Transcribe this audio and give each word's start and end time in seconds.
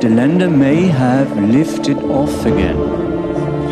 The 0.00 0.08
lander 0.08 0.48
may 0.48 0.86
have 0.86 1.36
lifted 1.36 1.98
off 2.04 2.46
again. 2.46 2.76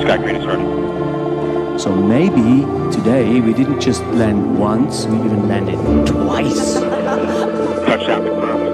Sky 0.01 0.19
green 0.19 0.35
is 0.35 0.43
started. 0.43 1.79
So 1.79 1.95
maybe 1.95 2.66
today 2.91 3.41
we 3.41 3.52
didn't 3.55 3.80
just 3.80 4.02
land 4.07 4.59
once, 4.59 5.07
we 5.07 5.19
even 5.19 5.47
landed 5.49 5.79
twice. 6.05 6.75
Touchdown 7.87 8.25
confirmed. 8.25 8.66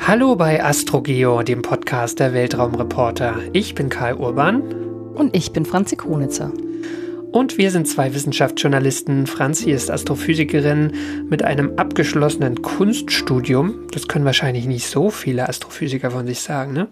Hallo 0.00 0.34
bei 0.34 0.62
AstroGeo, 0.62 1.42
dem 1.44 1.62
Podcast 1.62 2.18
der 2.18 2.34
Weltraumreporter. 2.34 3.36
Ich 3.52 3.76
bin 3.76 3.88
Karl 3.88 4.14
Urban. 4.14 4.62
Und 5.14 5.36
ich 5.36 5.52
bin 5.52 5.64
Franzi 5.64 5.94
Konitzer. 5.94 6.50
Und 7.34 7.58
wir 7.58 7.72
sind 7.72 7.88
zwei 7.88 8.14
Wissenschaftsjournalisten. 8.14 9.26
Franzi 9.26 9.72
ist 9.72 9.90
Astrophysikerin 9.90 11.26
mit 11.28 11.42
einem 11.42 11.76
abgeschlossenen 11.76 12.62
Kunststudium. 12.62 13.88
Das 13.90 14.06
können 14.06 14.24
wahrscheinlich 14.24 14.66
nicht 14.66 14.86
so 14.86 15.10
viele 15.10 15.48
Astrophysiker 15.48 16.12
von 16.12 16.28
sich 16.28 16.38
sagen, 16.38 16.72
ne? 16.72 16.86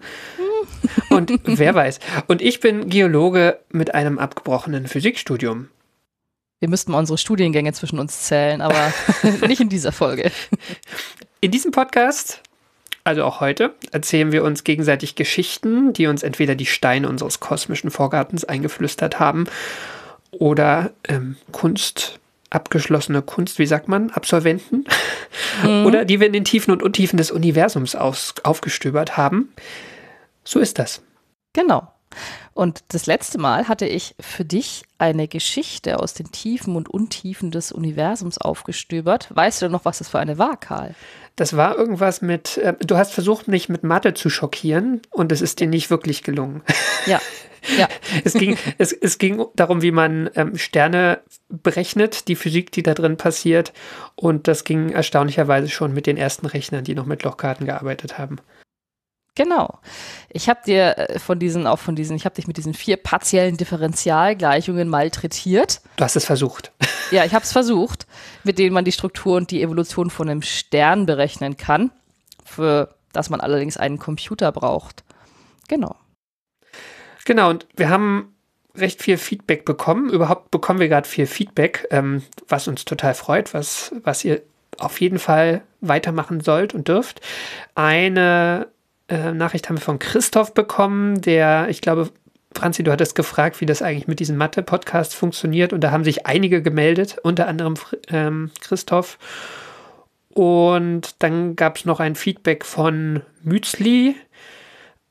Und 1.09 1.31
wer 1.45 1.73
weiß. 1.75 2.01
Und 2.27 2.41
ich 2.41 2.59
bin 2.59 2.89
Geologe 2.89 3.59
mit 3.71 3.95
einem 3.95 4.19
abgebrochenen 4.19 4.87
Physikstudium. 4.87 5.69
Wir 6.59 6.67
müssten 6.67 6.91
mal 6.91 6.99
unsere 6.99 7.17
Studiengänge 7.17 7.71
zwischen 7.71 7.97
uns 7.97 8.23
zählen, 8.23 8.59
aber 8.59 8.93
nicht 9.47 9.61
in 9.61 9.69
dieser 9.69 9.93
Folge. 9.93 10.29
In 11.39 11.51
diesem 11.51 11.71
Podcast 11.71 12.41
also 13.05 13.25
auch 13.25 13.41
heute 13.41 13.75
erzählen 13.91 14.31
wir 14.31 14.45
uns 14.45 14.63
gegenseitig 14.63 15.15
Geschichten, 15.15 15.91
die 15.91 16.07
uns 16.07 16.23
entweder 16.23 16.55
die 16.55 16.65
Steine 16.65 17.09
unseres 17.09 17.41
kosmischen 17.41 17.91
Vorgartens 17.91 18.45
eingeflüstert 18.45 19.19
haben 19.19 19.45
oder 20.39 20.91
ähm, 21.07 21.37
Kunst, 21.51 22.19
abgeschlossene 22.49 23.21
Kunst, 23.21 23.59
wie 23.59 23.65
sagt 23.65 23.87
man, 23.87 24.11
Absolventen, 24.11 24.85
mhm. 25.63 25.85
oder 25.85 26.05
die 26.05 26.19
wir 26.19 26.27
in 26.27 26.33
den 26.33 26.45
Tiefen 26.45 26.71
und 26.71 26.83
Untiefen 26.83 27.17
des 27.17 27.31
Universums 27.31 27.95
aus, 27.95 28.35
aufgestöbert 28.43 29.17
haben. 29.17 29.53
So 30.43 30.59
ist 30.59 30.79
das. 30.79 31.01
Genau. 31.53 31.87
Und 32.53 32.83
das 32.89 33.07
letzte 33.07 33.39
Mal 33.39 33.67
hatte 33.67 33.87
ich 33.87 34.15
für 34.19 34.45
dich 34.45 34.83
eine 34.99 35.27
Geschichte 35.27 35.99
aus 35.99 36.13
den 36.13 36.31
Tiefen 36.31 36.75
und 36.75 36.87
Untiefen 36.87 37.49
des 37.49 37.71
Universums 37.71 38.37
aufgestöbert. 38.37 39.27
Weißt 39.33 39.63
du 39.63 39.69
noch, 39.69 39.85
was 39.85 39.97
das 39.97 40.09
für 40.09 40.19
eine 40.19 40.37
war, 40.37 40.57
Karl? 40.57 40.93
Das 41.35 41.57
war 41.57 41.75
irgendwas 41.75 42.21
mit, 42.21 42.57
äh, 42.57 42.75
du 42.79 42.95
hast 42.95 43.11
versucht, 43.11 43.47
mich 43.47 43.69
mit 43.69 43.83
Mathe 43.83 44.13
zu 44.13 44.29
schockieren 44.29 45.01
und 45.09 45.31
es 45.31 45.41
ist 45.41 45.59
dir 45.59 45.67
nicht 45.67 45.89
wirklich 45.89 46.21
gelungen. 46.21 46.61
Ja. 47.07 47.19
Ja. 47.77 47.87
es, 48.23 48.33
ging, 48.33 48.57
es, 48.77 48.91
es 48.91 49.17
ging 49.17 49.45
darum, 49.55 49.81
wie 49.81 49.91
man 49.91 50.29
ähm, 50.35 50.57
Sterne 50.57 51.19
berechnet, 51.49 52.27
die 52.27 52.35
Physik, 52.35 52.71
die 52.71 52.83
da 52.83 52.93
drin 52.93 53.17
passiert. 53.17 53.73
Und 54.15 54.47
das 54.47 54.63
ging 54.63 54.89
erstaunlicherweise 54.89 55.69
schon 55.69 55.93
mit 55.93 56.07
den 56.07 56.17
ersten 56.17 56.45
Rechnern, 56.45 56.83
die 56.83 56.95
noch 56.95 57.05
mit 57.05 57.23
Lochkarten 57.23 57.65
gearbeitet 57.65 58.17
haben. 58.17 58.37
Genau. 59.35 59.79
Ich 60.29 60.47
habe 60.47 60.59
dir 60.65 60.97
äh, 60.97 61.19
von 61.19 61.39
diesen, 61.39 61.65
auch 61.65 61.79
von 61.79 61.95
diesen, 61.95 62.15
ich 62.15 62.25
habe 62.25 62.35
dich 62.35 62.45
mit 62.45 62.57
diesen 62.57 62.75
vier 62.75 62.97
partiellen 62.97 63.57
Differentialgleichungen 63.57 64.87
malträtiert. 64.87 65.81
Du 65.95 66.03
hast 66.03 66.15
es 66.15 66.25
versucht. 66.25 66.71
Ja, 67.11 67.25
ich 67.25 67.35
habe 67.35 67.43
es 67.43 67.51
versucht, 67.51 68.07
mit 68.43 68.57
denen 68.57 68.73
man 68.73 68.85
die 68.85 68.91
Struktur 68.91 69.37
und 69.37 69.51
die 69.51 69.61
Evolution 69.61 70.09
von 70.09 70.29
einem 70.29 70.41
Stern 70.41 71.05
berechnen 71.05 71.57
kann, 71.57 71.91
für 72.43 72.95
das 73.11 73.29
man 73.29 73.39
allerdings 73.39 73.77
einen 73.77 73.99
Computer 73.99 74.51
braucht. 74.51 75.03
Genau. 75.67 75.95
Genau, 77.25 77.49
und 77.49 77.67
wir 77.75 77.89
haben 77.89 78.33
recht 78.75 79.01
viel 79.01 79.17
Feedback 79.17 79.65
bekommen. 79.65 80.09
Überhaupt 80.09 80.51
bekommen 80.51 80.79
wir 80.79 80.89
gerade 80.89 81.07
viel 81.07 81.27
Feedback, 81.27 81.87
ähm, 81.91 82.23
was 82.47 82.67
uns 82.67 82.85
total 82.85 83.13
freut, 83.13 83.53
was, 83.53 83.93
was 84.03 84.25
ihr 84.25 84.41
auf 84.79 84.99
jeden 84.99 85.19
Fall 85.19 85.61
weitermachen 85.81 86.41
sollt 86.41 86.73
und 86.73 86.87
dürft. 86.87 87.21
Eine 87.75 88.67
äh, 89.07 89.31
Nachricht 89.31 89.69
haben 89.69 89.77
wir 89.77 89.81
von 89.81 89.99
Christoph 89.99 90.53
bekommen, 90.53 91.21
der, 91.21 91.67
ich 91.69 91.81
glaube, 91.81 92.09
Franzi, 92.55 92.83
du 92.83 92.91
hattest 92.91 93.15
gefragt, 93.15 93.61
wie 93.61 93.65
das 93.65 93.81
eigentlich 93.81 94.07
mit 94.07 94.19
diesem 94.19 94.37
Mathe-Podcast 94.37 95.15
funktioniert 95.15 95.73
und 95.73 95.81
da 95.81 95.91
haben 95.91 96.03
sich 96.03 96.25
einige 96.25 96.61
gemeldet, 96.61 97.17
unter 97.23 97.47
anderem 97.47 97.75
ähm, 98.09 98.51
Christoph. 98.61 99.17
Und 100.29 101.21
dann 101.21 101.55
gab 101.55 101.77
es 101.77 101.85
noch 101.85 101.99
ein 101.99 102.15
Feedback 102.15 102.65
von 102.65 103.21
Mützli 103.43 104.15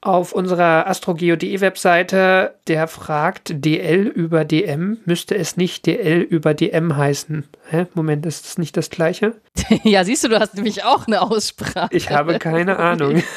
auf 0.02 0.32
unserer 0.32 0.88
astrogeo.de 0.88 1.60
Webseite, 1.60 2.56
der 2.66 2.88
fragt, 2.88 3.64
DL 3.64 4.08
über 4.08 4.44
DM, 4.44 4.98
müsste 5.04 5.36
es 5.36 5.56
nicht 5.56 5.86
DL 5.86 6.20
über 6.20 6.54
DM 6.54 6.96
heißen? 6.96 7.44
Hä? 7.70 7.86
Moment, 7.94 8.26
ist 8.26 8.44
das 8.44 8.58
nicht 8.58 8.76
das 8.76 8.90
gleiche? 8.90 9.34
ja, 9.84 10.04
siehst 10.04 10.24
du, 10.24 10.28
du 10.28 10.40
hast 10.40 10.56
nämlich 10.56 10.84
auch 10.84 11.06
eine 11.06 11.22
Aussprache. 11.22 11.88
Ich 11.92 12.10
habe 12.10 12.38
keine 12.38 12.78
Ahnung. 12.78 13.22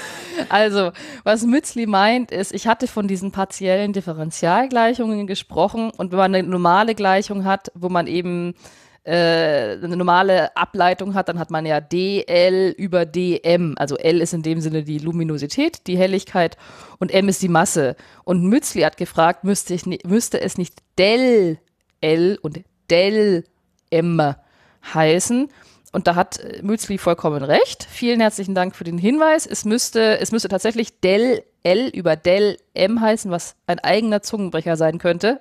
Also, 0.49 0.91
was 1.23 1.45
Mützli 1.45 1.85
meint, 1.85 2.29
ist, 2.29 2.53
ich 2.53 2.67
hatte 2.67 2.87
von 2.87 3.07
diesen 3.07 3.31
partiellen 3.31 3.93
Differentialgleichungen 3.93 5.27
gesprochen 5.27 5.91
und 5.95 6.11
wenn 6.11 6.17
man 6.17 6.35
eine 6.35 6.45
normale 6.45 6.93
Gleichung 6.93 7.45
hat, 7.45 7.71
wo 7.73 7.87
man 7.87 8.05
eben 8.05 8.53
äh, 9.05 9.77
eine 9.83 9.95
normale 9.95 10.55
Ableitung 10.57 11.13
hat, 11.13 11.29
dann 11.29 11.39
hat 11.39 11.51
man 11.51 11.65
ja 11.65 11.79
dl 11.79 12.73
über 12.77 13.05
dm. 13.05 13.75
Also 13.77 13.97
L 13.97 14.19
ist 14.19 14.33
in 14.33 14.41
dem 14.41 14.61
Sinne 14.61 14.83
die 14.83 14.97
Luminosität, 14.97 15.87
die 15.87 15.97
Helligkeit 15.97 16.57
und 16.99 17.13
m 17.13 17.29
ist 17.29 17.41
die 17.41 17.47
Masse. 17.47 17.95
Und 18.23 18.43
Mützli 18.43 18.81
hat 18.81 18.97
gefragt, 18.97 19.43
müsste, 19.43 19.73
ich, 19.75 19.85
müsste 19.85 20.41
es 20.41 20.57
nicht 20.57 20.79
del 20.97 21.59
L 22.01 22.39
und 22.41 22.61
del 22.89 23.43
M 23.91 24.35
heißen? 24.93 25.49
Und 25.91 26.07
da 26.07 26.15
hat 26.15 26.39
Mützli 26.61 26.97
vollkommen 26.97 27.41
recht. 27.41 27.87
Vielen 27.89 28.19
herzlichen 28.19 28.53
Dank 28.53 28.75
für 28.75 28.83
den 28.83 28.97
Hinweis. 28.97 29.45
Es 29.45 29.63
müsste, 29.63 30.19
es 30.19 30.31
müsste 30.31 30.49
tatsächlich 30.49 30.99
del 30.99 31.43
L 31.63 31.87
über 31.87 32.15
del 32.15 32.57
M 32.73 32.99
heißen, 32.99 33.31
was 33.31 33.55
ein 33.65 33.79
eigener 33.79 34.21
Zungenbrecher 34.21 34.77
sein 34.77 34.97
könnte. 34.97 35.39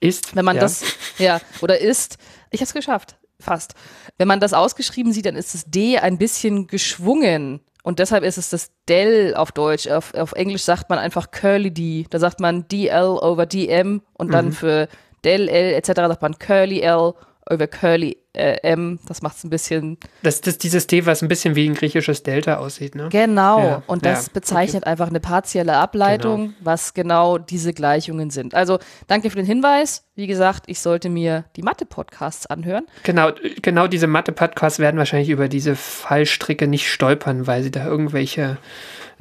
Ist. 0.00 0.36
Wenn 0.36 0.44
man 0.44 0.56
ja. 0.56 0.62
das, 0.62 0.84
ja, 1.18 1.40
oder 1.60 1.78
ist. 1.80 2.16
Ich 2.50 2.60
habe 2.60 2.66
es 2.66 2.74
geschafft. 2.74 3.16
Fast. 3.40 3.74
Wenn 4.16 4.26
man 4.26 4.40
das 4.40 4.52
ausgeschrieben 4.52 5.12
sieht, 5.12 5.26
dann 5.26 5.36
ist 5.36 5.54
das 5.54 5.64
D 5.66 5.98
ein 5.98 6.18
bisschen 6.18 6.66
geschwungen. 6.66 7.60
Und 7.84 8.00
deshalb 8.00 8.24
ist 8.24 8.36
es 8.36 8.50
das 8.50 8.70
Del 8.88 9.34
auf 9.36 9.52
Deutsch. 9.52 9.86
Auf, 9.86 10.12
auf 10.14 10.32
Englisch 10.32 10.62
sagt 10.62 10.90
man 10.90 10.98
einfach 10.98 11.30
Curly 11.30 11.70
D. 11.70 12.06
Da 12.10 12.18
sagt 12.18 12.40
man 12.40 12.66
DL 12.68 13.04
over 13.22 13.46
DM 13.46 14.02
und 14.14 14.32
dann 14.34 14.46
Mhm. 14.46 14.52
für 14.52 14.88
Del 15.24 15.48
L 15.48 15.72
etc. 15.74 15.88
sagt 15.94 16.22
man 16.22 16.38
Curly 16.38 16.80
L 16.80 17.14
over 17.50 17.66
Curly 17.66 18.16
äh, 18.34 18.58
M. 18.62 18.98
Das 19.06 19.22
macht 19.22 19.36
es 19.36 19.44
ein 19.44 19.50
bisschen 19.50 19.98
Das 20.22 20.40
ist 20.40 20.62
dieses 20.62 20.86
D, 20.86 21.06
was 21.06 21.22
ein 21.22 21.28
bisschen 21.28 21.56
wie 21.56 21.68
ein 21.68 21.74
griechisches 21.74 22.22
Delta 22.22 22.58
aussieht, 22.58 22.94
ne? 22.94 23.08
Genau, 23.10 23.58
Ja, 23.60 23.82
und 23.86 24.04
das 24.04 24.26
ja, 24.26 24.32
bezeichnet 24.34 24.86
einfach 24.86 25.08
eine 25.08 25.20
partielle 25.20 25.76
Ableitung, 25.76 26.54
was 26.60 26.94
genau 26.94 27.38
diese 27.38 27.72
Gleichungen 27.72 28.30
sind. 28.30 28.54
Also 28.54 28.78
danke 29.06 29.30
für 29.30 29.36
den 29.36 29.46
Hinweis. 29.46 30.04
Wie 30.14 30.26
gesagt, 30.26 30.64
ich 30.66 30.80
sollte 30.80 31.08
mir 31.08 31.44
die 31.56 31.62
Mathe-Podcasts 31.62 32.46
anhören. 32.46 32.86
Genau, 33.02 33.30
genau 33.62 33.86
diese 33.86 34.06
Mathe-Podcasts 34.06 34.78
werden 34.78 34.98
wahrscheinlich 34.98 35.30
über 35.30 35.48
diese 35.48 35.76
Fallstricke 35.76 36.66
nicht 36.66 36.90
stolpern, 36.90 37.46
weil 37.46 37.62
sie 37.62 37.70
da 37.70 37.86
irgendwelche 37.86 38.58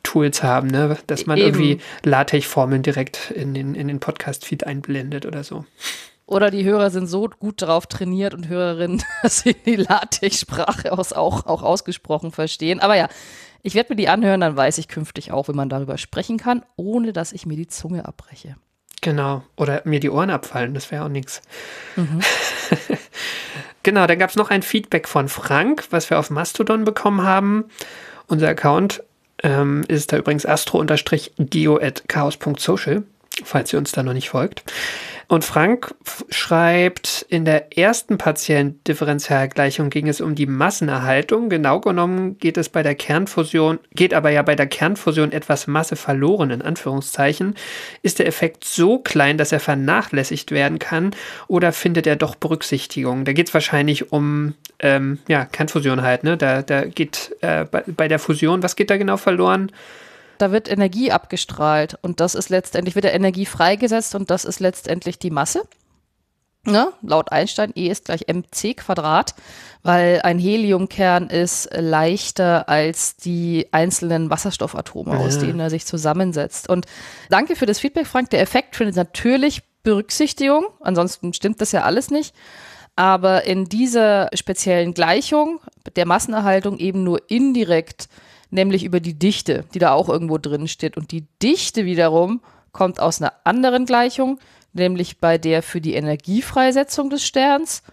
Tools 0.04 0.44
haben, 0.44 0.68
ne? 0.68 0.98
Dass 1.08 1.26
man 1.26 1.38
Eben. 1.38 1.48
irgendwie 1.48 1.80
LaTeX-Formeln 2.04 2.84
direkt 2.84 3.32
in 3.32 3.54
den, 3.54 3.76
in 3.76 3.88
den 3.88 4.00
Podcast-Feed 4.00 4.66
einblendet 4.66 5.26
oder 5.26 5.44
so. 5.44 5.66
Oder 6.28 6.52
die 6.52 6.66
Hörer 6.66 6.90
sind 6.90 7.08
so 7.08 7.30
gut 7.30 7.62
darauf 7.62 7.88
trainiert 7.88 8.34
und 8.34 8.50
Hörerinnen, 8.50 9.02
dass 9.24 9.40
sie 9.40 9.54
die 9.54 9.78
LaTeX-Sprache 9.78 10.92
auch, 10.92 11.46
auch 11.46 11.64
ausgesprochen 11.64 12.32
verstehen. 12.32 12.82
Aber 12.82 12.96
ja, 12.96 13.08
ich 13.64 13.76
werde 13.76 13.94
mir 13.94 13.96
die 13.96 14.10
anhören, 14.10 14.42
dann 14.42 14.56
weiß 14.56 14.78
ich 14.78 14.90
künftig 14.90 15.32
auch, 15.32 15.48
wie 15.48 15.54
man 15.54 15.70
darüber 15.70 15.98
sprechen 15.98 16.38
kann, 16.38 16.64
ohne 16.76 17.14
dass 17.14 17.32
ich 17.32 17.46
mir 17.46 17.56
die 17.56 17.68
Zunge 17.68 18.06
abbreche. 18.06 18.58
Genau. 19.02 19.44
Oder 19.56 19.82
mir 19.86 20.02
die 20.02 20.10
Ohren 20.10 20.30
abfallen, 20.30 20.74
das 20.74 20.92
wäre 20.92 21.06
auch 21.06 21.10
nichts. 21.10 21.42
genau, 23.84 24.06
dann 24.06 24.20
gab 24.20 24.30
es 24.30 24.36
noch 24.36 24.50
ein 24.50 24.64
Feedback 24.64 25.08
von 25.08 25.30
Frank, 25.30 25.86
was 25.92 26.10
wir 26.10 26.20
auf 26.20 26.30
Mastodon 26.30 26.84
bekommen 26.84 27.24
haben. 27.24 27.66
Unser 28.28 28.50
Account 28.50 29.02
ähm, 29.44 29.86
ist 29.88 30.12
da 30.12 30.18
übrigens 30.18 30.46
astro-geo.chaos.social. 30.46 33.04
falls 33.44 33.74
ihr 33.74 33.80
uns 33.80 33.92
da 33.92 34.04
noch 34.04 34.14
nicht 34.14 34.30
folgt. 34.30 34.64
Und 35.30 35.44
Frank 35.44 35.94
schreibt, 36.30 37.26
in 37.28 37.44
der 37.44 37.78
ersten 37.78 38.18
partiellen 38.18 38.82
Differentialgleichung 38.86 39.90
ging 39.90 40.08
es 40.08 40.22
um 40.22 40.36
die 40.36 40.46
Massenerhaltung. 40.46 41.50
Genau 41.50 41.82
genommen 41.82 42.38
geht 42.38 42.56
es 42.56 42.70
bei 42.70 42.82
der 42.82 42.96
Kernfusion, 42.96 43.80
geht 43.94 44.14
aber 44.14 44.30
ja 44.30 44.42
bei 44.42 44.56
der 44.56 44.68
Kernfusion 44.68 45.34
etwas 45.34 45.68
Masse 45.68 45.98
verloren, 45.98 46.52
in 46.52 46.62
Anführungszeichen. 46.62 47.56
Ist 48.04 48.20
der 48.20 48.28
Effekt 48.28 48.64
so 48.64 49.00
klein, 49.00 49.38
dass 49.38 49.52
er 49.52 49.60
vernachlässigt 49.60 50.52
werden 50.52 50.80
kann 50.80 51.12
oder 51.48 51.74
findet 51.74 52.08
er 52.08 52.16
doch 52.16 52.36
Berücksichtigung? 52.36 53.26
Da 53.26 53.34
geht 53.34 53.50
es 53.50 53.54
wahrscheinlich 53.54 54.14
um 54.14 54.54
ähm, 54.80 55.20
ja, 55.28 55.44
Kernfusion 55.44 56.04
halt, 56.04 56.24
ne? 56.24 56.38
Da, 56.38 56.62
da 56.62 56.86
geht 56.86 57.36
äh, 57.42 57.66
bei, 57.66 57.84
bei 57.86 58.08
der 58.08 58.20
Fusion, 58.20 58.64
was 58.64 58.78
geht 58.78 58.90
da 58.90 58.96
genau 58.96 59.18
verloren? 59.18 59.72
Da 60.38 60.52
wird 60.52 60.70
Energie 60.70 61.12
abgestrahlt 61.12 61.98
und 62.02 62.20
das 62.20 62.36
ist 62.36 62.50
letztendlich, 62.50 62.96
wird 62.96 63.06
der 63.06 63.14
Energie 63.14 63.46
freigesetzt 63.46 64.16
und 64.16 64.30
das 64.30 64.46
ist 64.46 64.60
letztendlich 64.60 65.20
die 65.20 65.32
Masse. 65.32 65.64
Ne? 66.68 66.92
Laut 67.02 67.32
Einstein 67.32 67.72
E 67.76 67.88
ist 67.88 68.06
gleich 68.06 68.28
mc 68.28 68.74
Quadrat, 68.76 69.36
weil 69.84 70.22
ein 70.24 70.38
Heliumkern 70.38 71.30
ist 71.30 71.70
leichter 71.74 72.68
als 72.68 73.16
die 73.16 73.68
einzelnen 73.72 74.30
Wasserstoffatome, 74.30 75.14
ja. 75.14 75.20
aus 75.20 75.40
denen 75.40 75.62
er 75.62 75.70
sich 75.70 75.86
zusammensetzt. 75.86 76.68
Und 76.68 76.86
danke 77.30 77.56
für 77.56 77.66
das 77.66 77.80
Feedback, 77.80 78.06
Frank. 78.06 78.32
Der 78.32 78.42
Effekt 78.42 78.76
findet 78.76 78.98
natürlich 78.98 79.64
Berücksichtigung, 79.84 80.66
ansonsten 80.82 81.34
stimmt 81.34 81.62
das 81.62 81.72
ja 81.72 81.84
alles 81.84 82.12
nicht. 82.12 82.36
Aber 82.98 83.46
in 83.46 83.66
dieser 83.66 84.30
speziellen 84.34 84.94
Gleichung 84.94 85.62
der 85.96 86.06
Massenerhaltung 86.06 86.80
eben 86.80 87.04
nur 87.04 87.22
indirekt 87.30 88.10
nämlich 88.50 88.84
über 88.84 89.00
die 89.00 89.18
Dichte, 89.18 89.66
die 89.74 89.80
da 89.80 89.92
auch 89.94 90.10
irgendwo 90.10 90.38
drin 90.38 90.68
steht. 90.68 90.98
Und 90.98 91.12
die 91.12 91.28
Dichte 91.42 91.86
wiederum 91.86 92.42
kommt 92.72 93.00
aus 93.00 93.22
einer 93.22 93.34
anderen 93.44 93.86
Gleichung, 93.86 94.40
nämlich 94.74 95.20
bei 95.20 95.38
der 95.38 95.64
für 95.64 95.82
die 95.82 95.96
Energiefreisetzung 95.96 97.10
des 97.10 97.24
Sterns. 97.26 97.84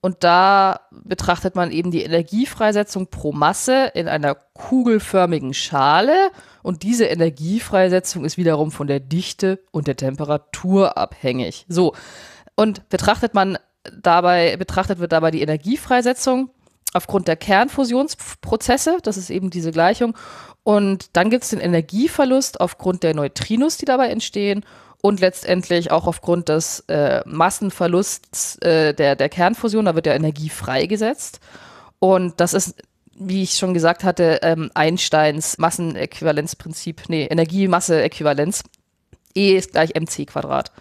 Und 0.00 0.22
da 0.22 0.80
betrachtet 0.92 1.56
man 1.56 1.72
eben 1.72 1.90
die 1.90 2.02
Energiefreisetzung 2.02 3.08
pro 3.08 3.32
Masse 3.32 3.90
in 3.94 4.06
einer 4.06 4.36
kugelförmigen 4.54 5.54
Schale. 5.54 6.30
Und 6.62 6.84
diese 6.84 7.06
Energiefreisetzung 7.06 8.24
ist 8.24 8.36
wiederum 8.36 8.70
von 8.70 8.86
der 8.86 9.00
Dichte 9.00 9.58
und 9.72 9.88
der 9.88 9.96
Temperatur 9.96 10.96
abhängig. 10.96 11.66
So. 11.68 11.94
Und 12.54 12.88
betrachtet 12.88 13.34
man 13.34 13.58
dabei, 13.92 14.56
betrachtet 14.56 14.98
wird 15.00 15.12
dabei 15.12 15.30
die 15.30 15.42
Energiefreisetzung 15.42 16.50
aufgrund 16.92 17.28
der 17.28 17.36
Kernfusionsprozesse, 17.36 18.98
das 19.02 19.16
ist 19.16 19.30
eben 19.30 19.50
diese 19.50 19.72
Gleichung. 19.72 20.16
Und 20.62 21.16
dann 21.16 21.30
gibt 21.30 21.44
es 21.44 21.50
den 21.50 21.60
Energieverlust 21.60 22.60
aufgrund 22.60 23.02
der 23.02 23.14
Neutrinos, 23.14 23.76
die 23.76 23.84
dabei 23.84 24.08
entstehen 24.08 24.64
und 25.00 25.20
letztendlich 25.20 25.90
auch 25.90 26.06
aufgrund 26.06 26.48
des 26.48 26.80
äh, 26.88 27.22
Massenverlusts 27.24 28.56
äh, 28.56 28.94
der, 28.94 29.16
der 29.16 29.28
Kernfusion, 29.28 29.84
da 29.84 29.94
wird 29.94 30.06
ja 30.06 30.14
Energie 30.14 30.48
freigesetzt. 30.48 31.40
Und 32.00 32.40
das 32.40 32.54
ist, 32.54 32.74
wie 33.14 33.42
ich 33.42 33.52
schon 33.52 33.74
gesagt 33.74 34.04
hatte, 34.04 34.40
ähm, 34.42 34.70
Einsteins 34.74 35.58
Massenäquivalenzprinzip, 35.58 37.02
nee, 37.08 37.26
Energiemasseäquivalenz. 37.26 38.64
E 39.34 39.56
ist 39.56 39.72
gleich 39.72 39.94
mc 39.94 40.26
Quadrat. 40.26 40.72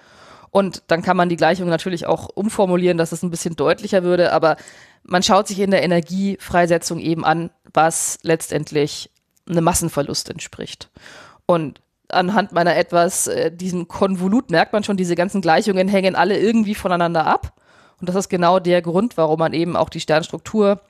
Und 0.49 0.83
dann 0.87 1.01
kann 1.01 1.17
man 1.17 1.29
die 1.29 1.35
Gleichung 1.35 1.69
natürlich 1.69 2.07
auch 2.07 2.29
umformulieren, 2.33 2.97
dass 2.97 3.11
es 3.11 3.21
ein 3.21 3.29
bisschen 3.29 3.55
deutlicher 3.55 4.03
würde, 4.03 4.31
aber 4.31 4.57
man 5.07 5.23
schaut 5.23 5.47
sich 5.47 5.59
in 5.59 5.71
der 5.71 5.83
Energiefreisetzung 5.83 6.99
eben 6.99 7.25
an, 7.25 7.49
was 7.73 8.19
letztendlich 8.21 9.09
einem 9.49 9.63
Massenverlust 9.63 10.29
entspricht. 10.29 10.89
Und 11.45 11.81
anhand 12.09 12.51
meiner 12.51 12.75
etwas, 12.75 13.27
äh, 13.27 13.51
diesem 13.51 13.87
Konvolut 13.87 14.51
merkt 14.51 14.73
man 14.73 14.83
schon, 14.83 14.97
diese 14.97 15.15
ganzen 15.15 15.41
Gleichungen 15.41 15.87
hängen 15.87 16.15
alle 16.15 16.37
irgendwie 16.37 16.75
voneinander 16.75 17.25
ab. 17.25 17.53
Und 17.99 18.09
das 18.09 18.15
ist 18.15 18.29
genau 18.29 18.59
der 18.59 18.81
Grund, 18.81 19.17
warum 19.17 19.39
man 19.39 19.53
eben 19.53 19.75
auch 19.75 19.89
die 19.89 19.99
Sternstruktur, 19.99 20.81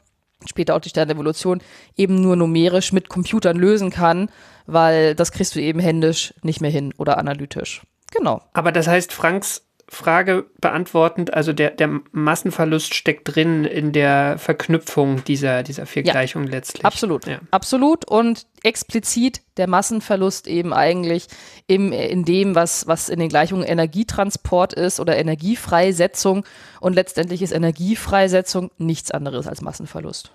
später 0.46 0.75
auch 0.75 0.81
die 0.81 0.90
Sternevolution, 0.90 1.62
eben 1.96 2.20
nur 2.20 2.36
numerisch 2.36 2.92
mit 2.92 3.10
Computern 3.10 3.58
lösen 3.58 3.92
kann, 3.92 4.30
weil 4.66 5.16
das 5.16 5.31
kriegst 5.31 5.56
du 5.56 5.62
eben 5.62 5.80
händisch 5.80 6.34
nicht 6.42 6.60
mehr 6.60 6.72
hin 6.72 6.94
oder 6.98 7.18
analytisch. 7.18 7.84
Genau. 8.12 8.42
Aber 8.54 8.72
das 8.72 8.88
heißt, 8.88 9.13
Franks 9.13 9.67
Frage 9.89 10.45
beantwortend, 10.60 11.34
also 11.34 11.54
der, 11.54 11.72
der 11.72 12.01
Massenverlust 12.12 12.94
steckt 12.94 13.34
drin 13.34 13.63
in 13.63 13.94
der 13.94 14.38
Verknüpfung 14.38 15.24
dieser, 15.24 15.63
dieser 15.63 15.86
vier 15.86 16.04
ja, 16.04 16.12
Gleichungen 16.12 16.50
letztlich. 16.50 16.84
Absolut, 16.84 17.25
ja. 17.25 17.39
absolut 17.51 18.06
und 18.06 18.48
explizit 18.63 19.42
der 19.56 19.68
Massenverlust 19.68 20.48
eben 20.48 20.74
eigentlich 20.74 21.28
im, 21.68 21.94
in 21.94 22.25
dem, 22.25 22.54
was, 22.54 22.86
was 22.88 23.07
in 23.07 23.19
den 23.19 23.30
Gleichungen 23.30 23.63
Energietransport 23.63 24.74
ist 24.74 25.00
oder 25.00 25.16
Energiefreisetzung 25.16 26.44
und 26.81 26.94
letztendlich 26.94 27.42
ist 27.42 27.54
Energiefreisetzung 27.54 28.72
nichts 28.78 29.12
anderes 29.12 29.48
als 29.48 29.62
Massenverlust. 29.62 30.31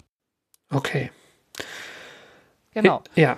Okay. 0.71 1.11
Genau. 2.73 3.03
Ja. 3.15 3.37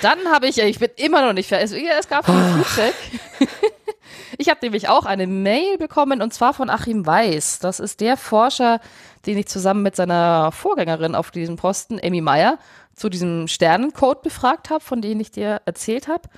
Dann 0.00 0.18
habe 0.32 0.46
ich, 0.46 0.58
ich 0.58 0.78
bin 0.78 0.88
immer 0.96 1.20
noch 1.26 1.34
nicht 1.34 1.48
fertig. 1.48 1.84
Es 1.98 2.08
gab 2.08 2.24
viel 2.24 2.64
Feedback. 2.64 2.94
Ich 4.38 4.48
habe 4.50 4.60
nämlich 4.62 4.88
auch 4.88 5.06
eine 5.06 5.26
Mail 5.26 5.78
bekommen 5.78 6.20
und 6.20 6.34
zwar 6.34 6.52
von 6.52 6.68
Achim 6.68 7.06
Weiß. 7.06 7.58
Das 7.60 7.80
ist 7.80 8.00
der 8.00 8.16
Forscher, 8.16 8.80
den 9.24 9.38
ich 9.38 9.46
zusammen 9.46 9.82
mit 9.82 9.96
seiner 9.96 10.52
Vorgängerin 10.52 11.14
auf 11.14 11.30
diesem 11.30 11.56
Posten, 11.56 11.98
Amy 12.02 12.20
Meyer, 12.20 12.58
zu 12.94 13.08
diesem 13.08 13.48
Sternencode 13.48 14.22
befragt 14.22 14.70
habe, 14.70 14.82
von 14.82 15.00
dem 15.00 15.20
ich 15.20 15.30
dir 15.30 15.62
erzählt 15.64 16.08
habe. 16.08 16.28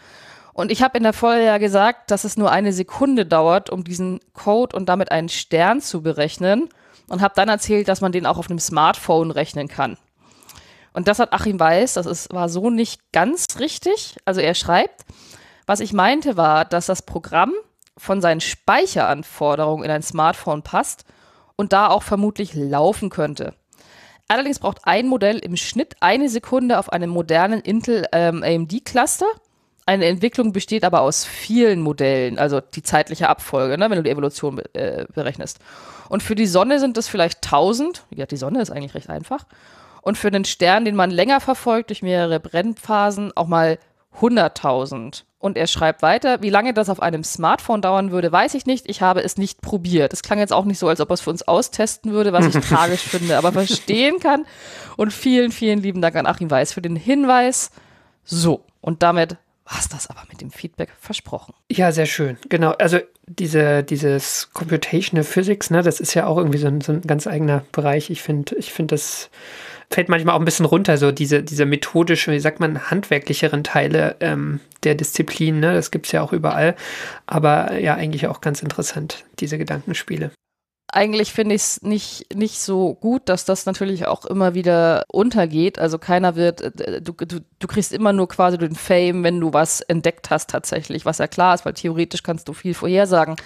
Und 0.52 0.72
ich 0.72 0.82
habe 0.82 0.98
in 0.98 1.04
der 1.04 1.12
Folge 1.12 1.44
ja 1.44 1.58
gesagt, 1.58 2.10
dass 2.10 2.24
es 2.24 2.36
nur 2.36 2.50
eine 2.50 2.72
Sekunde 2.72 3.26
dauert, 3.26 3.70
um 3.70 3.84
diesen 3.84 4.20
Code 4.32 4.76
und 4.76 4.88
damit 4.88 5.12
einen 5.12 5.28
Stern 5.28 5.80
zu 5.80 6.02
berechnen. 6.02 6.68
Und 7.08 7.22
habe 7.22 7.34
dann 7.36 7.48
erzählt, 7.48 7.88
dass 7.88 8.00
man 8.00 8.12
den 8.12 8.26
auch 8.26 8.38
auf 8.38 8.50
einem 8.50 8.58
Smartphone 8.58 9.30
rechnen 9.30 9.68
kann. 9.68 9.96
Und 10.92 11.08
das 11.08 11.20
hat 11.20 11.32
Achim 11.32 11.58
Weiß, 11.58 11.94
das 11.94 12.06
ist, 12.06 12.32
war 12.34 12.48
so 12.48 12.70
nicht 12.70 13.12
ganz 13.12 13.46
richtig. 13.60 14.16
Also 14.24 14.40
er 14.40 14.54
schreibt, 14.54 15.06
was 15.64 15.80
ich 15.80 15.92
meinte 15.92 16.36
war, 16.36 16.64
dass 16.64 16.86
das 16.86 17.02
Programm 17.02 17.52
von 17.98 18.20
seinen 18.20 18.40
Speicheranforderungen 18.40 19.84
in 19.84 19.90
ein 19.90 20.02
Smartphone 20.02 20.62
passt 20.62 21.04
und 21.56 21.72
da 21.72 21.88
auch 21.88 22.02
vermutlich 22.02 22.54
laufen 22.54 23.10
könnte. 23.10 23.54
Allerdings 24.28 24.58
braucht 24.58 24.80
ein 24.84 25.08
Modell 25.08 25.38
im 25.38 25.56
Schnitt 25.56 25.96
eine 26.00 26.28
Sekunde 26.28 26.78
auf 26.78 26.92
einem 26.92 27.10
modernen 27.10 27.60
Intel 27.60 28.06
ähm, 28.12 28.42
AMD 28.42 28.84
Cluster. 28.84 29.26
Eine 29.86 30.04
Entwicklung 30.04 30.52
besteht 30.52 30.84
aber 30.84 31.00
aus 31.00 31.24
vielen 31.24 31.80
Modellen, 31.80 32.38
also 32.38 32.60
die 32.60 32.82
zeitliche 32.82 33.30
Abfolge, 33.30 33.78
ne, 33.78 33.88
wenn 33.88 33.96
du 33.96 34.02
die 34.02 34.10
Evolution 34.10 34.60
äh, 34.74 35.06
berechnest. 35.14 35.60
Und 36.10 36.22
für 36.22 36.34
die 36.34 36.46
Sonne 36.46 36.78
sind 36.78 36.98
es 36.98 37.08
vielleicht 37.08 37.42
1000. 37.46 38.04
Ja, 38.10 38.26
die 38.26 38.36
Sonne 38.36 38.60
ist 38.60 38.70
eigentlich 38.70 38.94
recht 38.94 39.08
einfach. 39.08 39.46
Und 40.02 40.18
für 40.18 40.28
einen 40.28 40.44
Stern, 40.44 40.84
den 40.84 40.94
man 40.94 41.10
länger 41.10 41.40
verfolgt 41.40 41.88
durch 41.88 42.02
mehrere 42.02 42.38
Brennphasen, 42.38 43.32
auch 43.34 43.46
mal 43.46 43.78
100.000. 44.20 45.24
Und 45.40 45.56
er 45.56 45.68
schreibt 45.68 46.02
weiter, 46.02 46.42
wie 46.42 46.50
lange 46.50 46.74
das 46.74 46.88
auf 46.88 47.00
einem 47.00 47.22
Smartphone 47.22 47.80
dauern 47.80 48.10
würde, 48.10 48.32
weiß 48.32 48.54
ich 48.54 48.66
nicht. 48.66 48.88
Ich 48.88 49.02
habe 49.02 49.22
es 49.22 49.36
nicht 49.36 49.60
probiert. 49.60 50.12
Es 50.12 50.22
klang 50.22 50.40
jetzt 50.40 50.52
auch 50.52 50.64
nicht 50.64 50.80
so, 50.80 50.88
als 50.88 51.00
ob 51.00 51.10
er 51.10 51.14
es 51.14 51.20
für 51.20 51.30
uns 51.30 51.46
austesten 51.46 52.12
würde, 52.12 52.32
was 52.32 52.46
ich 52.46 52.64
tragisch 52.68 53.02
finde, 53.02 53.38
aber 53.38 53.52
verstehen 53.52 54.18
kann. 54.18 54.46
Und 54.96 55.12
vielen, 55.12 55.52
vielen 55.52 55.80
lieben 55.80 56.02
Dank 56.02 56.16
an 56.16 56.26
Achim 56.26 56.50
Weiß 56.50 56.72
für 56.72 56.82
den 56.82 56.96
Hinweis. 56.96 57.70
So, 58.24 58.64
und 58.80 59.04
damit 59.04 59.36
war 59.64 59.78
es 59.78 59.88
das 59.88 60.08
aber 60.08 60.22
mit 60.28 60.40
dem 60.40 60.50
Feedback 60.50 60.90
versprochen. 60.98 61.54
Ja, 61.70 61.92
sehr 61.92 62.06
schön. 62.06 62.38
Genau. 62.48 62.72
Also 62.72 62.98
diese, 63.26 63.84
dieses 63.84 64.50
Computational 64.52 65.24
Physics, 65.24 65.70
ne, 65.70 65.82
das 65.82 66.00
ist 66.00 66.14
ja 66.14 66.26
auch 66.26 66.38
irgendwie 66.38 66.58
so 66.58 66.66
ein, 66.66 66.80
so 66.80 66.92
ein 66.92 67.02
ganz 67.02 67.26
eigener 67.26 67.64
Bereich. 67.70 68.10
Ich 68.10 68.22
finde, 68.22 68.56
ich 68.56 68.72
finde 68.72 68.94
das 68.94 69.30
fällt 69.90 70.08
manchmal 70.08 70.34
auch 70.34 70.40
ein 70.40 70.44
bisschen 70.44 70.66
runter, 70.66 70.98
so 70.98 71.12
diese, 71.12 71.42
diese 71.42 71.64
methodische, 71.64 72.32
wie 72.32 72.40
sagt 72.40 72.60
man, 72.60 72.90
handwerklicheren 72.90 73.64
Teile 73.64 74.16
ähm, 74.20 74.60
der 74.84 74.94
Disziplin. 74.94 75.60
Ne? 75.60 75.72
Das 75.74 75.90
gibt 75.90 76.06
es 76.06 76.12
ja 76.12 76.22
auch 76.22 76.32
überall. 76.32 76.76
Aber 77.26 77.78
ja, 77.78 77.94
eigentlich 77.94 78.26
auch 78.26 78.40
ganz 78.40 78.62
interessant, 78.62 79.24
diese 79.38 79.58
Gedankenspiele 79.58 80.30
eigentlich 80.90 81.32
finde 81.32 81.54
ich 81.54 81.62
es 81.62 81.82
nicht, 81.82 82.34
nicht 82.34 82.58
so 82.60 82.94
gut, 82.94 83.28
dass 83.28 83.44
das 83.44 83.66
natürlich 83.66 84.06
auch 84.06 84.24
immer 84.24 84.54
wieder 84.54 85.04
untergeht. 85.12 85.78
Also 85.78 85.98
keiner 85.98 86.34
wird, 86.34 86.62
äh, 86.62 87.02
du, 87.02 87.12
du, 87.12 87.40
du 87.58 87.66
kriegst 87.66 87.92
immer 87.92 88.12
nur 88.12 88.28
quasi 88.28 88.56
den 88.56 88.74
Fame, 88.74 89.22
wenn 89.22 89.38
du 89.38 89.52
was 89.52 89.82
entdeckt 89.82 90.30
hast 90.30 90.48
tatsächlich, 90.48 91.04
was 91.04 91.18
ja 91.18 91.26
klar 91.26 91.54
ist, 91.54 91.66
weil 91.66 91.74
theoretisch 91.74 92.22
kannst 92.22 92.48
du 92.48 92.54
viel 92.54 92.72
vorhersagen. 92.72 93.36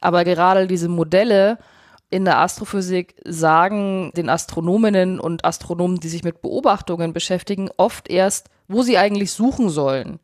Aber 0.00 0.24
gerade 0.24 0.68
diese 0.68 0.88
Modelle, 0.88 1.58
in 2.10 2.24
der 2.24 2.38
Astrophysik 2.38 3.14
sagen 3.24 4.12
den 4.16 4.28
Astronominnen 4.28 5.18
und 5.18 5.44
Astronomen, 5.44 6.00
die 6.00 6.08
sich 6.08 6.22
mit 6.22 6.42
Beobachtungen 6.42 7.12
beschäftigen, 7.12 7.70
oft 7.76 8.08
erst, 8.08 8.50
wo 8.68 8.82
sie 8.82 8.98
eigentlich 8.98 9.32
suchen 9.32 9.68
sollen. 9.68 10.20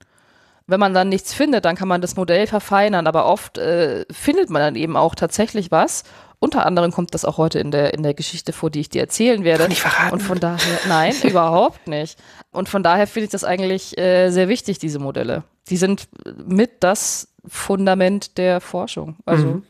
Wenn 0.66 0.78
man 0.78 0.94
dann 0.94 1.08
nichts 1.08 1.34
findet, 1.34 1.64
dann 1.64 1.74
kann 1.74 1.88
man 1.88 2.00
das 2.00 2.14
Modell 2.14 2.46
verfeinern, 2.46 3.08
aber 3.08 3.26
oft 3.26 3.58
äh, 3.58 4.04
findet 4.10 4.50
man 4.50 4.62
dann 4.62 4.76
eben 4.76 4.96
auch 4.96 5.16
tatsächlich 5.16 5.72
was. 5.72 6.04
Unter 6.38 6.64
anderem 6.64 6.92
kommt 6.92 7.12
das 7.12 7.24
auch 7.24 7.38
heute 7.38 7.58
in 7.58 7.70
der, 7.72 7.92
in 7.92 8.02
der 8.04 8.14
Geschichte 8.14 8.52
vor, 8.52 8.70
die 8.70 8.80
ich 8.80 8.88
dir 8.88 9.02
erzählen 9.02 9.42
werde. 9.42 9.64
Kann 9.64 9.72
ich 9.72 9.80
verraten? 9.80 10.12
Und 10.12 10.20
von 10.20 10.38
daher, 10.38 10.78
nein, 10.88 11.12
überhaupt 11.24 11.88
nicht. 11.88 12.18
Und 12.52 12.68
von 12.68 12.82
daher 12.82 13.06
finde 13.08 13.24
ich 13.24 13.30
das 13.30 13.42
eigentlich 13.42 13.98
äh, 13.98 14.30
sehr 14.30 14.48
wichtig, 14.48 14.78
diese 14.78 15.00
Modelle. 15.00 15.42
Die 15.68 15.76
sind 15.76 16.08
mit 16.46 16.84
das 16.84 17.28
Fundament 17.46 18.38
der 18.38 18.60
Forschung. 18.60 19.16
Also 19.26 19.46
Mhm. 19.46 19.62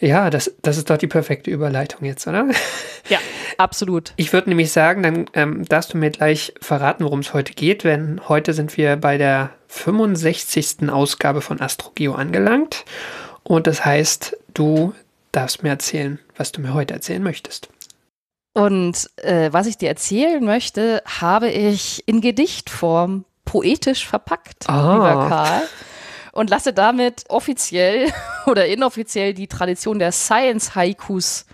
Ja, 0.00 0.30
das, 0.30 0.54
das 0.62 0.76
ist 0.76 0.90
doch 0.90 0.96
die 0.98 1.06
perfekte 1.08 1.50
Überleitung 1.50 2.04
jetzt, 2.04 2.26
oder? 2.26 2.46
ja, 3.08 3.18
absolut. 3.56 4.12
Ich 4.16 4.32
würde 4.32 4.48
nämlich 4.50 4.70
sagen, 4.72 5.02
dann 5.02 5.26
ähm, 5.34 5.64
darfst 5.68 5.92
du 5.92 5.98
mir 5.98 6.10
gleich 6.10 6.54
verraten, 6.60 7.04
worum 7.04 7.20
es 7.20 7.34
heute 7.34 7.52
geht, 7.52 7.84
denn 7.84 8.20
heute 8.28 8.52
sind 8.52 8.76
wir 8.76 8.96
bei 8.96 9.18
der 9.18 9.50
65. 9.68 10.88
Ausgabe 10.90 11.40
von 11.40 11.60
AstroGeo 11.60 12.14
angelangt. 12.14 12.84
Und 13.42 13.66
das 13.66 13.84
heißt, 13.84 14.36
du 14.54 14.94
darfst 15.32 15.62
mir 15.62 15.70
erzählen, 15.70 16.18
was 16.36 16.52
du 16.52 16.60
mir 16.60 16.74
heute 16.74 16.94
erzählen 16.94 17.22
möchtest. 17.22 17.68
Und 18.54 19.08
äh, 19.16 19.52
was 19.52 19.66
ich 19.66 19.78
dir 19.78 19.88
erzählen 19.88 20.44
möchte, 20.44 21.02
habe 21.20 21.48
ich 21.48 22.02
in 22.06 22.20
Gedichtform 22.20 23.24
poetisch 23.44 24.06
verpackt, 24.06 24.68
Ah. 24.68 24.92
lieber 24.94 25.28
Karl. 25.28 25.62
Und 26.38 26.50
lasse 26.50 26.72
damit 26.72 27.24
offiziell 27.30 28.12
oder 28.46 28.66
inoffiziell 28.66 29.34
die 29.34 29.48
Tradition 29.48 29.98
der 29.98 30.12
Science-Haikus 30.12 31.46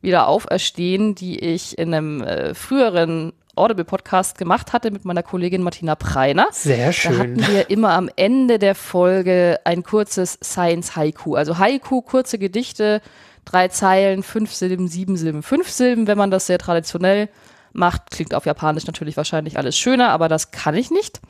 wieder 0.00 0.26
auferstehen, 0.26 1.14
die 1.14 1.38
ich 1.38 1.78
in 1.78 1.94
einem 1.94 2.22
äh, 2.24 2.52
früheren 2.52 3.32
Audible-Podcast 3.54 4.36
gemacht 4.36 4.72
hatte 4.72 4.90
mit 4.90 5.04
meiner 5.04 5.22
Kollegin 5.22 5.62
Martina 5.62 5.94
Preiner. 5.94 6.48
Sehr 6.50 6.86
Da 6.86 6.92
schön. 6.92 7.18
hatten 7.20 7.46
wir 7.46 7.70
immer 7.70 7.90
am 7.92 8.10
Ende 8.16 8.58
der 8.58 8.74
Folge 8.74 9.60
ein 9.62 9.84
kurzes 9.84 10.40
Science-Haiku. 10.42 11.36
Also 11.36 11.58
Haiku, 11.58 12.02
kurze 12.02 12.36
Gedichte, 12.36 13.00
drei 13.44 13.68
Zeilen, 13.68 14.24
fünf 14.24 14.52
Silben, 14.52 14.88
sieben 14.88 15.16
Silben, 15.16 15.44
fünf 15.44 15.68
Silben, 15.70 16.08
wenn 16.08 16.18
man 16.18 16.32
das 16.32 16.46
sehr 16.48 16.58
traditionell 16.58 17.28
macht. 17.72 18.10
Klingt 18.10 18.34
auf 18.34 18.44
Japanisch 18.44 18.88
natürlich 18.88 19.16
wahrscheinlich 19.16 19.56
alles 19.56 19.78
schöner, 19.78 20.08
aber 20.08 20.28
das 20.28 20.50
kann 20.50 20.74
ich 20.74 20.90
nicht. 20.90 21.20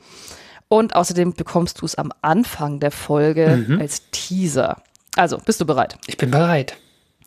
Und 0.73 0.95
außerdem 0.95 1.33
bekommst 1.35 1.81
du 1.81 1.85
es 1.85 1.93
am 1.93 2.11
Anfang 2.23 2.79
der 2.79 2.89
Folge 2.89 3.63
Mhm. 3.67 3.79
als 3.79 4.09
Teaser. 4.09 4.81
Also, 5.15 5.37
bist 5.37 5.61
du 5.61 5.65
bereit? 5.65 5.99
Ich 6.07 6.17
bin 6.17 6.31
bereit. 6.31 6.77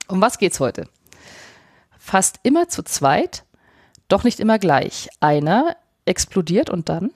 Um 0.09 0.21
was 0.21 0.38
geht's 0.38 0.59
heute? 0.59 0.88
Fast 1.97 2.41
immer 2.43 2.69
zu 2.69 2.83
zweit, 2.83 3.45
doch 4.09 4.25
nicht 4.25 4.41
immer 4.41 4.59
gleich. 4.59 5.09
Einer 5.21 5.76
explodiert 6.07 6.71
und 6.71 6.88
dann? 6.88 7.12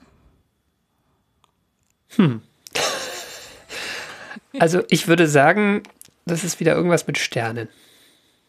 Also 4.57 4.83
ich 4.89 5.09
würde 5.09 5.27
sagen, 5.27 5.83
das 6.25 6.45
ist 6.45 6.61
wieder 6.61 6.73
irgendwas 6.75 7.07
mit 7.07 7.17
Sternen. 7.17 7.67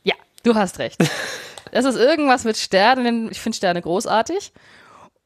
Ja, 0.05 0.15
du 0.45 0.55
hast 0.55 0.79
recht. 0.79 0.99
Das 1.73 1.87
ist 1.87 1.97
irgendwas 1.97 2.45
mit 2.45 2.59
Sternen. 2.59 3.31
Ich 3.31 3.41
finde 3.41 3.57
Sterne 3.57 3.81
großartig. 3.81 4.53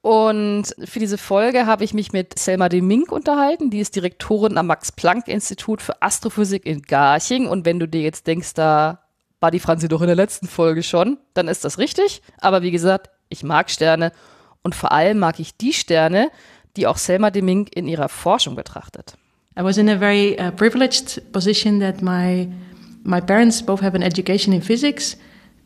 Und 0.06 0.66
für 0.84 1.00
diese 1.00 1.18
Folge 1.18 1.66
habe 1.66 1.82
ich 1.82 1.92
mich 1.92 2.12
mit 2.12 2.38
Selma 2.38 2.68
de 2.68 2.80
Mink 2.80 3.10
unterhalten. 3.10 3.70
Die 3.70 3.80
ist 3.80 3.96
Direktorin 3.96 4.56
am 4.56 4.68
Max-Planck-Institut 4.68 5.82
für 5.82 6.00
Astrophysik 6.00 6.64
in 6.64 6.82
Garching. 6.82 7.48
Und 7.48 7.66
wenn 7.66 7.80
du 7.80 7.88
dir 7.88 8.02
jetzt 8.02 8.28
denkst, 8.28 8.54
da 8.54 9.00
war 9.40 9.50
die 9.50 9.58
Franzi 9.58 9.88
doch 9.88 10.02
in 10.02 10.06
der 10.06 10.14
letzten 10.14 10.46
Folge 10.46 10.84
schon, 10.84 11.18
dann 11.34 11.48
ist 11.48 11.64
das 11.64 11.78
richtig. 11.78 12.22
Aber 12.38 12.62
wie 12.62 12.70
gesagt, 12.70 13.10
ich 13.30 13.42
mag 13.42 13.68
Sterne. 13.68 14.12
Und 14.62 14.76
vor 14.76 14.92
allem 14.92 15.18
mag 15.18 15.40
ich 15.40 15.56
die 15.56 15.72
Sterne, 15.72 16.30
die 16.76 16.86
auch 16.86 16.98
Selma 16.98 17.32
de 17.32 17.42
Mink 17.42 17.74
in 17.74 17.88
ihrer 17.88 18.08
Forschung 18.08 18.54
betrachtet. 18.54 19.14
I 19.58 19.64
was 19.64 19.76
in 19.76 19.88
a 19.88 19.98
very 19.98 20.38
uh, 20.38 20.52
privileged 20.52 21.32
position 21.32 21.80
that 21.80 22.00
my 22.00 22.46
my 23.02 23.20
parents 23.20 23.60
both 23.60 23.82
have 23.82 23.96
an 23.96 24.04
education 24.04 24.52
in 24.52 24.62
physics. 24.62 25.16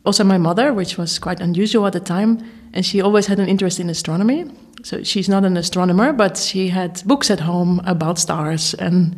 Also, 0.03 0.23
my 0.23 0.39
mother, 0.39 0.75
which 0.75 0.97
was 0.97 1.21
quite 1.21 1.43
unusual 1.43 1.85
at 1.85 1.93
the 1.93 1.99
time, 1.99 2.39
and 2.73 2.85
she 2.85 3.01
always 3.01 3.27
had 3.27 3.39
an 3.39 3.47
interest 3.47 3.79
in 3.79 3.89
astronomy. 3.89 4.45
So 4.83 5.03
she's 5.03 5.29
not 5.29 5.43
an 5.45 5.57
astronomer, 5.57 6.13
but 6.13 6.37
she 6.37 6.69
had 6.69 7.01
books 7.05 7.29
at 7.29 7.39
home 7.39 7.81
about 7.85 8.17
stars 8.17 8.73
and 8.73 9.15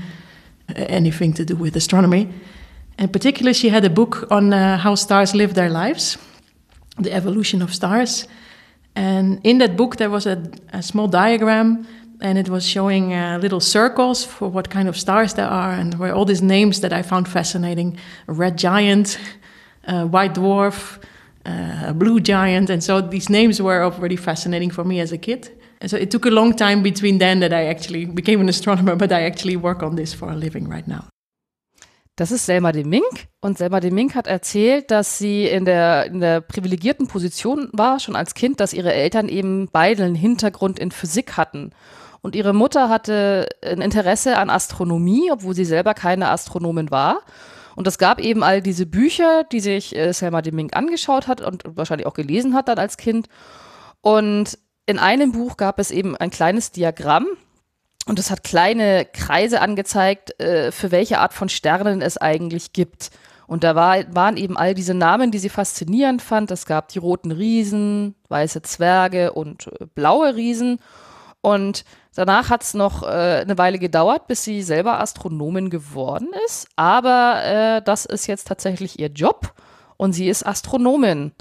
uh, 0.70 0.74
anything 0.88 1.34
to 1.34 1.46
do 1.46 1.56
with 1.56 1.76
astronomy. 1.76 2.30
And 2.98 3.12
particularly, 3.12 3.54
she 3.54 3.70
had 3.70 3.86
a 3.86 3.90
book 3.90 4.28
on 4.30 4.54
uh, 4.54 4.78
how 4.78 4.96
stars 4.96 5.34
live 5.34 5.54
their 5.54 5.70
lives, 5.70 6.18
the 7.00 7.12
evolution 7.12 7.62
of 7.62 7.74
stars. 7.74 8.28
And 8.96 9.40
in 9.44 9.58
that 9.60 9.76
book, 9.76 9.96
there 9.98 10.10
was 10.10 10.28
a, 10.28 10.44
a 10.74 10.84
small 10.84 11.08
diagram, 11.08 11.88
and 12.22 12.38
it 12.38 12.50
was 12.50 12.68
showing 12.68 13.14
uh, 13.14 13.40
little 13.42 13.60
circles 13.60 14.24
for 14.24 14.48
what 14.48 14.70
kind 14.70 14.88
of 14.88 14.98
stars 14.98 15.34
there 15.34 15.48
are, 15.48 15.72
and 15.72 15.98
were 15.98 16.14
all 16.14 16.26
these 16.26 16.44
names 16.44 16.82
that 16.82 16.94
I 16.94 17.02
found 17.02 17.28
fascinating: 17.28 17.98
red 18.28 18.58
giant, 18.58 19.18
a 19.86 20.06
white 20.06 20.36
dwarf, 20.36 21.00
uh, 21.46 21.94
blue 21.94 22.20
giant, 22.20 22.70
and 22.70 22.84
so 22.84 23.02
these 23.02 23.30
names 23.30 23.62
were 23.62 23.84
already 23.84 24.16
fascinating 24.16 24.72
for 24.72 24.84
me 24.84 25.02
as 25.02 25.12
a 25.12 25.18
kid. 25.18 25.52
And 25.82 25.90
so 25.90 25.98
it 25.98 26.12
took 26.12 26.26
a 26.26 26.30
long 26.30 26.56
time 26.56 26.82
between 26.82 27.20
then 27.20 27.42
that 27.42 27.52
I 27.52 27.66
actually 27.66 28.06
became 28.06 28.40
an 28.40 28.50
astronomer, 28.50 28.96
but 28.98 29.12
I 29.12 29.24
actually 29.24 29.58
work 29.58 29.84
on 29.84 29.96
this 29.96 30.14
for 30.14 30.30
a 30.30 30.36
living 30.36 30.70
right 30.70 30.88
now. 30.88 31.06
Das 32.16 32.32
ist 32.32 32.46
Selma 32.46 32.72
de 32.72 32.84
Mink. 32.84 33.28
Und 33.42 33.58
Selma 33.58 33.80
de 33.80 33.90
Mink 33.90 34.14
hat 34.14 34.28
erzählt, 34.28 34.92
dass 34.92 35.18
sie 35.18 35.48
in 35.48 35.66
der, 35.66 36.06
in 36.06 36.20
der 36.20 36.42
privilegierten 36.42 37.08
Position 37.08 37.70
war, 37.74 38.00
schon 38.00 38.16
als 38.16 38.36
Kind, 38.36 38.60
dass 38.60 38.72
ihre 38.72 38.94
Eltern 38.94 39.28
eben 39.28 39.68
beide 39.72 40.04
einen 40.04 40.14
Hintergrund 40.14 40.78
in 40.78 40.92
Physik 40.92 41.38
hatten. 41.38 41.72
Und 42.22 42.36
ihre 42.36 42.54
Mutter 42.54 42.88
hatte 42.88 43.50
ein 43.64 43.82
Interesse 43.82 44.38
an 44.38 44.52
Astronomie, 44.52 45.32
obwohl 45.32 45.56
sie 45.56 45.66
selber 45.66 45.96
keine 45.96 46.30
Astronomin 46.30 46.92
war. 46.92 47.22
Und 47.76 47.88
es 47.88 47.98
gab 47.98 48.20
eben 48.20 48.44
all 48.44 48.62
diese 48.62 48.86
Bücher, 48.86 49.44
die 49.46 49.60
sich 49.60 49.96
äh, 49.96 50.14
Selma 50.14 50.42
de 50.42 50.54
Mink 50.54 50.76
angeschaut 50.76 51.28
hat 51.28 51.42
und 51.42 51.64
wahrscheinlich 51.66 52.08
auch 52.08 52.14
gelesen 52.14 52.54
hat 52.54 52.68
dann 52.68 52.80
als 52.80 52.98
Kind. 52.98 53.28
Und 54.02 54.58
in 54.86 55.00
einem 55.00 55.32
Buch 55.32 55.58
gab 55.58 55.80
es 55.80 55.92
eben 55.92 56.16
ein 56.18 56.30
kleines 56.30 56.72
Diagramm, 56.72 57.28
und 58.06 58.20
es 58.20 58.32
hat 58.32 58.44
kleine 58.44 59.06
Kreise 59.06 59.62
angezeigt, 59.62 60.40
äh, 60.40 60.72
für 60.72 60.92
welche 60.92 61.20
Art 61.20 61.34
von 61.34 61.50
Sternen 61.50 62.02
es 62.02 62.18
eigentlich 62.18 62.74
gibt. 62.74 63.12
Und 63.48 63.64
da 63.64 63.76
war, 63.76 64.04
waren 64.14 64.38
eben 64.38 64.58
all 64.58 64.74
diese 64.74 64.94
Namen, 64.94 65.32
die 65.32 65.40
sie 65.40 65.50
faszinierend 65.50 66.22
fand. 66.22 66.52
Es 66.52 66.66
gab 66.66 66.90
die 66.90 67.00
roten 67.00 67.32
Riesen, 67.32 68.16
weiße 68.30 68.62
Zwerge 68.62 69.34
und 69.34 69.68
äh, 69.68 69.86
blaue 69.96 70.36
Riesen. 70.36 70.80
Und 71.44 71.84
danach 72.16 72.50
hat 72.50 72.64
es 72.64 72.74
noch 72.74 73.04
äh, 73.04 73.42
eine 73.42 73.58
Weile 73.58 73.78
gedauert, 73.78 74.28
bis 74.28 74.46
sie 74.46 74.64
selber 74.64 75.02
Astronomin 75.02 75.70
geworden 75.70 76.30
ist. 76.46 76.70
Aber 76.78 77.44
äh, 77.44 77.82
das 77.84 78.06
ist 78.06 78.28
jetzt 78.28 78.48
tatsächlich 78.48 78.98
ihr 78.98 79.10
Job 79.10 79.54
und 79.98 80.14
sie 80.14 80.30
ist 80.30 80.48
Astronomin. 80.48 81.34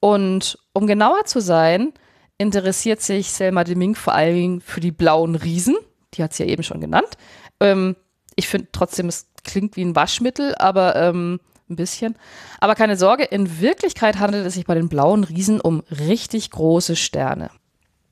Und 0.00 0.58
um 0.72 0.88
genauer 0.88 1.24
zu 1.24 1.40
sein, 1.40 1.92
interessiert 2.36 3.00
sich 3.00 3.30
Selma 3.30 3.62
de 3.62 3.76
Mink 3.76 3.96
vor 3.96 4.12
allen 4.12 4.34
Dingen 4.34 4.60
für 4.60 4.80
die 4.80 4.92
blauen 4.92 5.36
Riesen. 5.36 5.76
Die 6.14 6.22
hat 6.24 6.34
sie 6.34 6.42
ja 6.42 6.48
eben 6.48 6.64
schon 6.64 6.80
genannt. 6.80 7.16
Ähm, 7.60 7.94
ich 8.34 8.48
finde 8.48 8.68
trotzdem, 8.72 9.06
es 9.06 9.28
klingt 9.44 9.76
wie 9.76 9.84
ein 9.84 9.94
Waschmittel, 9.94 10.56
aber 10.56 10.96
ähm, 10.96 11.38
ein 11.70 11.76
bisschen. 11.76 12.16
Aber 12.58 12.74
keine 12.74 12.96
Sorge, 12.96 13.22
in 13.22 13.60
Wirklichkeit 13.60 14.18
handelt 14.18 14.46
es 14.46 14.54
sich 14.54 14.66
bei 14.66 14.74
den 14.74 14.88
blauen 14.88 15.22
Riesen 15.22 15.60
um 15.60 15.84
richtig 15.90 16.50
große 16.50 16.96
Sterne. 16.96 17.50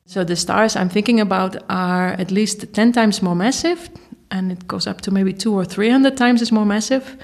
So 0.06 0.22
the 0.22 0.36
stars 0.36 0.76
I'm 0.76 0.88
thinking 0.88 1.20
about 1.20 1.56
are 1.68 2.10
at 2.10 2.30
least 2.30 2.72
10 2.72 2.92
times 2.92 3.22
more 3.22 3.34
massive, 3.34 3.90
and 4.30 4.52
it 4.52 4.68
goes 4.68 4.86
up 4.86 5.00
to 5.02 5.10
maybe 5.10 5.32
two 5.32 5.52
or 5.52 5.64
300 5.64 6.16
times 6.16 6.40
as 6.42 6.52
more 6.52 6.64
massive, 6.64 7.16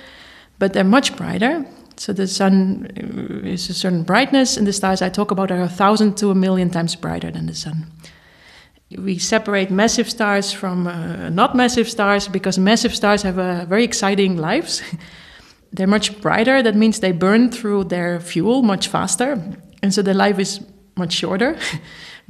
but 0.59 0.73
they're 0.73 0.83
much 0.83 1.17
brighter. 1.17 1.65
So 1.97 2.12
the 2.12 2.27
sun 2.27 2.89
uh, 2.97 3.47
is 3.47 3.71
a 3.71 3.75
certain 3.75 4.03
brightness, 4.03 4.57
and 4.57 4.67
the 4.67 4.73
stars 4.73 5.01
I 5.01 5.11
talk 5.11 5.31
about 5.31 5.53
are 5.53 5.61
a 5.61 5.69
thousand 5.69 6.17
to 6.17 6.31
a 6.31 6.35
million 6.35 6.71
times 6.71 6.97
brighter 6.97 7.31
than 7.31 7.47
the 7.47 7.55
sun. 7.55 7.87
We 8.99 9.19
separate 9.19 9.71
massive 9.71 10.11
stars 10.11 10.53
from 10.53 10.89
uh, 10.89 11.29
not 11.29 11.55
massive 11.55 11.89
stars 11.89 12.27
because 12.27 12.59
massive 12.59 12.95
stars 12.97 13.23
have 13.23 13.39
a 13.39 13.65
very 13.69 13.85
exciting 13.85 14.37
lives. 14.37 14.83
They're 15.73 15.87
much 15.87 16.21
brighter. 16.21 16.62
That 16.62 16.75
means 16.75 16.99
they 16.99 17.12
burn 17.12 17.51
through 17.51 17.85
their 17.85 18.19
fuel 18.21 18.62
much 18.62 18.89
faster, 18.89 19.41
and 19.83 19.95
so 19.95 20.03
their 20.03 20.15
life 20.15 20.41
is 20.41 20.61
much 20.97 21.12
shorter. 21.12 21.57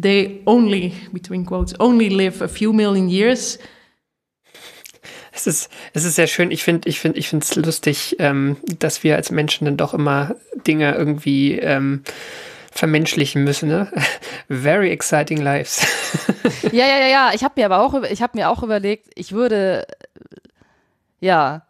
they 0.00 0.42
only, 0.46 0.94
between 1.12 1.44
quotes, 1.44 1.74
only 1.80 2.08
live 2.08 2.42
a 2.42 2.48
few 2.48 2.72
million 2.72 3.08
years. 3.08 3.58
Es 5.34 5.46
ist, 5.46 5.70
es 5.94 6.04
ist 6.04 6.16
sehr 6.16 6.26
schön. 6.26 6.50
Ich 6.50 6.62
finde, 6.62 6.88
ich 6.88 7.00
finde, 7.00 7.18
ich 7.18 7.28
finde 7.28 7.44
es 7.44 7.56
lustig, 7.56 8.16
ähm, 8.18 8.58
dass 8.78 9.02
wir 9.02 9.16
als 9.16 9.30
Menschen 9.30 9.64
dann 9.64 9.76
doch 9.78 9.94
immer 9.94 10.36
Dinge 10.66 10.94
irgendwie 10.94 11.58
ähm, 11.58 12.02
vermenschlichen 12.70 13.42
müssen. 13.42 13.68
Ne? 13.68 13.90
Very 14.48 14.90
exciting 14.90 15.38
lives. 15.38 15.86
Ja, 16.70 16.86
ja, 16.86 16.98
ja, 16.98 17.06
ja. 17.08 17.30
Ich 17.34 17.44
habe 17.44 17.54
mir 17.56 17.66
aber 17.66 17.80
auch, 17.80 18.02
ich 18.04 18.22
habe 18.22 18.38
mir 18.38 18.48
auch 18.48 18.62
überlegt, 18.62 19.08
ich 19.14 19.32
würde, 19.32 19.84
ja, 21.20 21.66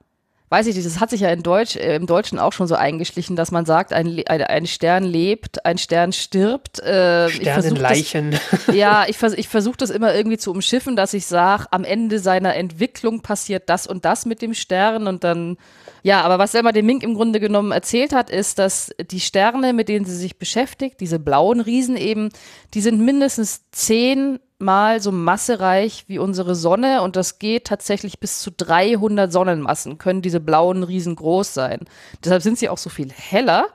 weiß 0.52 0.66
ich 0.66 0.76
nicht, 0.76 0.86
das 0.86 1.00
hat 1.00 1.08
sich 1.08 1.22
ja 1.22 1.30
in 1.30 1.42
Deutsch, 1.42 1.76
äh, 1.76 1.96
im 1.96 2.04
Deutschen 2.04 2.38
auch 2.38 2.52
schon 2.52 2.66
so 2.66 2.74
eingeschlichen, 2.74 3.36
dass 3.36 3.50
man 3.50 3.64
sagt, 3.64 3.94
ein, 3.94 4.22
ein, 4.26 4.42
ein 4.42 4.66
Stern 4.66 5.02
lebt, 5.02 5.64
ein 5.64 5.78
Stern 5.78 6.12
stirbt. 6.12 6.78
Äh, 6.80 7.28
ich 7.28 7.36
versuch 7.48 7.78
das- 7.78 7.98
Sternenleichen. 7.98 8.38
Ja, 8.74 9.04
ich, 9.08 9.16
vers 9.16 9.32
ich 9.32 9.48
versuche 9.48 9.78
das 9.78 9.88
immer 9.88 10.14
irgendwie 10.14 10.36
zu 10.36 10.50
umschiffen, 10.50 10.94
dass 10.94 11.14
ich 11.14 11.24
sage, 11.24 11.68
am 11.70 11.84
Ende 11.84 12.18
seiner 12.18 12.54
Entwicklung 12.54 13.22
passiert 13.22 13.70
das 13.70 13.86
und 13.86 14.04
das 14.04 14.26
mit 14.26 14.42
dem 14.42 14.52
Stern 14.52 15.06
und 15.06 15.24
dann, 15.24 15.56
ja, 16.02 16.20
aber 16.20 16.38
was 16.38 16.52
Selma 16.52 16.72
de 16.72 16.82
Mink 16.82 17.02
im 17.02 17.14
Grunde 17.14 17.40
genommen 17.40 17.72
erzählt 17.72 18.12
hat, 18.12 18.28
ist, 18.28 18.58
dass 18.58 18.90
die 19.10 19.20
Sterne, 19.20 19.72
mit 19.72 19.88
denen 19.88 20.04
sie 20.04 20.16
sich 20.16 20.38
beschäftigt, 20.38 21.00
diese 21.00 21.18
blauen 21.18 21.62
Riesen 21.62 21.96
eben, 21.96 22.28
die 22.74 22.82
sind 22.82 23.00
mindestens 23.00 23.62
zehn 23.70 24.38
mal 24.62 25.02
so 25.02 25.12
massereich 25.12 26.04
wie 26.06 26.18
unsere 26.18 26.54
Sonne 26.54 27.02
und 27.02 27.16
das 27.16 27.38
geht 27.38 27.66
tatsächlich 27.66 28.20
bis 28.20 28.40
zu 28.40 28.50
300 28.50 29.30
Sonnenmassen, 29.30 29.98
können 29.98 30.22
diese 30.22 30.40
blauen 30.40 30.82
Riesen 30.82 31.16
groß 31.16 31.52
sein. 31.52 31.80
Deshalb 32.24 32.42
sind 32.42 32.58
sie 32.58 32.68
auch 32.68 32.78
so 32.78 32.88
viel 32.88 33.10
heller 33.12 33.66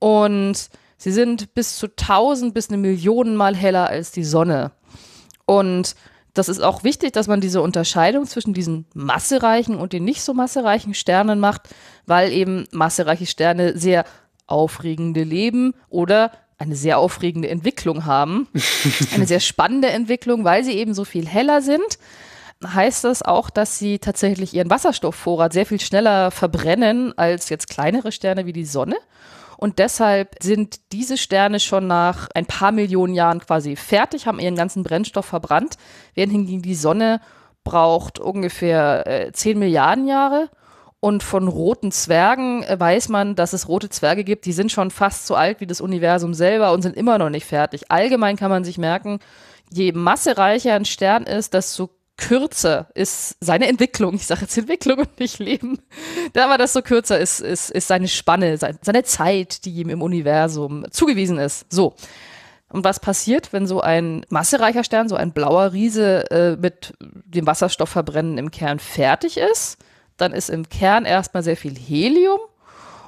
und 0.00 0.70
sie 0.96 1.12
sind 1.12 1.54
bis 1.54 1.76
zu 1.76 1.86
1000 1.86 2.52
bis 2.52 2.68
eine 2.68 2.78
Million 2.78 3.36
Mal 3.36 3.54
heller 3.54 3.88
als 3.88 4.10
die 4.10 4.24
Sonne. 4.24 4.72
Und 5.46 5.94
das 6.32 6.48
ist 6.48 6.60
auch 6.60 6.82
wichtig, 6.82 7.12
dass 7.12 7.28
man 7.28 7.40
diese 7.40 7.62
Unterscheidung 7.62 8.26
zwischen 8.26 8.54
diesen 8.54 8.86
massereichen 8.94 9.76
und 9.76 9.92
den 9.92 10.04
nicht 10.04 10.22
so 10.22 10.34
massereichen 10.34 10.92
Sternen 10.94 11.38
macht, 11.38 11.68
weil 12.06 12.32
eben 12.32 12.66
massereiche 12.72 13.26
Sterne 13.26 13.78
sehr 13.78 14.04
aufregende 14.46 15.22
Leben 15.22 15.74
oder 15.88 16.32
eine 16.58 16.76
sehr 16.76 16.98
aufregende 16.98 17.48
Entwicklung 17.48 18.04
haben. 18.04 18.48
Eine 19.14 19.26
sehr 19.26 19.40
spannende 19.40 19.88
Entwicklung, 19.88 20.44
weil 20.44 20.64
sie 20.64 20.72
eben 20.72 20.94
so 20.94 21.04
viel 21.04 21.26
heller 21.26 21.62
sind. 21.62 21.98
Heißt 22.64 23.04
das 23.04 23.22
auch, 23.22 23.50
dass 23.50 23.78
sie 23.78 23.98
tatsächlich 23.98 24.54
ihren 24.54 24.70
Wasserstoffvorrat 24.70 25.52
sehr 25.52 25.66
viel 25.66 25.80
schneller 25.80 26.30
verbrennen 26.30 27.16
als 27.18 27.48
jetzt 27.48 27.68
kleinere 27.68 28.12
Sterne 28.12 28.46
wie 28.46 28.52
die 28.52 28.64
Sonne? 28.64 28.96
Und 29.56 29.78
deshalb 29.78 30.36
sind 30.42 30.80
diese 30.92 31.16
Sterne 31.16 31.60
schon 31.60 31.86
nach 31.86 32.28
ein 32.34 32.46
paar 32.46 32.72
Millionen 32.72 33.14
Jahren 33.14 33.40
quasi 33.40 33.76
fertig, 33.76 34.26
haben 34.26 34.40
ihren 34.40 34.56
ganzen 34.56 34.82
Brennstoff 34.82 35.26
verbrannt, 35.26 35.76
während 36.14 36.32
hingegen 36.32 36.62
die 36.62 36.74
Sonne 36.74 37.20
braucht 37.62 38.18
ungefähr 38.18 39.06
äh, 39.06 39.32
10 39.32 39.58
Milliarden 39.58 40.06
Jahre. 40.06 40.50
Und 41.04 41.22
von 41.22 41.48
roten 41.48 41.92
Zwergen 41.92 42.62
äh, 42.62 42.80
weiß 42.80 43.10
man, 43.10 43.34
dass 43.34 43.52
es 43.52 43.68
rote 43.68 43.90
Zwerge 43.90 44.24
gibt, 44.24 44.46
die 44.46 44.54
sind 44.54 44.72
schon 44.72 44.90
fast 44.90 45.26
so 45.26 45.34
alt 45.34 45.60
wie 45.60 45.66
das 45.66 45.82
Universum 45.82 46.32
selber 46.32 46.72
und 46.72 46.80
sind 46.80 46.96
immer 46.96 47.18
noch 47.18 47.28
nicht 47.28 47.44
fertig. 47.44 47.82
Allgemein 47.90 48.38
kann 48.38 48.48
man 48.48 48.64
sich 48.64 48.78
merken, 48.78 49.18
je 49.70 49.92
massereicher 49.92 50.72
ein 50.72 50.86
Stern 50.86 51.24
ist, 51.24 51.52
desto 51.52 51.90
kürzer 52.16 52.88
ist 52.94 53.36
seine 53.40 53.68
Entwicklung. 53.68 54.14
Ich 54.14 54.24
sage 54.24 54.40
jetzt 54.40 54.56
Entwicklung 54.56 55.00
und 55.00 55.20
nicht 55.20 55.40
Leben. 55.40 55.78
Aber 56.34 56.56
desto 56.56 56.80
kürzer 56.80 57.18
ist, 57.18 57.40
ist, 57.40 57.70
ist 57.70 57.86
seine 57.86 58.08
Spanne, 58.08 58.56
seine 58.56 59.04
Zeit, 59.04 59.66
die 59.66 59.74
ihm 59.74 59.90
im 59.90 60.00
Universum 60.00 60.86
zugewiesen 60.90 61.38
ist. 61.38 61.70
So. 61.70 61.96
Und 62.70 62.82
was 62.82 62.98
passiert, 62.98 63.52
wenn 63.52 63.66
so 63.66 63.82
ein 63.82 64.24
massereicher 64.30 64.84
Stern, 64.84 65.10
so 65.10 65.16
ein 65.16 65.34
blauer 65.34 65.74
Riese 65.74 66.30
äh, 66.30 66.56
mit 66.56 66.94
dem 66.98 67.46
Wasserstoffverbrennen 67.46 68.38
im 68.38 68.50
Kern 68.50 68.78
fertig 68.78 69.36
ist? 69.36 69.76
Dann 70.16 70.32
ist 70.32 70.50
im 70.50 70.68
Kern 70.68 71.04
erstmal 71.04 71.42
sehr 71.42 71.56
viel 71.56 71.76
Helium 71.76 72.40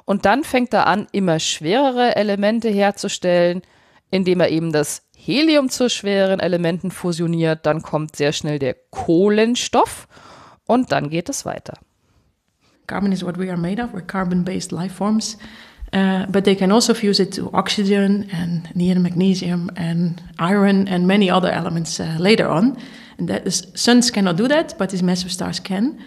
und 0.05 0.25
dann 0.25 0.43
fängt 0.43 0.73
er 0.73 0.87
an, 0.87 1.07
immer 1.11 1.39
schwerere 1.39 2.15
Elemente 2.15 2.69
herzustellen, 2.69 3.61
indem 4.09 4.39
er 4.39 4.49
eben 4.49 4.71
das 4.71 5.03
Helium 5.15 5.69
zu 5.69 5.89
schweren 5.89 6.39
Elementen 6.39 6.91
fusioniert. 6.91 7.65
Dann 7.65 7.81
kommt 7.81 8.15
sehr 8.15 8.31
schnell 8.31 8.59
der 8.59 8.75
Kohlenstoff 8.91 10.07
und 10.65 10.91
dann 10.91 11.09
geht 11.09 11.27
es 11.27 11.45
weiter. 11.45 11.73
Carbon 12.87 13.11
is 13.11 13.23
what 13.23 13.37
we 13.37 13.49
are 13.49 13.57
made 13.57 13.83
of. 13.83 13.93
We're 13.93 14.05
carbon-based 14.05 14.71
life 14.71 14.95
forms. 14.95 15.37
Uh, 15.93 16.25
but 16.29 16.43
they 16.43 16.55
can 16.55 16.71
also 16.71 16.93
fuse 16.93 17.21
it 17.21 17.33
to 17.33 17.49
oxygen 17.53 18.29
and 18.31 18.73
neon 18.75 19.01
magnesium 19.01 19.69
and 19.75 20.21
iron 20.37 20.87
and 20.87 21.07
many 21.07 21.31
other 21.31 21.49
elements 21.49 21.99
uh, 21.99 22.17
later 22.19 22.47
on. 22.47 22.77
And 23.17 23.29
that 23.29 23.47
is, 23.47 23.67
suns 23.73 24.11
cannot 24.11 24.37
do 24.37 24.47
that, 24.47 24.77
but 24.77 24.89
these 24.89 25.03
massive 25.03 25.31
stars 25.31 25.59
can. 25.59 25.97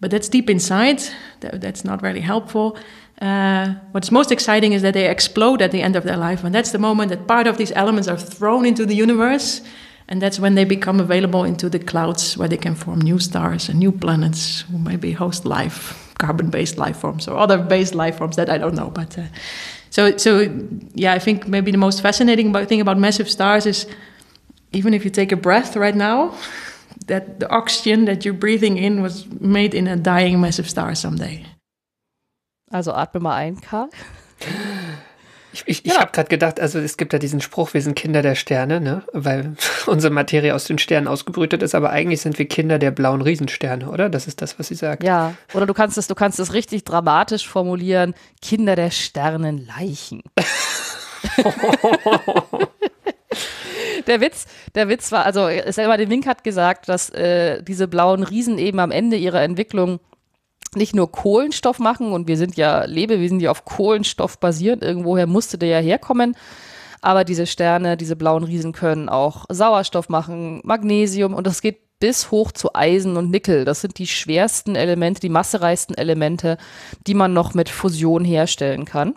But 0.00 0.10
that's 0.10 0.28
deep 0.28 0.50
inside. 0.50 1.02
That, 1.40 1.60
that's 1.60 1.84
not 1.84 2.02
really 2.02 2.20
helpful. 2.20 2.76
Uh, 3.20 3.74
what's 3.92 4.10
most 4.10 4.30
exciting 4.30 4.72
is 4.72 4.82
that 4.82 4.92
they 4.92 5.08
explode 5.08 5.62
at 5.62 5.70
the 5.70 5.80
end 5.80 5.96
of 5.96 6.04
their 6.04 6.18
life, 6.18 6.44
and 6.44 6.54
that's 6.54 6.72
the 6.72 6.78
moment 6.78 7.08
that 7.08 7.26
part 7.26 7.46
of 7.46 7.56
these 7.56 7.72
elements 7.72 8.08
are 8.08 8.18
thrown 8.18 8.66
into 8.66 8.84
the 8.84 8.94
universe, 8.94 9.62
and 10.08 10.20
that's 10.20 10.38
when 10.38 10.54
they 10.54 10.64
become 10.64 11.00
available 11.00 11.42
into 11.44 11.68
the 11.70 11.78
clouds, 11.78 12.36
where 12.36 12.48
they 12.48 12.58
can 12.58 12.74
form 12.74 13.00
new 13.00 13.18
stars 13.18 13.68
and 13.68 13.78
new 13.78 13.90
planets 13.90 14.62
who 14.70 14.78
maybe 14.78 15.12
host 15.12 15.46
life, 15.46 16.14
carbon-based 16.18 16.76
life 16.76 16.98
forms 16.98 17.26
or 17.26 17.38
other 17.38 17.56
based 17.56 17.94
life 17.94 18.18
forms 18.18 18.36
that 18.36 18.50
I 18.50 18.58
don't 18.58 18.74
know. 18.74 18.90
But 18.90 19.18
uh, 19.18 19.22
so, 19.88 20.16
so 20.18 20.46
yeah, 20.94 21.14
I 21.14 21.18
think 21.18 21.48
maybe 21.48 21.70
the 21.70 21.78
most 21.78 22.02
fascinating 22.02 22.52
thing 22.66 22.82
about 22.82 22.98
massive 22.98 23.30
stars 23.30 23.64
is 23.64 23.86
even 24.72 24.92
if 24.92 25.04
you 25.04 25.10
take 25.10 25.32
a 25.32 25.36
breath 25.36 25.74
right 25.74 25.94
now 25.94 26.34
that 27.06 27.40
the 27.40 27.48
oxygen 27.50 28.06
that 28.06 28.24
you're 28.24 28.38
breathing 28.38 28.76
in 28.76 29.02
was 29.02 29.26
made 29.40 29.74
in 29.74 29.86
a 29.86 29.96
dying 29.96 30.40
massive 30.40 30.68
star 30.68 30.94
someday. 30.94 31.44
Also 32.70 32.92
atme 32.92 33.20
mal 33.20 33.34
ein, 33.34 33.60
Karl. 33.60 33.88
Ich, 35.52 35.62
ich, 35.66 35.84
ja. 35.84 35.94
ich 35.94 36.00
habe 36.00 36.12
gerade 36.12 36.28
gedacht, 36.28 36.60
also 36.60 36.78
es 36.78 36.96
gibt 36.96 37.12
ja 37.12 37.18
diesen 37.18 37.40
Spruch, 37.40 37.72
wir 37.72 37.80
sind 37.80 37.94
Kinder 37.94 38.20
der 38.20 38.34
Sterne, 38.34 38.80
ne? 38.80 39.02
weil 39.12 39.56
unsere 39.86 40.12
Materie 40.12 40.54
aus 40.54 40.64
den 40.64 40.78
Sternen 40.78 41.08
ausgebrütet 41.08 41.62
ist, 41.62 41.74
aber 41.74 41.90
eigentlich 41.90 42.20
sind 42.20 42.38
wir 42.38 42.46
Kinder 42.46 42.78
der 42.78 42.90
blauen 42.90 43.22
Riesensterne, 43.22 43.88
oder? 43.88 44.10
Das 44.10 44.26
ist 44.26 44.42
das, 44.42 44.58
was 44.58 44.68
sie 44.68 44.74
sagt. 44.74 45.02
Ja, 45.02 45.34
oder 45.54 45.66
du 45.66 45.72
kannst 45.72 45.96
es, 45.96 46.08
du 46.08 46.14
kannst 46.14 46.38
es 46.40 46.52
richtig 46.52 46.84
dramatisch 46.84 47.48
formulieren, 47.48 48.14
Kinder 48.42 48.76
der 48.76 48.90
Sternenleichen. 48.90 50.22
der 54.06 54.20
Witz, 54.20 54.46
der 54.74 54.88
Witz 54.88 55.12
war, 55.12 55.24
also 55.26 55.48
selber 55.68 55.96
der 55.96 56.08
Wink 56.10 56.26
hat 56.26 56.44
gesagt, 56.44 56.88
dass 56.88 57.10
äh, 57.10 57.62
diese 57.62 57.88
blauen 57.88 58.22
Riesen 58.22 58.58
eben 58.58 58.78
am 58.78 58.90
Ende 58.90 59.16
ihrer 59.16 59.42
Entwicklung 59.42 60.00
nicht 60.74 60.94
nur 60.94 61.10
Kohlenstoff 61.10 61.78
machen 61.78 62.12
und 62.12 62.28
wir 62.28 62.36
sind 62.36 62.56
ja 62.56 62.84
Lebewesen, 62.84 63.38
die 63.38 63.48
auf 63.48 63.64
Kohlenstoff 63.64 64.38
basieren, 64.38 64.82
irgendwoher 64.82 65.26
musste 65.26 65.58
der 65.58 65.68
ja 65.68 65.78
herkommen. 65.78 66.36
Aber 67.00 67.24
diese 67.24 67.46
Sterne, 67.46 67.96
diese 67.96 68.16
blauen 68.16 68.44
Riesen 68.44 68.72
können 68.72 69.08
auch 69.08 69.44
Sauerstoff 69.48 70.08
machen, 70.08 70.60
Magnesium 70.64 71.34
und 71.34 71.46
das 71.46 71.62
geht 71.62 71.78
bis 71.98 72.30
hoch 72.30 72.52
zu 72.52 72.74
Eisen 72.74 73.16
und 73.16 73.30
Nickel. 73.30 73.64
Das 73.64 73.80
sind 73.80 73.98
die 73.98 74.06
schwersten 74.06 74.74
Elemente, 74.74 75.20
die 75.20 75.28
massereichsten 75.28 75.96
Elemente, 75.96 76.58
die 77.06 77.14
man 77.14 77.32
noch 77.32 77.54
mit 77.54 77.68
Fusion 77.68 78.24
herstellen 78.24 78.84
kann. 78.84 79.14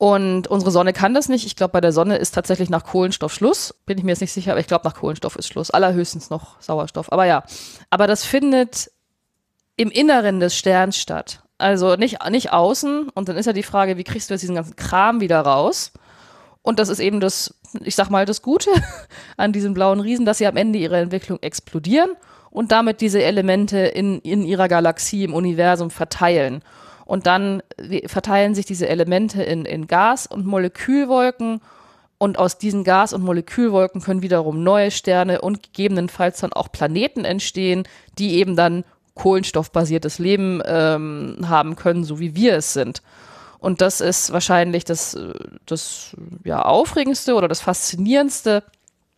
Und 0.00 0.48
unsere 0.48 0.70
Sonne 0.70 0.94
kann 0.94 1.12
das 1.12 1.28
nicht. 1.28 1.44
Ich 1.44 1.56
glaube, 1.56 1.72
bei 1.72 1.82
der 1.82 1.92
Sonne 1.92 2.16
ist 2.16 2.34
tatsächlich 2.34 2.70
nach 2.70 2.84
Kohlenstoff 2.84 3.34
Schluss. 3.34 3.74
Bin 3.84 3.98
ich 3.98 4.02
mir 4.02 4.12
jetzt 4.12 4.22
nicht 4.22 4.32
sicher, 4.32 4.52
aber 4.52 4.60
ich 4.60 4.66
glaube, 4.66 4.88
nach 4.88 4.94
Kohlenstoff 4.94 5.36
ist 5.36 5.48
Schluss. 5.48 5.70
Allerhöchstens 5.70 6.30
noch 6.30 6.58
Sauerstoff. 6.58 7.12
Aber 7.12 7.26
ja. 7.26 7.44
Aber 7.90 8.06
das 8.06 8.24
findet 8.24 8.90
im 9.76 9.90
Inneren 9.90 10.40
des 10.40 10.56
Sterns 10.56 10.96
statt. 10.96 11.42
Also 11.58 11.96
nicht, 11.96 12.26
nicht 12.30 12.50
außen. 12.50 13.10
Und 13.10 13.28
dann 13.28 13.36
ist 13.36 13.44
ja 13.44 13.52
die 13.52 13.62
Frage, 13.62 13.98
wie 13.98 14.04
kriegst 14.04 14.30
du 14.30 14.34
jetzt 14.34 14.40
diesen 14.40 14.54
ganzen 14.54 14.74
Kram 14.74 15.20
wieder 15.20 15.42
raus? 15.42 15.92
Und 16.62 16.78
das 16.78 16.88
ist 16.88 17.00
eben 17.00 17.20
das, 17.20 17.54
ich 17.84 17.94
sag 17.94 18.08
mal, 18.08 18.24
das 18.24 18.40
Gute 18.40 18.70
an 19.36 19.52
diesen 19.52 19.74
blauen 19.74 20.00
Riesen, 20.00 20.24
dass 20.24 20.38
sie 20.38 20.46
am 20.46 20.56
Ende 20.56 20.78
ihrer 20.78 20.96
Entwicklung 20.96 21.40
explodieren 21.42 22.12
und 22.50 22.72
damit 22.72 23.02
diese 23.02 23.22
Elemente 23.22 23.76
in, 23.80 24.20
in 24.20 24.46
ihrer 24.46 24.68
Galaxie, 24.68 25.24
im 25.24 25.34
Universum 25.34 25.90
verteilen. 25.90 26.62
Und 27.10 27.26
dann 27.26 27.60
verteilen 28.06 28.54
sich 28.54 28.66
diese 28.66 28.88
Elemente 28.88 29.42
in, 29.42 29.64
in 29.64 29.88
Gas- 29.88 30.28
und 30.28 30.46
Molekülwolken. 30.46 31.60
Und 32.18 32.38
aus 32.38 32.56
diesen 32.56 32.84
Gas- 32.84 33.12
und 33.12 33.24
Molekülwolken 33.24 34.00
können 34.00 34.22
wiederum 34.22 34.62
neue 34.62 34.92
Sterne 34.92 35.40
und 35.40 35.64
gegebenenfalls 35.64 36.38
dann 36.38 36.52
auch 36.52 36.70
Planeten 36.70 37.24
entstehen, 37.24 37.82
die 38.16 38.36
eben 38.36 38.54
dann 38.54 38.84
kohlenstoffbasiertes 39.14 40.20
Leben 40.20 40.62
ähm, 40.64 41.38
haben 41.48 41.74
können, 41.74 42.04
so 42.04 42.20
wie 42.20 42.36
wir 42.36 42.54
es 42.54 42.74
sind. 42.74 43.02
Und 43.58 43.80
das 43.80 44.00
ist 44.00 44.32
wahrscheinlich 44.32 44.84
das, 44.84 45.18
das 45.66 46.16
ja, 46.44 46.62
Aufregendste 46.62 47.34
oder 47.34 47.48
das 47.48 47.60
Faszinierendste 47.60 48.62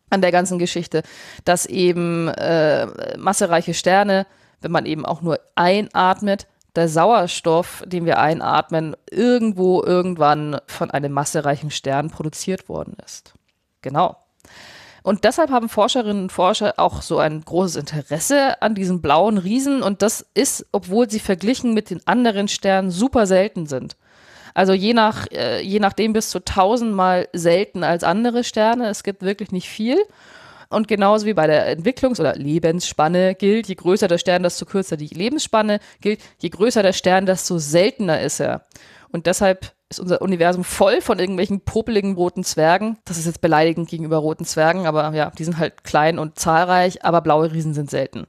an 0.09 0.21
der 0.21 0.31
ganzen 0.31 0.57
Geschichte, 0.57 1.03
dass 1.45 1.67
eben 1.67 2.27
äh, 2.29 2.87
massereiche 3.19 3.75
Sterne, 3.75 4.25
wenn 4.61 4.71
man 4.71 4.87
eben 4.87 5.05
auch 5.05 5.21
nur 5.21 5.39
einatmet, 5.53 6.47
der 6.75 6.89
Sauerstoff, 6.89 7.83
den 7.85 8.05
wir 8.05 8.19
einatmen, 8.19 8.95
irgendwo 9.09 9.83
irgendwann 9.83 10.59
von 10.67 10.91
einem 10.91 11.11
massereichen 11.11 11.71
Stern 11.71 12.09
produziert 12.09 12.67
worden 12.67 12.97
ist. 13.05 13.33
Genau. 13.81 14.17
Und 15.03 15.25
deshalb 15.25 15.51
haben 15.51 15.67
Forscherinnen 15.67 16.23
und 16.23 16.31
Forscher 16.31 16.75
auch 16.77 17.01
so 17.01 17.19
ein 17.19 17.41
großes 17.41 17.75
Interesse 17.75 18.61
an 18.61 18.73
diesen 18.73 19.01
blauen 19.01 19.37
Riesen. 19.37 19.83
Und 19.83 20.01
das 20.01 20.25
ist, 20.33 20.65
obwohl 20.71 21.09
sie 21.09 21.19
verglichen 21.19 21.73
mit 21.73 21.89
den 21.89 22.01
anderen 22.07 22.47
Sternen 22.47 22.89
super 22.89 23.27
selten 23.27 23.65
sind. 23.65 23.97
Also 24.53 24.71
je, 24.71 24.93
nach, 24.93 25.27
äh, 25.31 25.61
je 25.61 25.79
nachdem 25.79 26.13
bis 26.13 26.29
zu 26.29 26.39
tausendmal 26.39 27.27
selten 27.33 27.83
als 27.83 28.03
andere 28.03 28.43
Sterne. 28.43 28.87
Es 28.87 29.03
gibt 29.03 29.23
wirklich 29.23 29.51
nicht 29.51 29.67
viel. 29.67 29.97
Und 30.73 30.87
genauso 30.87 31.25
wie 31.25 31.33
bei 31.33 31.47
der 31.47 31.77
Entwicklungs- 31.77 32.19
oder 32.19 32.35
Lebensspanne 32.35 33.35
gilt, 33.35 33.67
je 33.67 33.75
größer 33.75 34.07
der 34.07 34.17
Stern, 34.17 34.43
desto 34.43 34.65
kürzer 34.65 34.97
die 34.97 35.07
Lebensspanne 35.07 35.79
gilt, 36.01 36.19
je 36.39 36.49
größer 36.49 36.83
der 36.83 36.93
Stern, 36.93 37.25
desto 37.25 37.57
seltener 37.57 38.21
ist 38.21 38.39
er. 38.39 38.65
Und 39.11 39.27
deshalb 39.27 39.73
ist 39.89 39.99
unser 39.99 40.21
Universum 40.21 40.63
voll 40.63 41.01
von 41.01 41.19
irgendwelchen 41.19 41.61
popeligen 41.61 42.15
roten 42.15 42.43
Zwergen. 42.43 42.97
Das 43.05 43.17
ist 43.17 43.25
jetzt 43.25 43.41
beleidigend 43.41 43.89
gegenüber 43.89 44.17
roten 44.17 44.45
Zwergen, 44.45 44.87
aber 44.87 45.13
ja, 45.13 45.31
die 45.37 45.43
sind 45.43 45.57
halt 45.57 45.83
klein 45.83 46.17
und 46.17 46.39
zahlreich, 46.39 47.05
aber 47.05 47.21
blaue 47.21 47.51
Riesen 47.51 47.73
sind 47.73 47.91
selten. 47.91 48.25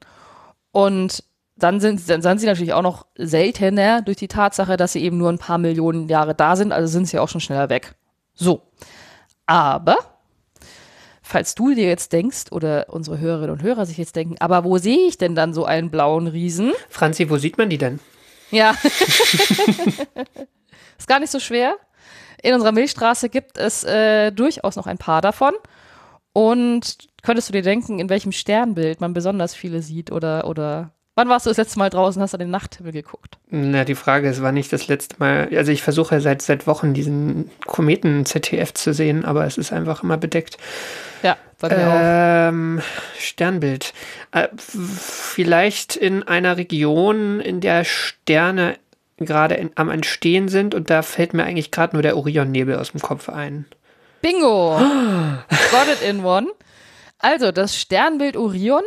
Und 0.72 1.24
dann 1.56 1.80
sind, 1.80 2.08
dann 2.10 2.20
sind 2.20 2.40
sie 2.40 2.46
natürlich 2.46 2.72
auch 2.74 2.82
noch 2.82 3.06
seltener 3.16 4.02
durch 4.02 4.16
die 4.16 4.28
Tatsache, 4.28 4.76
dass 4.76 4.92
sie 4.92 5.02
eben 5.02 5.18
nur 5.18 5.30
ein 5.30 5.38
paar 5.38 5.58
Millionen 5.58 6.08
Jahre 6.08 6.34
da 6.34 6.56
sind, 6.56 6.72
also 6.72 6.88
sind 6.88 7.06
sie 7.06 7.18
auch 7.18 7.28
schon 7.28 7.40
schneller 7.40 7.70
weg. 7.70 7.94
So. 8.34 8.62
Aber 9.46 9.96
falls 11.34 11.56
du 11.56 11.74
dir 11.74 11.88
jetzt 11.88 12.12
denkst 12.12 12.52
oder 12.52 12.86
unsere 12.90 13.18
Hörerinnen 13.18 13.50
und 13.50 13.60
Hörer 13.64 13.86
sich 13.86 13.98
jetzt 13.98 14.14
denken, 14.14 14.36
aber 14.38 14.62
wo 14.62 14.78
sehe 14.78 15.08
ich 15.08 15.18
denn 15.18 15.34
dann 15.34 15.52
so 15.52 15.64
einen 15.64 15.90
blauen 15.90 16.28
Riesen? 16.28 16.72
Franzi, 16.88 17.28
wo 17.28 17.38
sieht 17.38 17.58
man 17.58 17.68
die 17.68 17.76
denn? 17.76 17.98
Ja. 18.52 18.76
ist 20.96 21.08
gar 21.08 21.18
nicht 21.18 21.32
so 21.32 21.40
schwer. 21.40 21.74
In 22.40 22.54
unserer 22.54 22.70
Milchstraße 22.70 23.30
gibt 23.30 23.58
es 23.58 23.82
äh, 23.82 24.30
durchaus 24.30 24.76
noch 24.76 24.86
ein 24.86 24.96
paar 24.96 25.22
davon. 25.22 25.54
Und 26.32 26.98
könntest 27.24 27.48
du 27.48 27.52
dir 27.52 27.62
denken, 27.62 27.98
in 27.98 28.08
welchem 28.10 28.30
Sternbild 28.30 29.00
man 29.00 29.12
besonders 29.12 29.56
viele 29.56 29.82
sieht 29.82 30.12
oder, 30.12 30.46
oder 30.46 30.93
wann 31.14 31.28
warst 31.28 31.46
du 31.46 31.50
das 31.50 31.56
letzte 31.56 31.78
Mal 31.78 31.90
draußen, 31.90 32.20
hast 32.20 32.32
du 32.32 32.36
an 32.36 32.40
den 32.40 32.50
Nachthimmel 32.50 32.92
geguckt? 32.92 33.38
Na, 33.48 33.84
die 33.84 33.94
Frage 33.94 34.28
ist, 34.28 34.42
war 34.42 34.52
nicht 34.52 34.72
das 34.72 34.88
letzte 34.88 35.16
Mal, 35.18 35.48
also 35.56 35.72
ich 35.72 35.82
versuche 35.82 36.20
seit, 36.20 36.42
seit 36.42 36.66
Wochen 36.66 36.94
diesen 36.94 37.50
Kometen 37.66 38.26
ZTF 38.26 38.74
zu 38.74 38.92
sehen, 38.92 39.24
aber 39.24 39.46
es 39.46 39.58
ist 39.58 39.72
einfach 39.72 40.02
immer 40.02 40.16
bedeckt. 40.16 40.58
Ja, 41.22 41.36
bei 41.58 41.68
mir 41.68 41.88
auch. 41.88 42.48
Ähm, 42.50 42.82
Sternbild. 43.18 43.94
Äh, 44.32 44.48
vielleicht 44.56 45.96
in 45.96 46.22
einer 46.22 46.56
Region, 46.56 47.40
in 47.40 47.60
der 47.60 47.84
Sterne 47.84 48.76
gerade 49.18 49.70
am 49.76 49.90
Entstehen 49.90 50.48
sind 50.48 50.74
und 50.74 50.90
da 50.90 51.02
fällt 51.02 51.34
mir 51.34 51.44
eigentlich 51.44 51.70
gerade 51.70 51.94
nur 51.94 52.02
der 52.02 52.16
Orionnebel 52.16 52.76
aus 52.76 52.92
dem 52.92 53.00
Kopf 53.00 53.28
ein. 53.28 53.66
Bingo! 54.22 54.78
Got 55.70 55.88
it 55.92 56.02
in 56.02 56.24
one. 56.24 56.48
Also, 57.18 57.52
das 57.52 57.78
Sternbild 57.78 58.36
Orion. 58.36 58.82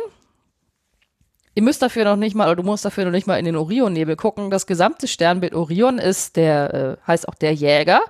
Ihr 1.58 1.64
müsst 1.64 1.82
dafür 1.82 2.04
noch 2.04 2.14
nicht 2.14 2.36
mal, 2.36 2.46
oder 2.46 2.54
du 2.54 2.62
musst 2.62 2.84
dafür 2.84 3.04
noch 3.04 3.10
nicht 3.10 3.26
mal 3.26 3.36
in 3.36 3.44
den 3.44 3.56
Orionnebel 3.56 4.14
gucken. 4.14 4.48
Das 4.48 4.68
gesamte 4.68 5.08
Sternbild 5.08 5.54
Orion 5.54 5.98
ist 5.98 6.36
der, 6.36 6.72
äh, 6.72 6.96
heißt 7.04 7.28
auch 7.28 7.34
der 7.34 7.52
Jäger, 7.52 8.00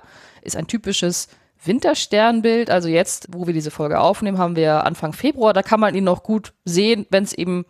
ist 0.43 0.55
ein 0.55 0.67
typisches 0.67 1.29
Wintersternbild. 1.65 2.69
Also 2.69 2.89
jetzt, 2.89 3.25
wo 3.31 3.47
wir 3.47 3.55
diese 3.55 3.71
Folge 3.71 4.01
aufnehmen, 4.01 4.37
haben 4.37 4.55
wir 4.55 4.85
Anfang 4.85 5.13
Februar. 5.13 5.53
Da 5.53 5.63
kann 5.63 5.79
man 5.79 5.95
ihn 5.95 6.03
noch 6.03 6.21
gut 6.21 6.53
sehen, 6.63 7.07
wenn 7.09 7.23
es 7.23 7.33
eben 7.33 7.65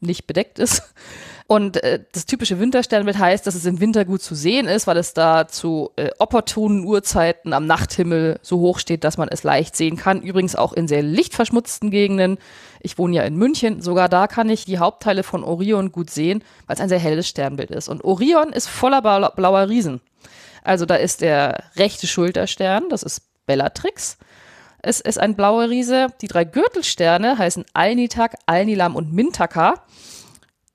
nicht 0.00 0.26
bedeckt 0.26 0.58
ist. 0.58 0.94
Und 1.46 1.82
äh, 1.82 2.02
das 2.12 2.24
typische 2.24 2.58
Wintersternbild 2.58 3.18
heißt, 3.18 3.46
dass 3.46 3.54
es 3.54 3.66
im 3.66 3.78
Winter 3.78 4.06
gut 4.06 4.22
zu 4.22 4.34
sehen 4.34 4.66
ist, 4.66 4.86
weil 4.86 4.96
es 4.96 5.12
da 5.12 5.46
zu 5.46 5.90
äh, 5.96 6.08
opportunen 6.18 6.86
Uhrzeiten 6.86 7.52
am 7.52 7.66
Nachthimmel 7.66 8.38
so 8.40 8.60
hoch 8.60 8.78
steht, 8.78 9.04
dass 9.04 9.18
man 9.18 9.28
es 9.28 9.42
leicht 9.42 9.76
sehen 9.76 9.96
kann. 9.96 10.22
Übrigens 10.22 10.56
auch 10.56 10.72
in 10.72 10.88
sehr 10.88 11.02
lichtverschmutzten 11.02 11.90
Gegenden. 11.90 12.38
Ich 12.84 12.98
wohne 12.98 13.16
ja 13.16 13.22
in 13.22 13.36
München. 13.36 13.80
Sogar 13.80 14.10
da 14.10 14.26
kann 14.26 14.50
ich 14.50 14.66
die 14.66 14.78
Hauptteile 14.78 15.22
von 15.22 15.42
Orion 15.42 15.90
gut 15.90 16.10
sehen, 16.10 16.44
weil 16.66 16.74
es 16.74 16.80
ein 16.82 16.90
sehr 16.90 16.98
helles 16.98 17.26
Sternbild 17.26 17.70
ist. 17.70 17.88
Und 17.88 18.04
Orion 18.04 18.52
ist 18.52 18.68
voller 18.68 19.00
blau- 19.00 19.30
blauer 19.34 19.70
Riesen. 19.70 20.02
Also 20.62 20.84
da 20.84 20.96
ist 20.96 21.22
der 21.22 21.64
rechte 21.76 22.06
Schulterstern, 22.06 22.84
das 22.90 23.02
ist 23.02 23.22
Bellatrix. 23.46 24.18
Es 24.82 25.00
ist 25.00 25.18
ein 25.18 25.34
blauer 25.34 25.70
Riese. 25.70 26.08
Die 26.20 26.28
drei 26.28 26.44
Gürtelsterne 26.44 27.38
heißen 27.38 27.64
Alnitak, 27.72 28.36
Alnilam 28.44 28.96
und 28.96 29.14
Mintaka. 29.14 29.82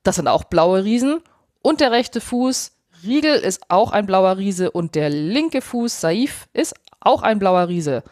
Das 0.02 0.16
sind 0.16 0.26
auch 0.26 0.42
blaue 0.44 0.82
Riesen. 0.82 1.20
Und 1.62 1.80
der 1.80 1.92
rechte 1.92 2.20
Fuß, 2.20 2.72
Riegel, 3.04 3.36
ist 3.36 3.62
auch 3.68 3.92
ein 3.92 4.06
blauer 4.06 4.36
Riese. 4.36 4.72
Und 4.72 4.96
der 4.96 5.10
linke 5.10 5.60
Fuß, 5.62 6.00
Saif, 6.00 6.48
ist 6.52 6.74
auch 6.98 7.22
ein 7.22 7.38
blauer 7.38 7.68
Riese. 7.68 8.02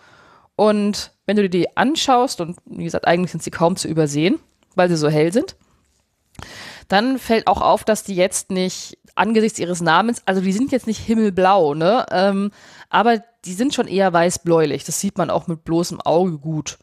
Und 0.59 1.13
wenn 1.25 1.37
du 1.37 1.43
dir 1.43 1.51
die 1.51 1.77
anschaust, 1.77 2.41
und 2.41 2.57
wie 2.67 2.83
gesagt, 2.83 3.07
eigentlich 3.07 3.31
sind 3.31 3.45
sie 3.45 3.53
kaum 3.53 3.77
zu 3.77 3.87
übersehen, 3.87 4.41
weil 4.75 4.89
sie 4.89 4.97
so 4.97 5.09
hell 5.09 5.33
sind, 5.33 5.55
dann 6.89 7.21
fällt 7.21 7.47
auch 7.47 7.61
auf, 7.61 7.85
dass 7.85 8.03
die 8.03 8.17
jetzt 8.17 8.51
nicht 8.51 8.99
angesichts 9.15 9.61
ihres 9.61 9.81
Namens, 9.81 10.21
also 10.27 10.41
die 10.41 10.53
sind 10.53 10.73
jetzt 10.73 10.89
nicht 10.89 10.99
himmelblau, 10.99 11.75
ne? 11.75 12.07
Ähm, 12.11 12.51
aber 12.91 13.23
die 13.45 13.53
sind 13.53 13.73
schon 13.73 13.87
eher 13.87 14.13
weiß-bläulich. 14.13 14.83
Das 14.83 14.99
sieht 14.99 15.17
man 15.17 15.31
auch 15.31 15.47
mit 15.47 15.63
bloßem 15.63 16.01
Auge 16.01 16.39
gut. 16.39 16.79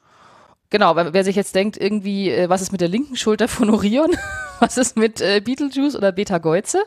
Genau, 0.70 0.96
wer, 0.96 1.12
wer 1.12 1.26
sich 1.26 1.36
jetzt 1.36 1.54
denkt, 1.54 1.76
irgendwie, 1.76 2.30
äh, 2.30 2.48
was 2.48 2.62
ist 2.62 2.72
mit 2.72 2.80
der 2.80 2.88
linken 2.88 3.18
Schulter 3.18 3.50
von 3.50 3.70
Orion? 3.70 4.16
was 4.62 4.78
ist 4.78 4.96
mit 4.96 5.20
äh, 5.20 5.42
Beetlejuice 5.42 5.98
oder 5.98 6.14
Beta 6.14 6.38
Geuze? 6.38 6.82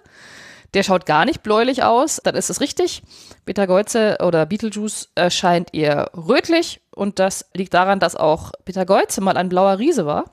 Der 0.74 0.83
schaut 0.83 1.07
gar 1.07 1.24
nicht 1.24 1.42
bläulich 1.42 1.83
aus, 1.83 2.20
dann 2.22 2.35
ist 2.35 2.50
es 2.50 2.61
richtig. 2.61 3.02
Beta 3.46 3.66
Geuze 3.66 4.18
oder 4.22 4.44
Beetlejuice 4.44 5.11
erscheint 5.14 5.74
eher 5.74 6.11
rötlich 6.14 6.83
und 6.94 7.18
das 7.18 7.46
liegt 7.54 7.72
daran, 7.72 8.00
dass 8.00 8.16
auch 8.16 8.52
Beta 8.64 8.85
Geuze 8.85 9.20
mal 9.20 9.37
ein 9.37 9.48
blauer 9.48 9.78
Riese 9.78 10.04
war, 10.04 10.24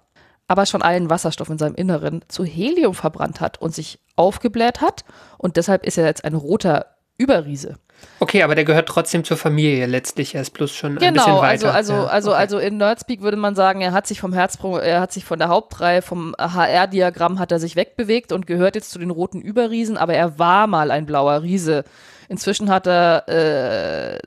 aber 0.47 0.65
schon 0.65 0.81
allen 0.81 1.09
Wasserstoff 1.09 1.49
in 1.49 1.57
seinem 1.57 1.75
Inneren 1.75 2.21
zu 2.27 2.43
Helium 2.43 2.93
verbrannt 2.93 3.39
hat 3.39 3.61
und 3.61 3.73
sich 3.73 3.99
aufgebläht 4.17 4.81
hat 4.81 5.05
und 5.37 5.55
deshalb 5.55 5.85
ist 5.85 5.97
er 5.97 6.05
jetzt 6.05 6.25
ein 6.25 6.35
roter 6.35 6.94
Überriese. 7.17 7.77
Okay, 8.19 8.43
aber 8.43 8.55
der 8.55 8.65
gehört 8.65 8.89
trotzdem 8.89 9.23
zur 9.23 9.37
Familie 9.37 9.85
letztlich. 9.85 10.35
Er 10.35 10.41
ist 10.41 10.51
bloß 10.51 10.73
schon 10.73 10.93
ein 10.93 10.95
bisschen 10.95 11.13
Genau, 11.13 11.39
also, 11.39 11.67
weiter. 11.67 11.73
also, 11.73 11.93
Ja, 11.93 12.05
also, 12.05 12.29
okay. 12.31 12.39
also 12.39 12.59
in 12.59 12.77
Nerdspeak 12.77 13.21
würde 13.21 13.37
man 13.37 13.55
sagen, 13.55 13.81
er 13.81 13.93
hat 13.93 14.05
sich 14.05 14.19
vom 14.19 14.33
Herzsprung, 14.33 14.77
er 14.79 14.99
hat 14.99 15.13
sich 15.13 15.23
von 15.25 15.39
der 15.39 15.47
Hauptreihe, 15.47 16.01
vom 16.01 16.35
HR-Diagramm 16.37 17.39
hat 17.39 17.51
er 17.51 17.59
sich 17.59 17.75
wegbewegt 17.75 18.31
und 18.31 18.47
gehört 18.47 18.75
jetzt 18.75 18.91
zu 18.91 18.99
den 18.99 19.11
roten 19.11 19.41
Überriesen, 19.41 19.97
aber 19.97 20.13
er 20.13 20.37
war 20.39 20.67
mal 20.67 20.91
ein 20.91 21.05
blauer 21.05 21.41
Riese. 21.41 21.83
Inzwischen 22.27 22.69
hat 22.69 22.85
er 22.87 23.27
äh, 23.29 24.19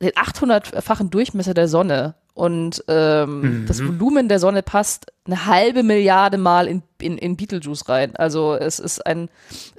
den 0.00 0.10
800-fachen 0.10 1.10
Durchmesser 1.10 1.54
der 1.54 1.68
Sonne 1.68 2.14
und 2.34 2.84
ähm, 2.88 3.64
das 3.66 3.84
Volumen 3.84 4.28
der 4.28 4.38
Sonne 4.38 4.62
passt 4.62 5.06
eine 5.26 5.46
halbe 5.46 5.82
Milliarde 5.82 6.38
Mal 6.38 6.68
in, 6.68 6.82
in, 7.00 7.18
in 7.18 7.36
Beetlejuice 7.36 7.88
rein. 7.88 8.16
Also 8.16 8.54
es 8.54 8.78
ist 8.78 9.04
ein, 9.06 9.28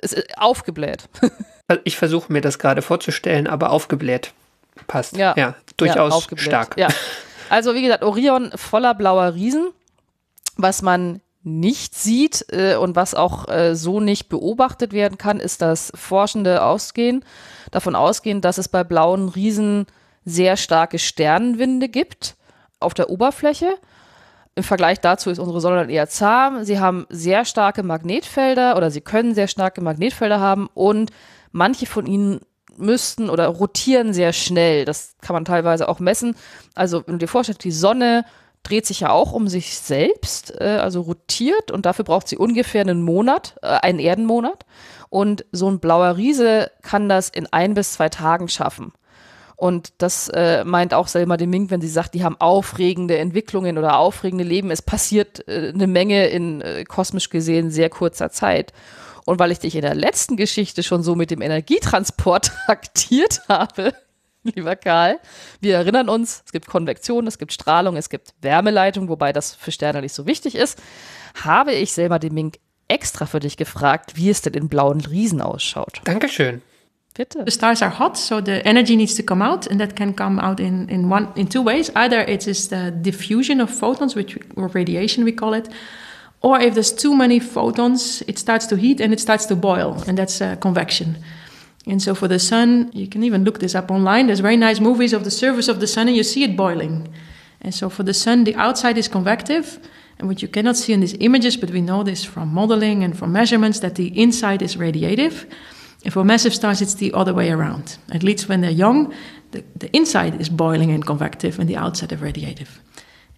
es 0.01 0.13
ist 0.13 0.37
aufgebläht. 0.37 1.09
Ich 1.83 1.97
versuche 1.97 2.31
mir 2.31 2.41
das 2.41 2.59
gerade 2.59 2.81
vorzustellen, 2.81 3.47
aber 3.47 3.71
aufgebläht 3.71 4.33
passt. 4.87 5.17
Ja. 5.17 5.33
ja 5.37 5.55
durchaus 5.77 6.13
aufgebläht. 6.13 6.47
stark. 6.47 6.77
Ja. 6.77 6.87
Also 7.49 7.73
wie 7.73 7.81
gesagt, 7.81 8.03
Orion 8.03 8.51
voller 8.55 8.93
blauer 8.93 9.33
Riesen, 9.33 9.71
was 10.55 10.81
man 10.81 11.21
nicht 11.43 11.95
sieht 11.95 12.45
äh, 12.51 12.75
und 12.75 12.95
was 12.95 13.15
auch 13.15 13.47
äh, 13.47 13.75
so 13.75 13.99
nicht 13.99 14.29
beobachtet 14.29 14.93
werden 14.93 15.17
kann, 15.17 15.39
ist 15.39 15.61
das 15.61 15.91
forschende 15.95 16.63
Ausgehen, 16.63 17.23
davon 17.71 17.95
ausgehen, 17.95 18.41
dass 18.41 18.57
es 18.57 18.67
bei 18.67 18.83
blauen 18.83 19.29
Riesen 19.29 19.87
sehr 20.25 20.57
starke 20.57 20.99
Sternenwinde 20.99 21.89
gibt 21.89 22.35
auf 22.79 22.93
der 22.93 23.09
Oberfläche. 23.09 23.73
Im 24.55 24.63
Vergleich 24.63 24.99
dazu 24.99 25.29
ist 25.29 25.39
unsere 25.39 25.61
Sonne 25.61 25.77
dann 25.77 25.89
eher 25.89 26.09
zahm. 26.09 26.65
Sie 26.65 26.79
haben 26.79 27.07
sehr 27.09 27.45
starke 27.45 27.83
Magnetfelder 27.83 28.75
oder 28.75 28.91
sie 28.91 29.01
können 29.01 29.33
sehr 29.33 29.47
starke 29.47 29.81
Magnetfelder 29.81 30.39
haben 30.39 30.69
und 30.73 31.11
manche 31.51 31.85
von 31.85 32.05
ihnen 32.05 32.41
müssten 32.77 33.29
oder 33.29 33.47
rotieren 33.47 34.13
sehr 34.13 34.33
schnell. 34.33 34.85
Das 34.85 35.15
kann 35.21 35.33
man 35.33 35.45
teilweise 35.45 35.87
auch 35.89 35.99
messen. 35.99 36.35
Also 36.75 37.03
wenn 37.05 37.15
du 37.15 37.19
dir 37.19 37.27
vorstellst, 37.27 37.63
die 37.63 37.71
Sonne 37.71 38.25
dreht 38.63 38.85
sich 38.85 39.01
ja 39.01 39.11
auch 39.11 39.31
um 39.31 39.47
sich 39.47 39.79
selbst, 39.79 40.53
äh, 40.59 40.79
also 40.81 41.01
rotiert 41.01 41.71
und 41.71 41.85
dafür 41.85 42.05
braucht 42.05 42.27
sie 42.27 42.37
ungefähr 42.37 42.81
einen 42.81 43.01
Monat, 43.01 43.55
äh, 43.61 43.67
einen 43.67 43.99
Erdenmonat. 43.99 44.65
Und 45.09 45.45
so 45.51 45.69
ein 45.69 45.79
blauer 45.79 46.17
Riese 46.17 46.71
kann 46.81 47.09
das 47.09 47.29
in 47.29 47.47
ein 47.51 47.73
bis 47.73 47.93
zwei 47.93 48.09
Tagen 48.09 48.47
schaffen. 48.47 48.93
Und 49.55 49.93
das 49.97 50.29
äh, 50.29 50.63
meint 50.63 50.93
auch 50.93 51.07
Selma 51.07 51.35
de 51.35 51.47
Mink, 51.47 51.69
wenn 51.69 51.81
sie 51.81 51.89
sagt, 51.89 52.13
die 52.13 52.23
haben 52.23 52.37
aufregende 52.39 53.17
Entwicklungen 53.17 53.77
oder 53.77 53.97
aufregende 53.97 54.45
Leben. 54.45 54.71
Es 54.71 54.81
passiert 54.81 55.45
äh, 55.49 55.71
eine 55.73 55.87
Menge 55.87 56.27
in 56.27 56.61
äh, 56.61 56.85
kosmisch 56.85 57.29
gesehen 57.29 57.69
sehr 57.69 57.89
kurzer 57.89 58.29
Zeit. 58.29 58.71
Und 59.25 59.39
weil 59.39 59.51
ich 59.51 59.59
dich 59.59 59.75
in 59.75 59.81
der 59.81 59.95
letzten 59.95 60.37
Geschichte 60.37 60.83
schon 60.83 61.03
so 61.03 61.15
mit 61.15 61.31
dem 61.31 61.41
Energietransport 61.41 62.51
traktiert 62.65 63.41
habe, 63.47 63.93
lieber 64.43 64.75
Karl, 64.75 65.19
wir 65.59 65.75
erinnern 65.75 66.09
uns, 66.09 66.43
es 66.45 66.51
gibt 66.51 66.67
Konvektion, 66.67 67.27
es 67.27 67.37
gibt 67.37 67.53
Strahlung, 67.53 67.97
es 67.97 68.09
gibt 68.09 68.33
Wärmeleitung, 68.41 69.09
wobei 69.09 69.33
das 69.33 69.55
für 69.55 69.71
Sterne 69.71 70.01
nicht 70.01 70.13
so 70.13 70.25
wichtig 70.25 70.55
ist, 70.55 70.81
habe 71.43 71.73
ich 71.73 71.93
Selma 71.93 72.19
de 72.19 72.29
Mink 72.29 72.57
extra 72.87 73.25
für 73.25 73.39
dich 73.39 73.57
gefragt, 73.57 74.15
wie 74.15 74.29
es 74.29 74.41
denn 74.41 74.53
in 74.53 74.67
blauen 74.67 75.01
Riesen 75.01 75.41
ausschaut. 75.41 76.01
Dankeschön. 76.05 76.61
Bitte. 77.15 77.43
The 77.45 77.51
stars 77.51 77.81
are 77.81 77.99
hot, 77.99 78.17
so 78.17 78.39
the 78.39 78.63
energy 78.65 78.95
needs 78.95 79.15
to 79.15 79.23
come 79.23 79.43
out, 79.43 79.67
and 79.67 79.79
that 79.79 79.95
can 79.95 80.15
come 80.15 80.39
out 80.39 80.59
in, 80.59 80.87
in 80.87 81.11
one 81.11 81.27
in 81.35 81.49
two 81.49 81.63
ways. 81.63 81.91
Either 81.95 82.21
it 82.27 82.47
is 82.47 82.69
the 82.69 82.91
diffusion 82.91 83.59
of 83.61 83.69
photons, 83.69 84.15
which 84.15 84.35
we, 84.35 84.41
or 84.55 84.69
radiation 84.69 85.25
we 85.25 85.33
call 85.33 85.53
it, 85.53 85.67
or 86.41 86.59
if 86.59 86.73
there's 86.73 86.93
too 86.93 87.15
many 87.15 87.39
photons, 87.39 88.21
it 88.27 88.39
starts 88.39 88.65
to 88.67 88.77
heat 88.77 89.01
and 89.01 89.13
it 89.13 89.19
starts 89.19 89.45
to 89.47 89.55
boil, 89.55 90.01
and 90.07 90.17
that's 90.17 90.41
uh, 90.41 90.55
convection. 90.55 91.17
And 91.85 92.01
so 92.01 92.13
for 92.13 92.27
the 92.27 92.39
sun, 92.39 92.91
you 92.93 93.07
can 93.07 93.23
even 93.23 93.43
look 93.43 93.59
this 93.59 93.75
up 93.75 93.89
online. 93.89 94.27
There's 94.27 94.41
very 94.41 94.57
nice 94.57 94.79
movies 94.79 95.13
of 95.13 95.23
the 95.23 95.31
surface 95.31 95.67
of 95.67 95.79
the 95.79 95.87
sun, 95.87 96.07
and 96.07 96.15
you 96.15 96.23
see 96.23 96.43
it 96.43 96.55
boiling. 96.55 97.13
And 97.61 97.73
so 97.73 97.89
for 97.89 98.03
the 98.03 98.13
sun, 98.13 98.43
the 98.43 98.55
outside 98.55 98.97
is 98.97 99.07
convective, 99.07 99.79
and 100.17 100.27
what 100.27 100.41
you 100.41 100.47
cannot 100.47 100.77
see 100.77 100.93
in 100.93 100.99
these 100.99 101.17
images, 101.19 101.57
but 101.57 101.71
we 101.71 101.81
know 101.81 102.03
this 102.03 102.23
from 102.23 102.53
modeling 102.53 103.03
and 103.03 103.17
from 103.17 103.31
measurements, 103.31 103.79
that 103.79 103.95
the 103.95 104.07
inside 104.19 104.61
is 104.61 104.75
radiative. 104.75 105.49
And 106.05 106.13
for 106.13 106.23
massive 106.23 106.53
stars, 106.53 106.81
it's 106.81 106.95
the 106.95 107.11
other 107.13 107.33
way 107.33 107.51
around. 107.51 107.97
At 108.11 108.23
least 108.23 108.47
when 108.47 108.61
they're 108.61 108.71
young, 108.71 109.13
the, 109.51 109.63
the 109.75 109.93
inside 109.95 110.39
is 110.39 110.49
boiling 110.49 110.91
and 110.91 111.05
convective, 111.05 111.59
and 111.59 111.69
the 111.69 111.75
outside 111.75 112.11
is 112.11 112.19
radiative. 112.19 112.79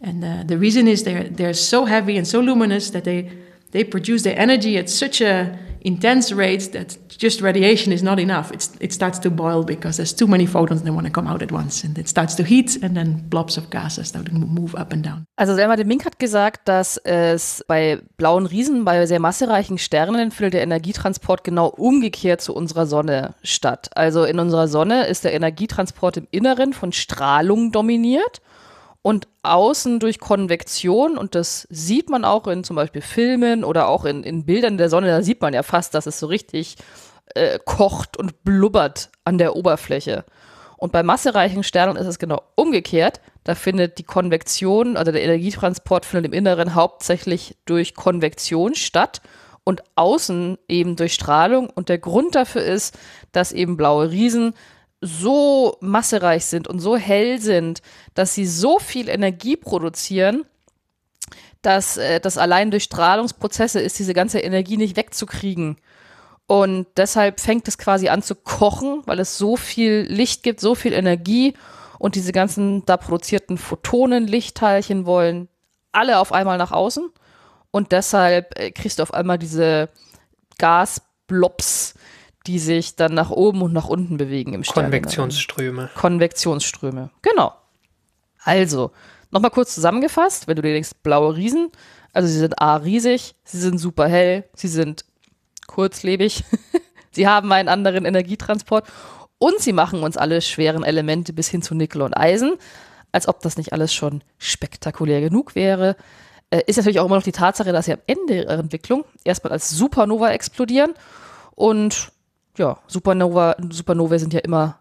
And 0.01 0.23
uh, 0.23 0.43
the 0.45 0.57
reason 0.57 0.87
is 0.87 1.03
they're, 1.03 1.23
they're 1.23 1.53
so 1.53 1.85
heavy 1.85 2.17
and 2.17 2.27
so 2.27 2.39
luminous 2.39 2.89
that 2.91 3.03
they, 3.03 3.31
they 3.71 3.83
produce 3.83 4.23
their 4.23 4.37
energy 4.37 4.77
at 4.77 4.89
such 4.89 5.21
a 5.21 5.57
intense 5.81 6.31
rate 6.31 6.71
that 6.73 6.97
just 7.09 7.41
radiation 7.41 7.91
is 7.91 8.03
not 8.03 8.19
enough. 8.19 8.51
It's, 8.51 8.71
it 8.79 8.93
starts 8.93 9.19
to 9.19 9.29
boil 9.29 9.63
because 9.63 9.97
there's 9.97 10.13
too 10.13 10.27
many 10.27 10.45
photons 10.45 10.83
that 10.83 10.93
want 10.93 11.07
to 11.07 11.11
come 11.11 11.27
out 11.27 11.41
at 11.41 11.51
once. 11.51 11.83
And 11.83 11.97
it 11.97 12.07
starts 12.07 12.35
to 12.35 12.43
heat 12.43 12.77
and 12.83 12.95
then 12.95 13.27
blobs 13.29 13.57
of 13.57 13.69
gases 13.69 14.09
start 14.09 14.27
to 14.27 14.33
move 14.33 14.75
up 14.75 14.93
and 14.93 15.03
down. 15.03 15.25
Also 15.37 15.55
Selma 15.55 15.75
de 15.75 15.85
Mink 15.85 16.05
hat 16.05 16.19
gesagt, 16.19 16.67
dass 16.67 16.97
es 16.97 17.63
bei 17.67 17.99
blauen 18.17 18.45
Riesen, 18.45 18.85
bei 18.85 19.05
sehr 19.05 19.19
massereichen 19.19 19.77
Sternen 19.77 20.31
findet 20.31 20.53
der 20.53 20.61
Energietransport 20.61 21.43
genau 21.43 21.67
umgekehrt 21.67 22.41
zu 22.41 22.53
unserer 22.53 22.85
Sonne 22.85 23.33
statt. 23.43 23.89
Also 23.95 24.23
in 24.23 24.39
unserer 24.39 24.67
Sonne 24.67 25.05
ist 25.05 25.23
der 25.23 25.33
Energietransport 25.33 26.17
im 26.17 26.27
Inneren 26.31 26.73
von 26.73 26.91
Strahlung 26.91 27.71
dominiert 27.71 28.41
und 29.01 29.27
außen 29.43 29.99
durch 29.99 30.19
Konvektion, 30.19 31.17
und 31.17 31.35
das 31.35 31.67
sieht 31.69 32.09
man 32.09 32.23
auch 32.23 32.47
in 32.47 32.63
zum 32.63 32.75
Beispiel 32.75 33.01
Filmen 33.01 33.63
oder 33.63 33.87
auch 33.87 34.05
in, 34.05 34.23
in 34.23 34.45
Bildern 34.45 34.77
der 34.77 34.89
Sonne, 34.89 35.07
da 35.07 35.21
sieht 35.21 35.41
man 35.41 35.53
ja 35.53 35.63
fast, 35.63 35.93
dass 35.93 36.05
es 36.05 36.19
so 36.19 36.27
richtig 36.27 36.77
äh, 37.33 37.59
kocht 37.65 38.17
und 38.17 38.43
blubbert 38.43 39.09
an 39.23 39.37
der 39.37 39.55
Oberfläche. 39.55 40.25
Und 40.77 40.91
bei 40.91 41.03
massereichen 41.03 41.63
Sternen 41.63 41.95
ist 41.95 42.07
es 42.07 42.17
genau 42.17 42.41
umgekehrt. 42.55 43.21
Da 43.43 43.53
findet 43.53 43.99
die 43.99 44.03
Konvektion, 44.03 44.97
also 44.97 45.11
der 45.11 45.23
Energietransport 45.23 46.05
findet 46.05 46.31
im 46.31 46.37
Inneren 46.37 46.73
hauptsächlich 46.73 47.55
durch 47.65 47.93
Konvektion 47.93 48.73
statt 48.73 49.21
und 49.63 49.83
außen 49.95 50.57
eben 50.67 50.95
durch 50.95 51.13
Strahlung. 51.13 51.69
Und 51.69 51.89
der 51.89 51.99
Grund 51.99 52.33
dafür 52.33 52.63
ist, 52.63 52.97
dass 53.31 53.51
eben 53.51 53.77
blaue 53.77 54.09
Riesen 54.09 54.53
so 55.01 55.77
massereich 55.81 56.45
sind 56.45 56.67
und 56.67 56.79
so 56.79 56.95
hell 56.95 57.41
sind, 57.41 57.81
dass 58.13 58.35
sie 58.35 58.45
so 58.45 58.79
viel 58.79 59.09
Energie 59.09 59.57
produzieren, 59.57 60.45
dass 61.61 61.97
äh, 61.97 62.19
das 62.19 62.37
allein 62.37 62.71
durch 62.71 62.83
Strahlungsprozesse 62.83 63.79
ist, 63.79 63.99
diese 63.99 64.13
ganze 64.13 64.39
Energie 64.39 64.77
nicht 64.77 64.95
wegzukriegen. 64.95 65.77
Und 66.47 66.87
deshalb 66.97 67.39
fängt 67.39 67.67
es 67.67 67.77
quasi 67.77 68.09
an 68.09 68.21
zu 68.21 68.35
kochen, 68.35 69.01
weil 69.05 69.19
es 69.19 69.37
so 69.37 69.55
viel 69.55 70.05
Licht 70.09 70.43
gibt, 70.43 70.59
so 70.59 70.75
viel 70.75 70.93
Energie 70.93 71.53
und 71.97 72.15
diese 72.15 72.31
ganzen 72.31 72.85
da 72.85 72.97
produzierten 72.97 73.57
Photonen, 73.57 74.27
Lichtteilchen 74.27 75.05
wollen 75.05 75.47
alle 75.91 76.19
auf 76.19 76.31
einmal 76.31 76.57
nach 76.57 76.71
außen. 76.71 77.09
Und 77.71 77.91
deshalb 77.91 78.59
äh, 78.59 78.71
kriegst 78.71 78.99
du 78.99 79.03
auf 79.03 79.13
einmal 79.13 79.37
diese 79.37 79.89
Gasblobs, 80.57 81.93
die 82.47 82.59
sich 82.59 82.95
dann 82.95 83.13
nach 83.13 83.29
oben 83.29 83.61
und 83.61 83.73
nach 83.73 83.87
unten 83.87 84.17
bewegen 84.17 84.53
im 84.53 84.63
Stern. 84.63 84.85
Konvektionsströme. 84.85 85.89
Konvektionsströme, 85.95 87.11
genau. 87.21 87.53
Also, 88.43 88.91
nochmal 89.29 89.51
kurz 89.51 89.75
zusammengefasst, 89.75 90.47
wenn 90.47 90.55
du 90.55 90.61
dir 90.61 90.73
denkst, 90.73 90.91
blaue 91.03 91.35
Riesen, 91.35 91.69
also 92.13 92.27
sie 92.27 92.39
sind 92.39 92.59
A 92.59 92.77
riesig, 92.77 93.35
sie 93.43 93.59
sind 93.59 93.77
super 93.77 94.07
hell, 94.07 94.45
sie 94.55 94.67
sind 94.67 95.05
kurzlebig, 95.67 96.43
sie 97.11 97.27
haben 97.27 97.51
einen 97.51 97.69
anderen 97.69 98.05
Energietransport 98.05 98.87
und 99.37 99.59
sie 99.59 99.73
machen 99.73 100.03
uns 100.03 100.17
alle 100.17 100.41
schweren 100.41 100.83
Elemente 100.83 101.33
bis 101.33 101.47
hin 101.47 101.61
zu 101.61 101.75
Nickel 101.75 102.01
und 102.01 102.15
Eisen, 102.15 102.57
als 103.11 103.27
ob 103.27 103.41
das 103.41 103.57
nicht 103.57 103.73
alles 103.73 103.93
schon 103.93 104.23
spektakulär 104.37 105.21
genug 105.21 105.55
wäre. 105.55 105.95
Äh, 106.49 106.63
ist 106.67 106.77
natürlich 106.77 106.99
auch 106.99 107.05
immer 107.05 107.15
noch 107.15 107.23
die 107.23 107.31
Tatsache, 107.31 107.71
dass 107.71 107.85
sie 107.85 107.93
am 107.93 108.01
Ende 108.07 108.35
ihrer 108.35 108.59
Entwicklung 108.59 109.05
erstmal 109.23 109.53
als 109.53 109.69
Supernova 109.69 110.31
explodieren 110.31 110.93
und 111.55 112.10
ja, 112.57 112.77
Supernova, 112.87 113.55
Supernovae 113.69 114.19
sind 114.19 114.33
ja 114.33 114.39
immer 114.39 114.79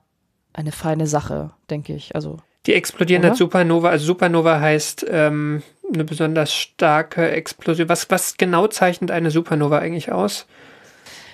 eine 0.53 0.73
feine 0.73 1.07
Sache, 1.07 1.51
denke 1.71 1.95
ich. 1.95 2.15
Also 2.15 2.39
Die 2.67 2.75
explodieren 2.75 3.25
als 3.25 3.39
Supernova. 3.39 3.91
Also 3.91 4.07
Supernova 4.07 4.61
heißt 4.61 5.07
ähm, 5.09 5.63
eine 5.93 6.05
besonders 6.05 6.53
starke 6.53 7.31
Explosion. 7.31 7.89
Was, 7.89 8.11
was 8.11 8.37
genau 8.37 8.67
zeichnet 8.67 9.11
eine 9.11 9.31
Supernova 9.31 9.79
eigentlich 9.79 10.13
aus? 10.13 10.47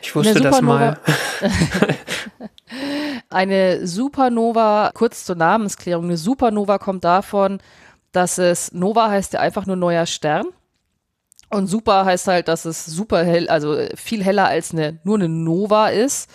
Ich 0.02 0.14
wusste 0.14 0.40
das 0.40 0.60
mal. 0.60 0.98
Eine 3.28 3.86
Supernova, 3.86 4.90
kurz 4.94 5.24
zur 5.24 5.36
Namensklärung, 5.36 6.04
eine 6.04 6.16
Supernova 6.16 6.78
kommt 6.78 7.04
davon, 7.04 7.58
dass 8.12 8.38
es 8.38 8.72
Nova 8.72 9.10
heißt 9.10 9.32
ja 9.34 9.40
einfach 9.40 9.66
nur 9.66 9.76
neuer 9.76 10.06
Stern. 10.06 10.46
Und 11.56 11.68
super 11.68 12.04
heißt 12.04 12.26
halt, 12.26 12.48
dass 12.48 12.66
es 12.66 12.84
super 12.84 13.24
hell, 13.24 13.48
also 13.48 13.78
viel 13.94 14.22
heller 14.22 14.46
als 14.46 14.72
eine, 14.72 14.98
nur 15.04 15.14
eine 15.14 15.30
Nova 15.30 15.88
ist. 15.88 16.28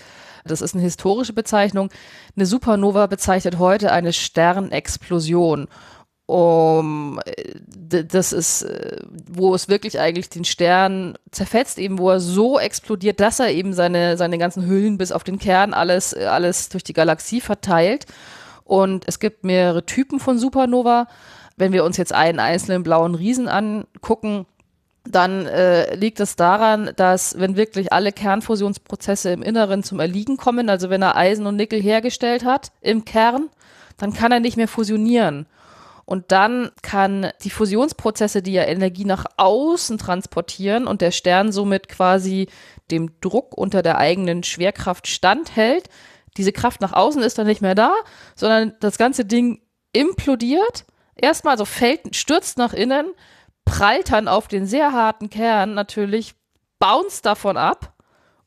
Das 0.45 0.61
ist 0.61 0.73
eine 0.73 0.81
historische 0.81 1.33
Bezeichnung. 1.33 1.91
Eine 2.35 2.47
Supernova 2.47 3.05
bezeichnet 3.05 3.59
heute 3.59 3.91
eine 3.91 4.13
Sternexplosion. 4.13 5.67
Um, 6.25 7.19
das 7.67 8.33
ist, 8.33 8.63
äh, 8.63 8.97
wo 9.29 9.53
es 9.53 9.69
wirklich 9.69 9.99
eigentlich 9.99 10.31
den 10.31 10.43
Stern 10.43 11.19
zerfetzt, 11.29 11.77
eben 11.77 11.99
wo 11.99 12.09
er 12.09 12.19
so 12.19 12.57
explodiert, 12.57 13.19
dass 13.19 13.39
er 13.39 13.51
eben 13.51 13.73
seine, 13.73 14.17
seine 14.17 14.39
ganzen 14.39 14.65
Hüllen 14.65 14.97
bis 14.97 15.11
auf 15.11 15.23
den 15.23 15.37
Kern 15.37 15.75
alles, 15.75 16.13
äh, 16.13 16.25
alles 16.25 16.69
durch 16.69 16.83
die 16.83 16.93
Galaxie 16.93 17.41
verteilt. 17.41 18.07
Und 18.63 19.07
es 19.07 19.19
gibt 19.19 19.43
mehrere 19.43 19.85
Typen 19.85 20.19
von 20.19 20.39
Supernova. 20.39 21.05
Wenn 21.57 21.73
wir 21.73 21.83
uns 21.83 21.97
jetzt 21.97 22.11
einen 22.11 22.39
einzelnen 22.39 22.81
blauen 22.81 23.13
Riesen 23.13 23.47
angucken, 23.47 24.47
dann 25.03 25.47
äh, 25.47 25.95
liegt 25.95 26.19
es 26.19 26.35
daran, 26.35 26.91
dass 26.95 27.39
wenn 27.39 27.55
wirklich 27.55 27.91
alle 27.91 28.11
Kernfusionsprozesse 28.11 29.31
im 29.31 29.41
Inneren 29.41 29.83
zum 29.83 29.99
Erliegen 29.99 30.37
kommen, 30.37 30.69
also 30.69 30.89
wenn 30.89 31.01
er 31.01 31.15
Eisen 31.15 31.47
und 31.47 31.55
Nickel 31.55 31.81
hergestellt 31.81 32.45
hat 32.45 32.71
im 32.81 33.03
Kern, 33.03 33.49
dann 33.97 34.13
kann 34.13 34.31
er 34.31 34.39
nicht 34.39 34.57
mehr 34.57 34.67
fusionieren. 34.67 35.47
Und 36.05 36.31
dann 36.31 36.71
kann 36.81 37.31
die 37.43 37.49
Fusionsprozesse, 37.49 38.41
die 38.41 38.53
ja 38.53 38.63
Energie 38.63 39.05
nach 39.05 39.25
außen 39.37 39.97
transportieren 39.97 40.85
und 40.85 41.01
der 41.01 41.11
Stern 41.11 41.51
somit 41.51 41.87
quasi 41.87 42.47
dem 42.91 43.19
Druck 43.21 43.57
unter 43.57 43.81
der 43.81 43.97
eigenen 43.97 44.43
Schwerkraft 44.43 45.07
standhält, 45.07 45.89
diese 46.37 46.51
Kraft 46.51 46.81
nach 46.81 46.93
außen 46.93 47.21
ist 47.21 47.37
dann 47.37 47.47
nicht 47.47 47.61
mehr 47.61 47.75
da, 47.75 47.93
sondern 48.35 48.73
das 48.79 48.97
ganze 48.97 49.25
Ding 49.25 49.61
implodiert. 49.93 50.85
Erstmal 51.15 51.57
so 51.57 51.65
fällt, 51.65 52.15
stürzt 52.15 52.57
nach 52.57 52.73
innen, 52.73 53.11
prallt 53.65 54.11
dann 54.11 54.27
auf 54.27 54.47
den 54.47 54.65
sehr 54.65 54.93
harten 54.93 55.29
Kern 55.29 55.73
natürlich, 55.73 56.35
bounce 56.79 57.21
davon 57.21 57.57
ab 57.57 57.93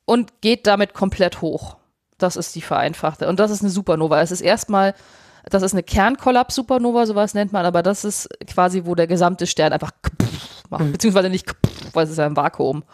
und 0.05 0.40
geht 0.40 0.66
damit 0.66 0.94
komplett 0.94 1.40
hoch. 1.40 1.77
Das 2.18 2.37
ist 2.37 2.55
die 2.55 2.62
vereinfachte. 2.62 3.29
Und 3.29 3.40
das 3.40 3.50
ist 3.50 3.62
eine 3.62 3.70
Supernova. 3.70 4.20
Es 4.20 4.31
ist 4.31 4.40
erstmal, 4.40 4.94
das 5.44 5.62
ist 5.62 5.72
eine 5.72 5.83
Kernkollaps-Supernova, 5.83 7.07
sowas 7.07 7.35
nennt 7.35 7.53
man, 7.53 7.66
aber 7.66 7.83
das 7.83 8.05
ist 8.05 8.29
quasi, 8.46 8.83
wo 8.85 8.94
der 8.94 9.07
gesamte 9.07 9.46
Stern 9.46 9.72
einfach 9.72 9.92
macht. 10.70 10.92
Beziehungsweise 10.92 11.29
nicht, 11.29 11.55
weil 11.92 12.05
es 12.05 12.11
ist 12.11 12.18
ja 12.18 12.27
ein 12.27 12.37
Vakuum. 12.37 12.85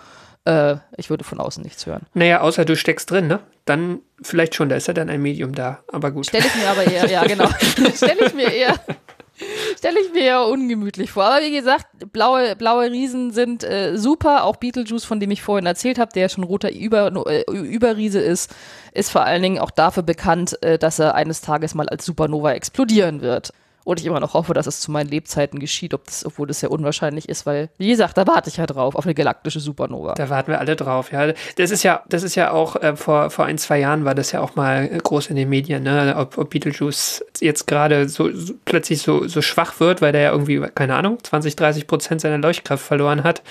Äh, 0.45 0.77
ich 0.97 1.11
würde 1.11 1.25
von 1.25 1.39
außen 1.41 1.63
nichts 1.63 1.85
hören. 1.87 2.07
Naja, 2.15 2.41
außer 2.41 2.65
du 2.65 2.77
steckst 2.77 3.11
drin, 3.11 3.27
ne? 3.27 3.41
Dann 3.67 4.01
vielleicht 4.23 4.55
schon, 4.55 4.69
da 4.69 4.77
ist 4.77 4.89
ja 4.89 4.95
dann 4.95 5.11
ein 5.11 5.21
Medium 5.21 5.55
da. 5.55 5.81
Aber 5.93 6.11
gut. 6.11 6.27
Stelle 6.27 6.47
ich 6.47 6.55
mir 6.55 6.69
aber 6.69 6.85
eher, 6.85 7.11
ja 7.11 7.25
genau, 7.25 7.49
stelle 7.95 8.27
ich 8.27 8.35
mir 8.35 8.51
eher, 8.51 8.75
stelle 9.77 10.01
ich 10.01 10.13
mir 10.13 10.23
eher 10.23 10.47
ungemütlich 10.47 11.11
vor. 11.11 11.25
Aber 11.25 11.45
wie 11.45 11.53
gesagt, 11.53 11.87
blaue, 12.13 12.57
blaue 12.57 12.91
Riesen 12.91 13.33
sind 13.33 13.65
äh, 13.65 13.97
super. 13.97 14.45
Auch 14.45 14.57
Beetlejuice, 14.57 15.05
von 15.05 15.21
dem 15.21 15.31
ich 15.31 15.43
vorhin 15.43 15.67
erzählt 15.67 15.99
habe, 15.99 16.13
der 16.13 16.29
schon 16.29 16.45
roter 16.45 16.73
Über, 16.73 17.13
äh, 17.27 17.43
Überriese 17.51 18.21
ist, 18.21 18.55
ist 18.93 19.11
vor 19.11 19.25
allen 19.25 19.43
Dingen 19.43 19.59
auch 19.59 19.71
dafür 19.71 20.03
bekannt, 20.03 20.63
äh, 20.63 20.79
dass 20.79 20.99
er 20.99 21.15
eines 21.15 21.41
Tages 21.41 21.75
mal 21.75 21.89
als 21.89 22.05
Supernova 22.05 22.53
explodieren 22.53 23.21
wird. 23.21 23.53
Und 23.85 23.99
ich 23.99 24.07
immer 24.07 24.21
noch 24.21 24.35
hoffe, 24.35 24.53
dass 24.53 24.67
es 24.67 24.81
zu 24.81 24.91
meinen 24.91 25.09
Lebzeiten 25.09 25.59
geschieht, 25.59 25.95
das, 25.95 26.25
obwohl 26.27 26.47
das 26.47 26.61
sehr 26.61 26.71
unwahrscheinlich 26.71 27.29
ist, 27.29 27.47
weil, 27.47 27.71
wie 27.79 27.89
gesagt, 27.89 28.19
da 28.19 28.27
warte 28.27 28.51
ich 28.51 28.59
ja 28.59 28.67
drauf, 28.67 28.95
auf 28.95 29.05
eine 29.05 29.15
galaktische 29.15 29.59
Supernova. 29.59 30.15
Da 30.15 30.29
warten 30.29 30.53
wir 30.53 30.61
alle 30.61 30.77
drauf, 30.77 31.13
ja. 31.13 31.33
Das 31.57 31.71
ist 31.71 31.83
ja, 31.83 32.03
das 32.09 32.23
ist 32.23 32.35
ja 32.35 32.51
auch, 32.51 32.77
äh, 32.77 32.95
vor, 32.97 33.31
vor 33.31 33.47
ein, 33.47 33.59
zwei 33.59 33.79
Jahren 33.79 34.05
war 34.05 34.15
das 34.15 34.33
ja 34.33 34.41
auch 34.41 34.55
mal 34.55 34.89
äh, 34.93 34.99
groß 34.99 35.29
in 35.29 35.37
den 35.37 35.49
Medien, 35.49 35.83
ne? 35.83 36.15
Ob, 36.17 36.37
ob 36.37 36.51
Beetlejuice 36.51 37.25
jetzt 37.41 37.67
gerade 37.67 38.09
so, 38.09 38.31
so 38.33 38.55
plötzlich 38.65 39.01
so, 39.01 39.27
so 39.27 39.41
schwach 39.41 39.81
wird, 39.81 40.03
weil 40.03 40.13
der 40.13 40.21
ja 40.23 40.31
irgendwie, 40.33 40.61
keine 40.75 40.95
Ahnung, 40.95 41.19
20, 41.23 41.57
30 41.57 41.87
Prozent 41.87 42.21
seiner 42.21 42.39
Leuchtkraft 42.39 42.85
verloren 42.85 43.25
hat. 43.25 43.43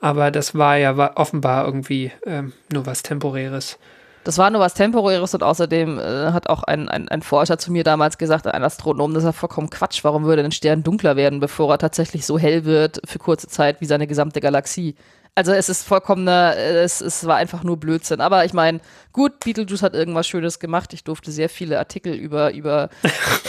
Aber 0.00 0.30
das 0.30 0.54
war 0.54 0.76
ja 0.76 0.96
war 0.96 1.16
offenbar 1.16 1.66
irgendwie 1.66 2.10
ähm, 2.24 2.52
nur 2.72 2.86
was 2.86 3.02
Temporäres. 3.02 3.78
Das 4.24 4.36
war 4.36 4.50
nur 4.50 4.60
was 4.60 4.74
Temporäres 4.74 5.32
und 5.34 5.42
außerdem 5.42 5.98
äh, 5.98 6.32
hat 6.32 6.48
auch 6.48 6.62
ein, 6.62 6.88
ein, 6.88 7.08
ein 7.08 7.22
Forscher 7.22 7.58
zu 7.58 7.72
mir 7.72 7.84
damals 7.84 8.18
gesagt, 8.18 8.46
ein 8.46 8.62
Astronom, 8.62 9.14
das 9.14 9.22
ist 9.22 9.28
ja 9.28 9.32
vollkommen 9.32 9.70
Quatsch. 9.70 10.04
Warum 10.04 10.24
würde 10.24 10.44
ein 10.44 10.52
Stern 10.52 10.82
dunkler 10.82 11.16
werden, 11.16 11.40
bevor 11.40 11.72
er 11.72 11.78
tatsächlich 11.78 12.26
so 12.26 12.38
hell 12.38 12.64
wird 12.64 13.00
für 13.06 13.18
kurze 13.18 13.48
Zeit 13.48 13.80
wie 13.80 13.86
seine 13.86 14.06
gesamte 14.06 14.40
Galaxie? 14.40 14.94
Also 15.34 15.52
es 15.52 15.68
ist 15.68 15.86
vollkommener, 15.86 16.54
äh, 16.56 16.82
es, 16.82 17.00
es 17.00 17.26
war 17.26 17.36
einfach 17.36 17.62
nur 17.62 17.78
Blödsinn. 17.78 18.20
Aber 18.20 18.44
ich 18.44 18.52
meine, 18.52 18.80
gut, 19.12 19.40
Beetlejuice 19.40 19.82
hat 19.82 19.94
irgendwas 19.94 20.26
Schönes 20.26 20.58
gemacht. 20.58 20.92
Ich 20.92 21.04
durfte 21.04 21.30
sehr 21.30 21.48
viele 21.48 21.78
Artikel 21.78 22.12
über, 22.12 22.52
über 22.52 22.90
äh, 23.02 23.08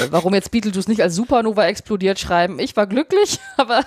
warum 0.10 0.34
jetzt 0.34 0.52
Beetlejuice 0.52 0.88
nicht 0.88 1.02
als 1.02 1.16
Supernova 1.16 1.66
explodiert 1.66 2.18
schreiben. 2.18 2.60
Ich 2.60 2.78
war 2.78 2.88
glücklich, 2.88 3.40
aber 3.58 3.84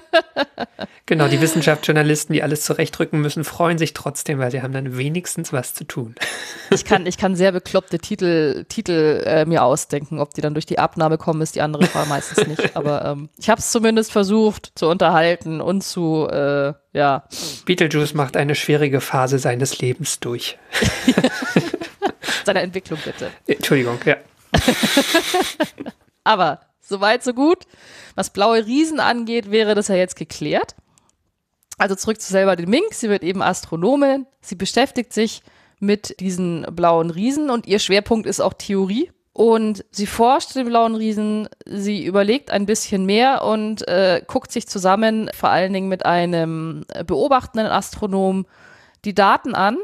Genau, 1.06 1.28
die 1.28 1.40
Wissenschaftsjournalisten, 1.42 2.32
die 2.32 2.42
alles 2.42 2.64
zurechtrücken 2.64 3.20
müssen, 3.20 3.44
freuen 3.44 3.76
sich 3.76 3.92
trotzdem, 3.92 4.38
weil 4.38 4.50
sie 4.50 4.62
haben 4.62 4.72
dann 4.72 4.96
wenigstens 4.96 5.52
was 5.52 5.74
zu 5.74 5.84
tun. 5.84 6.14
Ich 6.70 6.86
kann, 6.86 7.04
ich 7.04 7.18
kann 7.18 7.36
sehr 7.36 7.52
bekloppte 7.52 7.98
Titel, 7.98 8.64
Titel 8.70 9.22
äh, 9.26 9.44
mir 9.44 9.64
ausdenken. 9.64 10.18
Ob 10.18 10.32
die 10.32 10.40
dann 10.40 10.54
durch 10.54 10.64
die 10.64 10.78
Abnahme 10.78 11.18
kommen, 11.18 11.42
ist 11.42 11.56
die 11.56 11.60
andere 11.60 11.84
Frage 11.84 12.08
meistens 12.08 12.46
nicht. 12.46 12.74
Aber 12.76 13.04
ähm, 13.04 13.28
ich 13.36 13.50
habe 13.50 13.58
es 13.58 13.70
zumindest 13.70 14.12
versucht 14.12 14.72
zu 14.76 14.88
unterhalten 14.88 15.60
und 15.60 15.82
zu, 15.82 16.26
äh, 16.30 16.72
ja. 16.94 17.24
Beetlejuice 17.66 18.14
macht 18.14 18.38
eine 18.38 18.54
schwierige 18.54 19.02
Phase 19.02 19.38
seines 19.38 19.78
Lebens 19.80 20.20
durch. 20.20 20.56
Seiner 22.44 22.62
Entwicklung 22.62 22.98
bitte. 23.04 23.30
Entschuldigung, 23.46 23.98
ja. 24.04 24.16
Aber 26.24 26.60
soweit, 26.88 27.22
so 27.22 27.34
gut. 27.34 27.64
Was 28.14 28.30
blaue 28.30 28.66
Riesen 28.66 29.00
angeht, 29.00 29.50
wäre 29.50 29.74
das 29.74 29.88
ja 29.88 29.94
jetzt 29.96 30.16
geklärt. 30.16 30.74
Also 31.78 31.94
zurück 31.94 32.20
zu 32.20 32.30
selber 32.30 32.56
den 32.56 32.70
Mink. 32.70 32.92
Sie 32.92 33.08
wird 33.08 33.24
eben 33.24 33.42
Astronomin. 33.42 34.26
Sie 34.40 34.54
beschäftigt 34.54 35.12
sich 35.12 35.42
mit 35.80 36.18
diesen 36.20 36.66
blauen 36.70 37.10
Riesen 37.10 37.50
und 37.50 37.66
ihr 37.66 37.78
Schwerpunkt 37.78 38.26
ist 38.26 38.40
auch 38.40 38.54
Theorie. 38.54 39.10
Und 39.32 39.84
sie 39.90 40.06
forscht 40.06 40.54
den 40.54 40.66
blauen 40.66 40.94
Riesen, 40.94 41.48
sie 41.66 42.04
überlegt 42.04 42.52
ein 42.52 42.66
bisschen 42.66 43.04
mehr 43.04 43.42
und 43.42 43.86
äh, 43.88 44.22
guckt 44.24 44.52
sich 44.52 44.68
zusammen, 44.68 45.28
vor 45.34 45.48
allen 45.48 45.72
Dingen 45.72 45.88
mit 45.88 46.06
einem 46.06 46.84
beobachtenden 47.04 47.66
Astronom, 47.66 48.46
die 49.04 49.12
Daten 49.12 49.56
an 49.56 49.78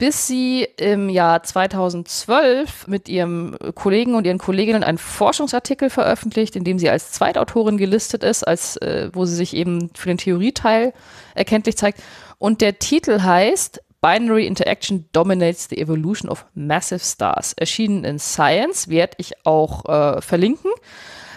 bis 0.00 0.26
sie 0.26 0.66
im 0.78 1.10
Jahr 1.10 1.42
2012 1.42 2.86
mit 2.86 3.06
ihrem 3.10 3.54
Kollegen 3.74 4.14
und 4.14 4.26
ihren 4.26 4.38
Kolleginnen 4.38 4.82
einen 4.82 4.96
Forschungsartikel 4.96 5.90
veröffentlicht, 5.90 6.56
in 6.56 6.64
dem 6.64 6.78
sie 6.78 6.88
als 6.88 7.12
Zweitautorin 7.12 7.76
gelistet 7.76 8.24
ist, 8.24 8.42
als 8.42 8.78
äh, 8.78 9.10
wo 9.12 9.26
sie 9.26 9.34
sich 9.34 9.54
eben 9.54 9.90
für 9.94 10.08
den 10.08 10.16
Theorieteil 10.16 10.94
erkenntlich 11.34 11.76
zeigt. 11.76 12.02
Und 12.38 12.62
der 12.62 12.78
Titel 12.78 13.20
heißt 13.20 13.82
Binary 14.00 14.46
Interaction 14.46 15.04
Dominates 15.12 15.68
the 15.68 15.76
Evolution 15.76 16.30
of 16.30 16.46
Massive 16.54 17.00
Stars. 17.00 17.52
Erschienen 17.52 18.04
in 18.04 18.18
Science, 18.18 18.88
werde 18.88 19.16
ich 19.18 19.44
auch 19.44 19.84
äh, 19.84 20.22
verlinken. 20.22 20.70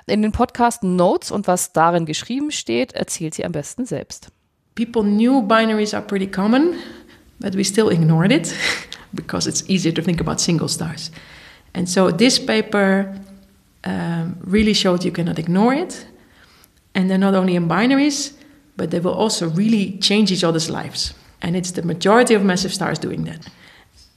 In 0.08 0.22
den 0.22 0.32
Podcast 0.32 0.84
Notes 0.84 1.32
und 1.32 1.48
was 1.48 1.74
darin 1.74 2.06
geschrieben 2.06 2.50
steht, 2.50 2.94
erzählt 2.94 3.34
sie 3.34 3.44
am 3.44 3.52
besten 3.52 3.86
selbst. 3.86 4.30
People 4.76 5.04
knew 5.04 5.42
binaries 5.42 5.94
are 5.94 6.04
pretty 6.04 6.28
common. 6.28 6.76
But 7.44 7.56
we 7.56 7.64
still 7.64 7.90
ignored 7.90 8.32
it 8.32 8.58
because 9.14 9.46
it's 9.48 9.70
easier 9.70 9.92
to 9.92 10.02
think 10.02 10.22
about 10.22 10.40
single 10.40 10.70
stars. 10.70 11.12
And 11.76 11.90
so 11.90 12.10
this 12.10 12.40
paper 12.40 13.14
um, 13.84 14.38
really 14.40 14.74
showed 14.74 15.04
you 15.04 15.12
cannot 15.12 15.38
ignore 15.38 15.74
it. 15.74 16.08
And 16.96 17.10
they're 17.10 17.18
not 17.18 17.36
only 17.36 17.56
in 17.56 17.68
binaries, 17.68 18.34
but 18.78 18.92
they 18.92 19.00
will 19.00 19.14
also 19.14 19.50
really 19.50 19.98
change 19.98 20.32
each 20.32 20.44
other's 20.44 20.70
lives. 20.70 21.14
And 21.42 21.56
it's 21.56 21.72
the 21.72 21.82
majority 21.82 22.34
of 22.34 22.44
massive 22.44 22.74
stars 22.74 22.98
doing 22.98 23.26
that. 23.26 23.46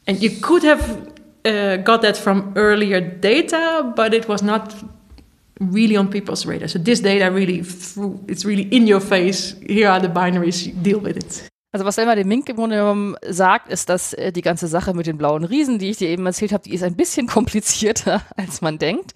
And 0.06 0.22
you 0.22 0.30
could 0.40 0.62
have 0.62 1.12
uh, 1.44 1.78
got 1.78 2.02
that 2.02 2.16
from 2.16 2.52
earlier 2.54 3.00
data, 3.00 3.92
but 3.96 4.14
it 4.14 4.28
was 4.28 4.42
not 4.42 4.72
really 5.58 5.96
on 5.96 6.08
people's 6.08 6.46
radar. 6.46 6.68
So 6.68 6.78
this 6.78 7.00
data 7.00 7.28
really, 7.32 7.58
it's 8.28 8.44
really 8.44 8.68
in 8.70 8.86
your 8.86 9.00
face. 9.00 9.56
Here 9.66 9.88
are 9.88 9.98
the 9.98 10.08
binaries, 10.08 10.70
deal 10.80 11.00
with 11.00 11.16
it. 11.16 11.50
Also 11.76 11.84
was 11.84 11.96
Selma 11.96 12.14
dem 12.14 12.26
Mink 12.26 12.48
im 12.48 12.56
Grunde 12.56 12.76
genommen 12.76 13.16
sagt, 13.28 13.68
ist, 13.68 13.90
dass 13.90 14.14
äh, 14.14 14.32
die 14.32 14.40
ganze 14.40 14.66
Sache 14.66 14.94
mit 14.94 15.06
den 15.06 15.18
blauen 15.18 15.44
Riesen, 15.44 15.78
die 15.78 15.90
ich 15.90 15.98
dir 15.98 16.08
eben 16.08 16.24
erzählt 16.24 16.54
habe, 16.54 16.64
die 16.64 16.72
ist 16.72 16.82
ein 16.82 16.96
bisschen 16.96 17.26
komplizierter, 17.26 18.22
als 18.34 18.62
man 18.62 18.78
denkt. 18.78 19.14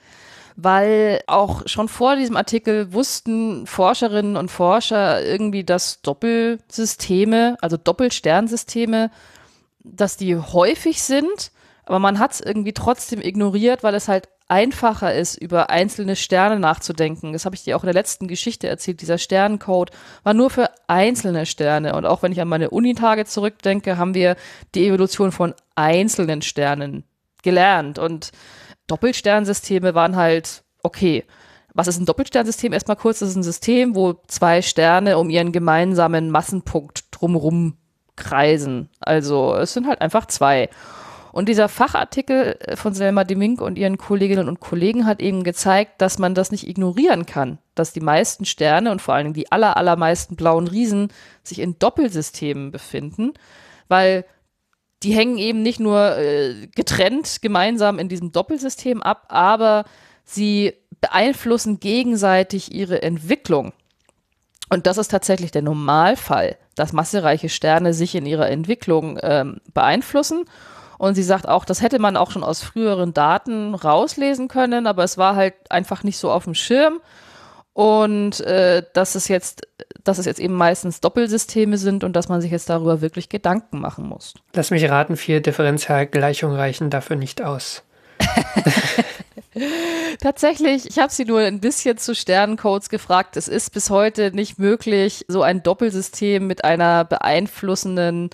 Weil 0.57 1.23
auch 1.27 1.63
schon 1.65 1.89
vor 1.89 2.17
diesem 2.17 2.37
Artikel 2.37 2.93
wussten 2.93 3.67
Forscherinnen 3.67 4.37
und 4.37 4.51
Forscher 4.51 5.25
irgendwie, 5.25 5.65
dass 5.65 6.03
Doppelsysteme, 6.03 7.57
also 7.63 7.79
Doppelsternsysteme, 7.79 9.11
dass 9.83 10.19
die 10.19 10.37
häufig 10.37 11.03
sind, 11.03 11.53
aber 11.87 11.99
man 11.99 12.19
hat 12.19 12.33
es 12.33 12.41
irgendwie 12.43 12.75
trotzdem 12.75 13.23
ignoriert, 13.23 13.83
weil 13.83 13.95
es 13.95 14.07
halt 14.07 14.29
einfacher 14.51 15.15
ist, 15.15 15.37
über 15.37 15.71
einzelne 15.71 16.17
Sterne 16.17 16.59
nachzudenken. 16.59 17.33
Das 17.33 17.45
habe 17.45 17.55
ich 17.55 17.63
dir 17.63 17.77
auch 17.77 17.85
in 17.85 17.87
der 17.87 17.95
letzten 17.95 18.27
Geschichte 18.27 18.69
erzählt. 18.69 19.01
Dieser 19.01 19.17
Sternencode 19.17 19.93
war 20.25 20.35
nur 20.35 20.51
für 20.51 20.71
einzelne 20.89 21.47
Sterne. 21.47 21.95
Und 21.95 22.05
auch 22.05 22.23
wenn 22.23 22.33
ich 22.33 22.41
an 22.41 22.49
meine 22.49 22.71
Unitage 22.71 23.27
zurückdenke, 23.27 23.97
haben 23.97 24.15
wir 24.15 24.37
die 24.75 24.89
Evolution 24.89 25.31
von 25.31 25.55
einzelnen 25.77 26.43
Sternen 26.43 27.05
gelernt. 27.43 27.99
Und 27.99 28.33
Doppelsternsysteme 28.89 29.95
waren 29.95 30.17
halt 30.17 30.65
okay. 30.83 31.25
Was 31.73 31.87
ist 31.87 32.01
ein 32.01 32.07
Doppelsternsystem? 32.07 32.73
Erstmal 32.73 32.97
kurz, 32.97 33.21
das 33.21 33.29
ist 33.29 33.37
ein 33.37 33.45
System, 33.45 33.95
wo 33.95 34.15
zwei 34.27 34.63
Sterne 34.63 35.17
um 35.19 35.31
ihren 35.31 35.53
gemeinsamen 35.53 36.31
Massenpunkt 36.31 37.05
drumherum 37.13 37.77
kreisen. 38.17 38.91
Also 38.99 39.55
es 39.55 39.73
sind 39.73 39.87
halt 39.87 40.01
einfach 40.01 40.27
zwei. 40.27 40.69
Und 41.33 41.49
dieser 41.49 41.69
Fachartikel 41.69 42.57
äh, 42.61 42.77
von 42.77 42.95
Selma 42.95 43.25
de 43.25 43.37
Mink 43.37 43.61
und 43.61 43.79
ihren 43.79 43.99
Kolleginnen 43.99 44.49
und 44.49 44.61
Kollegen 44.61 45.07
hat 45.07 45.21
eben 45.21 45.45
gezeigt, 45.45 46.01
dass 46.01 46.19
man 46.19 46.35
das 46.35 46.51
nicht 46.51 46.69
ignorieren 46.69 47.27
kann, 47.27 47.59
dass 47.75 47.93
die 47.93 48.01
meisten 48.01 48.45
Sterne 48.45 48.91
und 48.91 49.01
vor 49.03 49.15
allem 49.15 49.33
die 49.33 49.51
aller, 49.53 49.77
allermeisten 49.77 50.37
blauen 50.37 50.67
Riesen 50.67 51.09
sich 51.43 51.61
in 51.61 51.79
Doppelsystemen 51.79 52.71
befinden, 52.71 53.33
weil 53.89 54.25
die 55.03 55.15
hängen 55.15 55.39
eben 55.39 55.63
nicht 55.63 55.81
nur 55.81 56.17
äh, 56.19 56.67
getrennt 56.75 57.41
gemeinsam 57.41 57.99
in 57.99 58.09
diesem 58.09 58.33
Doppelsystem 58.33 59.03
ab, 59.03 59.27
aber 59.29 59.85
sie 60.25 60.75
beeinflussen 61.01 61.81
gegenseitig 61.81 62.75
ihre 62.75 63.03
Entwicklung. 63.03 63.73
Und 64.69 64.87
das 64.87 64.99
ist 64.99 65.11
tatsächlich 65.11 65.51
der 65.51 65.63
Normalfall, 65.63 66.57
dass 66.77 66.93
massereiche 66.93 67.49
Sterne 67.49 67.93
sich 67.95 68.15
in 68.15 68.27
ihrer 68.27 68.49
Entwicklung 68.49 69.19
ähm, 69.23 69.61
beeinflussen 69.75 70.45
und 71.01 71.15
sie 71.15 71.23
sagt 71.23 71.49
auch, 71.49 71.65
das 71.65 71.81
hätte 71.81 71.99
man 71.99 72.19
auch 72.19 72.31
schon 72.31 72.45
aus 72.45 72.63
früheren 72.63 73.15
Daten 73.15 73.75
rauslesen 73.75 74.49
können, 74.49 74.87
aber 74.87 75.03
es 75.03 75.17
war 75.17 75.35
halt 75.35 75.55
einfach 75.71 76.03
nicht 76.03 76.19
so 76.19 76.31
auf 76.31 76.45
dem 76.45 76.53
Schirm. 76.53 77.01
Und 77.73 78.41
äh, 78.41 78.83
dass 78.93 79.15
es 79.15 79.29
jetzt, 79.29 79.67
dass 80.05 80.19
es 80.19 80.27
jetzt 80.27 80.39
eben 80.39 80.53
meistens 80.53 81.01
Doppelsysteme 81.01 81.79
sind 81.79 82.05
und 82.05 82.17
dass 82.17 82.29
man 82.29 82.43
sich 82.43 82.51
jetzt 82.51 82.69
darüber 82.69 83.01
wirklich 83.01 83.31
Gedanken 83.31 83.81
machen 83.81 84.07
muss. 84.07 84.35
Lass 84.53 84.71
mich 84.71 84.91
raten, 84.91 85.17
vier 85.17 85.41
Differentialgleichungen 85.41 86.55
reichen 86.55 86.91
dafür 86.91 87.17
nicht 87.17 87.41
aus. 87.41 87.83
Tatsächlich, 90.21 90.87
ich 90.87 90.99
habe 90.99 91.11
sie 91.11 91.25
nur 91.25 91.41
ein 91.41 91.61
bisschen 91.61 91.97
zu 91.97 92.15
Sternencodes 92.15 92.91
gefragt. 92.91 93.39
Es 93.39 93.49
ist 93.49 93.73
bis 93.73 93.89
heute 93.89 94.33
nicht 94.33 94.59
möglich, 94.59 95.25
so 95.29 95.41
ein 95.41 95.63
Doppelsystem 95.63 96.47
mit 96.47 96.63
einer 96.63 97.07
beeinflussenden 97.07 98.29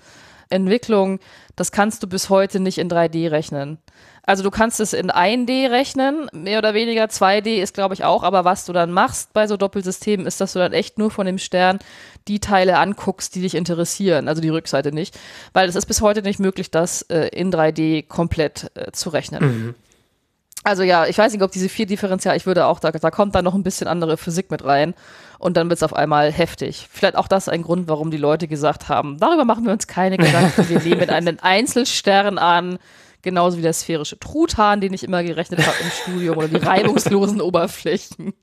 Entwicklung 0.49 1.19
das 1.57 1.71
kannst 1.71 2.03
du 2.03 2.07
bis 2.07 2.29
heute 2.29 2.59
nicht 2.59 2.77
in 2.77 2.87
3D 2.87 3.31
rechnen. 3.31 3.79
Also 4.21 4.43
du 4.43 4.51
kannst 4.51 4.79
es 4.79 4.93
in 4.93 5.09
1D 5.09 5.71
rechnen, 5.71 6.29
mehr 6.31 6.59
oder 6.59 6.75
weniger. 6.75 7.05
2D 7.05 7.61
ist, 7.61 7.73
glaube 7.73 7.95
ich, 7.95 8.03
auch. 8.03 8.21
Aber 8.21 8.45
was 8.45 8.65
du 8.65 8.73
dann 8.73 8.91
machst 8.91 9.33
bei 9.33 9.47
so 9.47 9.57
Doppelsystemen, 9.57 10.27
ist, 10.27 10.39
dass 10.39 10.53
du 10.53 10.59
dann 10.59 10.71
echt 10.71 10.99
nur 10.99 11.09
von 11.09 11.25
dem 11.25 11.39
Stern 11.39 11.79
die 12.27 12.39
Teile 12.39 12.77
anguckst, 12.77 13.33
die 13.33 13.41
dich 13.41 13.55
interessieren. 13.55 14.27
Also 14.27 14.39
die 14.39 14.49
Rückseite 14.49 14.91
nicht. 14.91 15.17
Weil 15.53 15.67
es 15.67 15.75
ist 15.75 15.87
bis 15.87 16.01
heute 16.01 16.21
nicht 16.21 16.39
möglich, 16.39 16.69
das 16.69 17.01
äh, 17.03 17.29
in 17.29 17.51
3D 17.51 18.07
komplett 18.07 18.69
äh, 18.75 18.91
zu 18.91 19.09
rechnen. 19.09 19.43
Mhm. 19.43 19.75
Also 20.63 20.83
ja, 20.83 21.07
ich 21.07 21.17
weiß 21.17 21.33
nicht, 21.33 21.41
ob 21.41 21.51
diese 21.51 21.69
vier 21.69 21.87
Differential, 21.87 22.37
ich 22.37 22.45
würde 22.45 22.67
auch, 22.67 22.79
da, 22.79 22.91
da 22.91 23.09
kommt 23.09 23.33
dann 23.33 23.45
noch 23.45 23.55
ein 23.55 23.63
bisschen 23.63 23.87
andere 23.87 24.17
Physik 24.17 24.51
mit 24.51 24.63
rein 24.63 24.93
und 25.39 25.57
dann 25.57 25.69
wird 25.69 25.77
es 25.77 25.83
auf 25.83 25.93
einmal 25.93 26.31
heftig. 26.31 26.87
Vielleicht 26.91 27.15
auch 27.15 27.27
das 27.27 27.49
ein 27.49 27.63
Grund, 27.63 27.87
warum 27.87 28.11
die 28.11 28.17
Leute 28.17 28.47
gesagt 28.47 28.89
haben, 28.89 29.17
darüber 29.19 29.45
machen 29.45 29.65
wir 29.65 29.73
uns 29.73 29.87
keine 29.87 30.17
Gedanken, 30.17 30.69
wir 30.69 30.79
nehmen 30.79 31.09
einen 31.09 31.39
Einzelstern 31.41 32.37
an, 32.37 32.79
genauso 33.21 33.57
wie 33.57 33.61
der 33.61 33.73
sphärische 33.73 34.19
Truthahn, 34.19 34.81
den 34.81 34.93
ich 34.93 35.03
immer 35.03 35.23
gerechnet 35.23 35.65
habe 35.65 35.77
im 35.81 35.89
Studium 35.89 36.37
oder 36.37 36.47
die 36.47 36.57
reibungslosen 36.57 37.41
Oberflächen. 37.41 38.33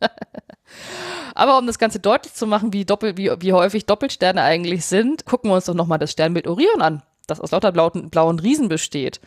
Aber 1.34 1.58
um 1.58 1.66
das 1.66 1.78
Ganze 1.78 2.00
deutlich 2.00 2.34
zu 2.34 2.46
machen, 2.46 2.72
wie, 2.72 2.84
doppel, 2.84 3.16
wie, 3.16 3.30
wie 3.38 3.52
häufig 3.52 3.86
Doppelsterne 3.86 4.42
eigentlich 4.42 4.84
sind, 4.84 5.24
gucken 5.26 5.50
wir 5.50 5.54
uns 5.54 5.66
doch 5.66 5.74
nochmal 5.74 5.98
das 5.98 6.12
Sternbild 6.12 6.46
Orion 6.46 6.80
an, 6.82 7.02
das 7.26 7.40
aus 7.40 7.50
lauter 7.50 7.72
blauen, 7.72 8.10
blauen 8.10 8.38
Riesen 8.38 8.68
besteht. 8.68 9.20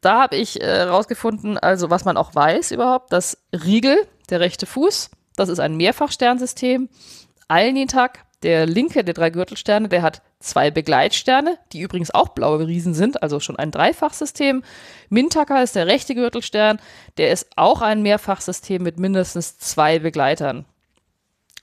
Da 0.00 0.22
habe 0.22 0.36
ich 0.36 0.56
herausgefunden, 0.56 1.56
äh, 1.56 1.60
also 1.60 1.90
was 1.90 2.04
man 2.04 2.16
auch 2.16 2.34
weiß 2.34 2.70
überhaupt, 2.70 3.12
dass 3.12 3.38
Riegel, 3.52 3.96
der 4.30 4.40
rechte 4.40 4.66
Fuß, 4.66 5.10
das 5.38 5.48
ist 5.48 5.60
ein 5.60 5.76
Mehrfachsternsystem. 5.76 6.88
Alnitak, 7.48 8.24
der 8.42 8.66
linke 8.66 9.04
der 9.04 9.14
drei 9.14 9.30
Gürtelsterne, 9.30 9.88
der 9.88 10.02
hat 10.02 10.22
zwei 10.40 10.70
Begleitsterne, 10.70 11.58
die 11.72 11.80
übrigens 11.80 12.12
auch 12.12 12.28
blaue 12.28 12.66
Riesen 12.66 12.94
sind, 12.94 13.22
also 13.22 13.40
schon 13.40 13.56
ein 13.56 13.70
Dreifachsystem. 13.70 14.62
Mintaka 15.08 15.62
ist 15.62 15.74
der 15.74 15.86
rechte 15.86 16.14
Gürtelstern, 16.14 16.78
der 17.16 17.32
ist 17.32 17.48
auch 17.56 17.82
ein 17.82 18.02
Mehrfachsystem 18.02 18.82
mit 18.82 18.98
mindestens 18.98 19.58
zwei 19.58 19.98
Begleitern. 19.98 20.64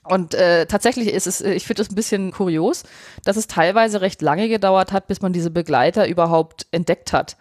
Und 0.04 0.34
äh, 0.34 0.66
tatsächlich 0.66 1.08
ist 1.08 1.26
es, 1.26 1.40
ich 1.40 1.66
finde 1.66 1.82
es 1.82 1.90
ein 1.90 1.96
bisschen 1.96 2.30
kurios, 2.30 2.84
dass 3.24 3.36
es 3.36 3.48
teilweise 3.48 4.00
recht 4.00 4.22
lange 4.22 4.48
gedauert 4.48 4.92
hat, 4.92 5.08
bis 5.08 5.20
man 5.20 5.32
diese 5.32 5.50
Begleiter 5.50 6.06
überhaupt 6.06 6.66
entdeckt 6.70 7.12
hat. 7.12 7.36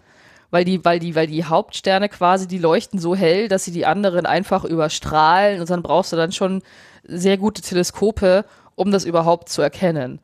Weil 0.52 0.66
die, 0.66 0.84
weil 0.86 1.00
die, 1.00 1.16
weil 1.16 1.28
die 1.28 1.46
Hauptsterne 1.46 2.10
quasi, 2.10 2.48
die 2.48 2.58
leuchten 2.58 3.00
so 3.00 3.16
hell, 3.16 3.48
dass 3.48 3.66
sie 3.66 3.72
die 3.72 3.86
anderen 3.86 4.26
einfach 4.26 4.64
überstrahlen 4.64 5.60
und 5.62 5.70
dann 5.70 5.84
brauchst 5.84 6.14
du 6.14 6.18
dann 6.18 6.32
schon 6.32 6.62
sehr 7.04 7.38
gute 7.38 7.62
Teleskope, 7.62 8.46
um 8.76 8.92
das 8.92 9.06
überhaupt 9.06 9.50
zu 9.50 9.62
erkennen. 9.62 10.20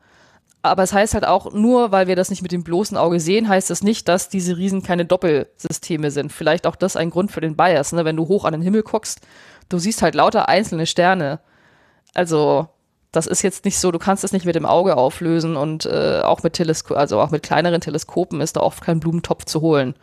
Aber 0.62 0.84
es 0.84 0.92
heißt 0.92 1.14
halt 1.14 1.26
auch, 1.26 1.52
nur 1.52 1.90
weil 1.90 2.06
wir 2.06 2.14
das 2.14 2.30
nicht 2.30 2.42
mit 2.42 2.52
dem 2.52 2.62
bloßen 2.62 2.96
Auge 2.96 3.18
sehen, 3.18 3.48
heißt 3.48 3.68
das 3.68 3.82
nicht, 3.82 4.06
dass 4.08 4.28
diese 4.28 4.56
Riesen 4.56 4.82
keine 4.82 5.04
Doppelsysteme 5.04 6.12
sind. 6.12 6.32
Vielleicht 6.32 6.68
auch 6.68 6.76
das 6.76 6.94
ein 6.94 7.10
Grund 7.10 7.32
für 7.32 7.40
den 7.40 7.56
Bias, 7.56 7.92
ne? 7.92 8.04
wenn 8.04 8.16
du 8.16 8.28
hoch 8.28 8.44
an 8.44 8.52
den 8.52 8.62
Himmel 8.62 8.84
guckst, 8.84 9.20
du 9.68 9.78
siehst 9.78 10.02
halt 10.02 10.14
lauter 10.14 10.48
einzelne 10.48 10.86
Sterne. 10.86 11.40
Also, 12.14 12.68
das 13.12 13.26
ist 13.26 13.42
jetzt 13.42 13.64
nicht 13.64 13.78
so, 13.78 13.92
du 13.92 13.98
kannst 13.98 14.24
es 14.24 14.32
nicht 14.32 14.46
mit 14.46 14.54
dem 14.54 14.66
Auge 14.66 14.96
auflösen 14.96 15.56
und 15.56 15.86
äh, 15.86 16.20
auch 16.22 16.42
mit 16.42 16.54
Telesko 16.54 16.94
also 16.94 17.20
auch 17.20 17.30
mit 17.30 17.42
kleineren 17.42 17.80
Teleskopen 17.80 18.40
ist 18.40 18.56
da 18.56 18.60
oft 18.60 18.82
kein 18.82 19.00
Blumentopf 19.00 19.44
zu 19.44 19.60
holen. 19.60 19.94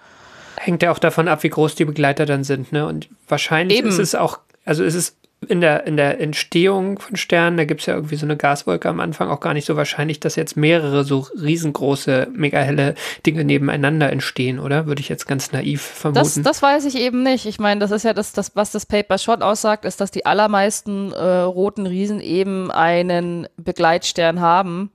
Hängt 0.58 0.84
ja 0.84 0.92
auch 0.92 1.00
davon 1.00 1.28
ab, 1.28 1.44
wie 1.44 1.50
groß 1.50 1.76
die 1.76 1.86
Begleiter 1.86 2.26
dann 2.26 2.44
sind, 2.44 2.72
ne? 2.72 2.86
Und 2.86 3.10
wahrscheinlich 3.28 3.80
Eben. 3.80 3.90
ist 3.90 3.98
es 3.98 4.14
auch, 4.14 4.40
also 4.66 4.84
ist 4.84 4.96
es 4.96 5.16
in 5.48 5.62
der, 5.62 5.88
in 5.88 5.96
der 5.96 6.20
Entstehung 6.20 7.00
von 7.00 7.16
Sternen, 7.16 7.56
da 7.56 7.64
gibt 7.64 7.80
es 7.80 7.86
ja 7.86 7.96
irgendwie 7.96 8.18
so 8.18 8.26
eine 8.26 8.36
Gaswolke 8.36 8.90
am 8.90 9.00
Anfang, 9.00 9.30
auch 9.30 9.40
gar 9.40 9.54
nicht 9.54 9.66
so 9.66 9.78
wahrscheinlich, 9.78 10.20
dass 10.20 10.36
jetzt 10.36 10.58
mehrere 10.58 11.06
so 11.06 11.28
riesengroße, 11.42 12.28
mega 12.34 12.60
helle 12.60 12.96
Dinge 13.26 13.46
nebeneinander 13.46 14.12
entstehen, 14.12 14.60
oder? 14.60 14.86
Würde 14.86 15.00
ich 15.02 15.08
jetzt 15.08 15.28
ganz 15.28 15.54
naiv 15.54 15.82
vermuten. 15.82 16.20
Das, 16.20 16.42
das 16.42 16.62
weiß 16.62 16.86
ich 16.86 16.98
eben 16.98 17.24
nicht. 17.24 17.46
Ich 17.46 17.58
meine, 17.58 17.80
das 17.80 17.92
ist 17.92 18.04
ja 18.04 18.14
das, 18.14 18.34
das, 18.34 18.56
was 18.56 18.72
das 18.72 18.86
Paper 18.86 19.18
schon 19.18 19.42
aussagt, 19.42 19.86
ist, 19.86 20.02
dass 20.02 20.12
die 20.12 20.26
allermeisten 20.26 21.14
äh, 21.14 21.24
roten 21.24 21.88
Riesen 21.88 22.20
eben 22.20 22.70
einen 22.70 23.48
Begleitstern 23.56 24.42
haben. 24.42 24.92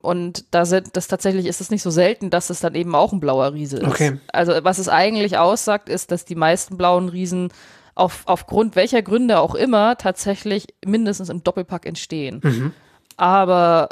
Und 0.00 0.44
da 0.52 0.64
sind 0.64 0.96
das 0.96 1.08
tatsächlich 1.08 1.46
ist 1.46 1.60
es 1.60 1.70
nicht 1.70 1.82
so 1.82 1.90
selten, 1.90 2.30
dass 2.30 2.50
es 2.50 2.60
dann 2.60 2.74
eben 2.74 2.94
auch 2.94 3.12
ein 3.12 3.20
blauer 3.20 3.54
Riese 3.54 3.78
ist. 3.78 3.86
Okay. 3.86 4.18
Also 4.32 4.52
was 4.62 4.78
es 4.78 4.88
eigentlich 4.88 5.38
aussagt, 5.38 5.88
ist, 5.88 6.10
dass 6.10 6.24
die 6.24 6.36
meisten 6.36 6.76
blauen 6.76 7.08
Riesen 7.08 7.50
auf, 7.96 8.22
aufgrund 8.26 8.76
welcher 8.76 9.02
Gründe 9.02 9.40
auch 9.40 9.56
immer 9.56 9.96
tatsächlich 9.96 10.68
mindestens 10.84 11.30
im 11.30 11.42
Doppelpack 11.42 11.86
entstehen. 11.86 12.40
Mhm. 12.44 12.72
Aber 13.16 13.88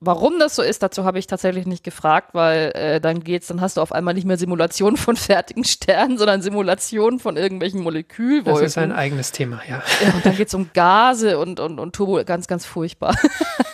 warum 0.00 0.38
das 0.38 0.56
so 0.56 0.62
ist, 0.62 0.82
dazu 0.82 1.04
habe 1.04 1.18
ich 1.18 1.26
tatsächlich 1.26 1.66
nicht 1.66 1.84
gefragt, 1.84 2.30
weil 2.32 2.72
äh, 2.74 3.00
dann 3.00 3.22
geht's, 3.22 3.48
dann 3.48 3.60
hast 3.60 3.76
du 3.76 3.82
auf 3.82 3.92
einmal 3.92 4.14
nicht 4.14 4.26
mehr 4.26 4.38
Simulationen 4.38 4.96
von 4.96 5.16
fertigen 5.16 5.64
Sternen, 5.64 6.16
sondern 6.16 6.40
Simulationen 6.40 7.20
von 7.20 7.36
irgendwelchen 7.36 7.82
Molekülwolken. 7.82 8.62
Das 8.62 8.72
ist 8.72 8.78
ein 8.78 8.90
eigenes 8.90 9.32
Thema, 9.32 9.60
ja. 9.68 9.82
Ja, 10.02 10.14
und 10.14 10.24
dann 10.24 10.36
geht's 10.36 10.54
um 10.54 10.70
Gase 10.72 11.38
und, 11.38 11.60
und, 11.60 11.78
und 11.78 11.94
Turbo, 11.94 12.24
ganz, 12.24 12.46
ganz 12.46 12.64
furchtbar. 12.64 13.14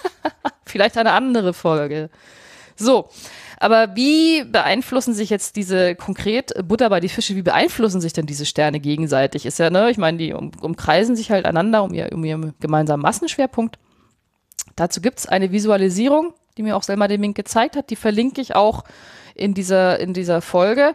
Vielleicht 0.67 0.99
eine 0.99 1.13
andere 1.13 1.55
Folge. 1.55 2.11
So, 2.77 3.09
aber 3.59 3.97
wie 3.97 4.45
beeinflussen 4.45 5.14
sich 5.14 5.31
jetzt 5.31 5.57
diese 5.57 5.95
konkret 5.95 6.53
Butter 6.68 6.91
bei 6.91 7.01
die 7.01 7.09
Fische, 7.09 7.37
wie 7.37 7.43
beeinflussen 7.43 8.01
sich 8.01 8.12
denn 8.12 8.27
diese 8.27 8.47
Sterne 8.47 8.81
gegenseitig? 8.81 9.47
Ist 9.47 9.59
ja, 9.59 9.70
ne, 9.70 9.91
ich 9.91 9.99
meine, 9.99 10.18
die 10.18 10.33
um, 10.33 10.51
umkreisen 10.61 11.16
sich 11.16 11.31
halt 11.31 11.47
einander 11.47 11.83
um, 11.83 11.95
ihr, 11.95 12.11
um 12.12 12.24
ihren 12.24 12.55
gemeinsamen 12.61 13.03
Massenschwerpunkt. 13.03 13.79
Dazu 14.77 15.01
gibt's 15.01 15.27
eine 15.27 15.53
Visualisierung, 15.53 16.35
die 16.57 16.62
mir 16.62 16.77
auch 16.77 16.83
Selma 16.83 17.09
de 17.09 17.18
Mink 17.18 17.37
gezeigt 17.37 17.77
hat, 17.77 17.91
die 17.91 17.97
verlinke 17.97 18.41
ich 18.41 18.55
auch 18.55 18.85
in 19.35 19.55
dieser, 19.55 20.01
in 20.01 20.12
dieser 20.12 20.43
Folge. 20.43 20.95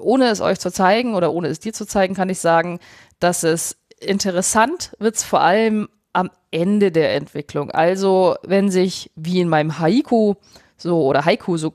Ohne 0.00 0.28
es 0.28 0.40
euch 0.40 0.58
zu 0.58 0.72
zeigen 0.72 1.14
oder 1.14 1.32
ohne 1.32 1.48
es 1.48 1.60
dir 1.60 1.72
zu 1.72 1.86
zeigen, 1.86 2.14
kann 2.14 2.28
ich 2.28 2.38
sagen, 2.38 2.80
dass 3.18 3.42
es 3.42 3.76
interessant 4.00 4.96
wird's 4.98 5.22
vor 5.22 5.40
allem 5.40 5.88
am 6.12 6.30
Ende 6.50 6.90
der 6.90 7.14
Entwicklung. 7.14 7.70
Also, 7.70 8.36
wenn 8.42 8.70
sich, 8.70 9.10
wie 9.14 9.40
in 9.40 9.48
meinem 9.48 9.78
Haiku, 9.78 10.34
so 10.80 11.02
oder 11.02 11.24
Haiku 11.24 11.56
so 11.56 11.74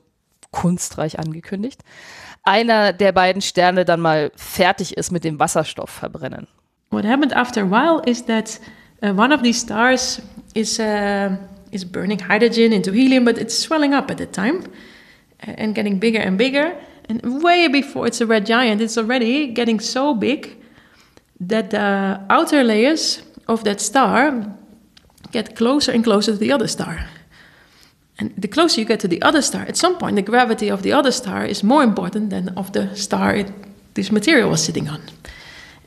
kunstreich 0.50 1.18
angekündigt, 1.18 1.82
einer 2.42 2.92
der 2.92 3.12
beiden 3.12 3.42
Sterne 3.42 3.84
dann 3.84 4.00
mal 4.00 4.30
fertig 4.36 4.96
ist 4.96 5.10
mit 5.10 5.24
dem 5.24 5.38
Wasserstoff 5.38 5.90
verbrennen. 5.90 6.46
What 6.90 7.04
happened 7.04 7.34
after 7.34 7.62
a 7.62 7.70
while 7.70 8.02
is 8.08 8.24
that 8.26 8.60
uh, 9.02 9.10
one 9.10 9.34
of 9.34 9.42
these 9.42 9.60
stars 9.60 10.22
is 10.54 10.78
uh, 10.78 11.36
is 11.72 11.84
burning 11.84 12.20
hydrogen 12.20 12.72
into 12.72 12.92
helium, 12.92 13.24
but 13.24 13.38
it's 13.38 13.58
swelling 13.58 13.92
up 13.92 14.10
at 14.10 14.18
that 14.18 14.32
time 14.32 14.62
uh, 15.46 15.52
and 15.58 15.74
getting 15.74 15.98
bigger 15.98 16.20
and 16.20 16.38
bigger. 16.38 16.76
And 17.08 17.42
way 17.42 17.68
before 17.68 18.06
it's 18.06 18.20
a 18.20 18.26
red 18.26 18.46
giant, 18.46 18.80
it's 18.80 18.96
already 18.96 19.48
getting 19.52 19.80
so 19.80 20.14
big 20.14 20.56
that 21.40 21.70
the 21.70 22.20
outer 22.30 22.64
layers 22.64 23.22
of 23.46 23.64
that 23.64 23.80
star 23.80 24.56
get 25.32 25.56
closer 25.56 25.92
and 25.92 26.02
closer 26.02 26.32
to 26.32 26.38
the 26.38 26.52
other 26.52 26.68
star. 26.68 27.08
And 28.18 28.32
the 28.38 28.48
closer 28.48 28.80
you 28.80 28.86
get 28.86 29.00
to 29.00 29.08
the 29.08 29.20
other 29.22 29.42
star, 29.42 29.62
at 29.62 29.76
some 29.76 29.98
point, 29.98 30.16
the 30.16 30.22
gravity 30.22 30.70
of 30.70 30.82
the 30.82 30.92
other 30.92 31.12
star 31.12 31.44
is 31.44 31.62
more 31.62 31.82
important 31.82 32.30
than 32.30 32.48
of 32.56 32.72
the 32.72 32.94
star 32.94 33.34
it, 33.34 33.52
this 33.94 34.10
material 34.10 34.50
was 34.50 34.62
sitting 34.62 34.88
on. 34.88 35.02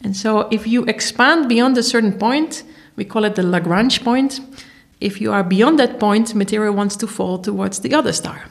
And 0.04 0.16
so, 0.16 0.48
if 0.52 0.68
you 0.68 0.86
expand 0.86 1.50
beyond 1.50 1.78
a 1.78 1.84
certain 1.84 2.14
point, 2.14 2.64
we 2.96 3.06
call 3.06 3.26
it 3.26 3.36
the 3.36 3.44
Lagrange 3.44 4.04
point. 4.04 4.42
If 5.02 5.20
you 5.22 5.32
are 5.32 5.44
beyond 5.44 5.80
that 5.80 6.00
point, 6.00 6.36
material 6.36 6.74
wants 6.74 6.98
to 6.98 7.08
fall 7.08 7.40
towards 7.40 7.80
the 7.82 7.96
other 7.96 8.14
star. 8.14 8.50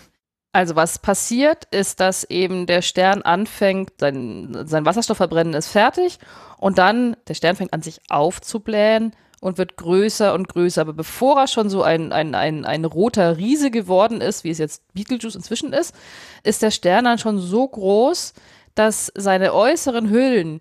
Also 0.53 0.75
was 0.75 0.99
passiert, 0.99 1.65
ist, 1.71 2.01
dass 2.01 2.25
eben 2.25 2.67
der 2.67 2.83
Stern 2.83 3.23
anfängt, 3.23 3.93
sein, 3.99 4.65
sein 4.65 4.87
Wasserstoffverbrennen 4.87 5.55
ist 5.55 5.69
fertig 5.69 6.19
und 6.57 6.79
dann 6.79 7.17
der 7.29 7.35
Stern 7.35 7.55
fängt 7.55 7.73
an 7.75 7.83
sich 7.83 8.01
aufzublähen 8.09 9.13
und 9.41 9.59
wird 9.59 9.77
größer 9.77 10.35
und 10.35 10.49
größer. 10.49 10.81
Aber 10.81 10.93
bevor 10.93 11.41
er 11.41 11.47
schon 11.47 11.71
so 11.71 11.83
ein, 11.83 12.13
ein, 12.13 12.35
ein, 12.35 12.65
ein 12.65 12.85
roter 12.85 13.37
Riese 13.37 13.71
geworden 13.71 14.21
ist, 14.21 14.45
wie 14.45 14.51
es 14.51 14.59
jetzt 14.59 14.83
Betelgeuse 14.95 15.39
inzwischen 15.39 15.73
ist, 15.73 15.95
ist 16.43 16.63
der 16.63 16.71
Stern 16.71 17.05
dann 17.05 17.19
schon 17.19 17.39
so 17.39 17.67
groß, 17.67 18.35
dass 18.75 19.13
seine 19.15 19.55
äußeren 19.55 20.11
Hüllen 20.11 20.61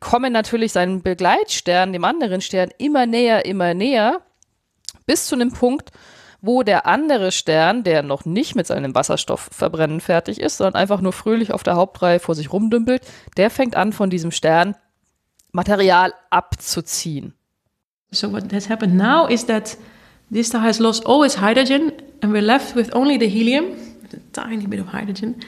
kommen 0.00 0.32
natürlich 0.32 0.72
seinen 0.72 1.02
Begleitstern, 1.02 1.92
dem 1.92 2.04
anderen 2.04 2.40
Stern, 2.40 2.70
immer 2.78 3.06
näher, 3.06 3.44
immer 3.44 3.74
näher, 3.74 4.22
bis 5.06 5.26
zu 5.26 5.34
einem 5.34 5.52
Punkt, 5.52 5.90
wo 6.40 6.62
der 6.62 6.86
andere 6.86 7.32
Stern, 7.32 7.82
der 7.82 8.02
noch 8.02 8.24
nicht 8.24 8.54
mit 8.54 8.66
seinem 8.66 8.94
Wasserstoffverbrennen 8.94 10.00
fertig 10.00 10.40
ist, 10.40 10.58
sondern 10.58 10.80
einfach 10.80 11.00
nur 11.00 11.12
fröhlich 11.12 11.52
auf 11.52 11.62
der 11.62 11.76
Hauptreihe 11.76 12.20
vor 12.20 12.34
sich 12.34 12.52
rumdümpelt, 12.52 13.02
der 13.36 13.50
fängt 13.50 13.76
an, 13.76 13.92
von 13.92 14.10
diesem 14.10 14.30
Stern 14.30 14.76
Material 15.52 16.12
abzuziehen. 16.30 17.35
So 18.12 18.28
what 18.28 18.52
has 18.52 18.66
happened 18.66 18.96
now 18.96 19.26
is 19.26 19.44
that 19.44 19.76
this 20.30 20.48
star 20.48 20.60
has 20.62 20.80
lost 20.80 21.04
all 21.04 21.22
its 21.22 21.34
hydrogen, 21.34 21.92
and 22.22 22.32
we're 22.32 22.42
left 22.42 22.74
with 22.74 22.90
only 22.94 23.16
the 23.16 23.28
helium, 23.28 23.76
a 24.12 24.16
tiny 24.32 24.66
bit 24.66 24.80
of 24.80 24.86
hydrogen. 24.86 25.42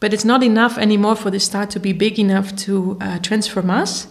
But 0.00 0.12
it's 0.14 0.24
not 0.24 0.42
enough 0.42 0.78
anymore 0.78 1.16
for 1.16 1.30
the 1.30 1.40
star 1.40 1.66
to 1.66 1.80
be 1.80 1.92
big 1.92 2.18
enough 2.18 2.56
to 2.64 2.96
uh, 3.00 3.18
transfer 3.18 3.62
mass. 3.62 4.08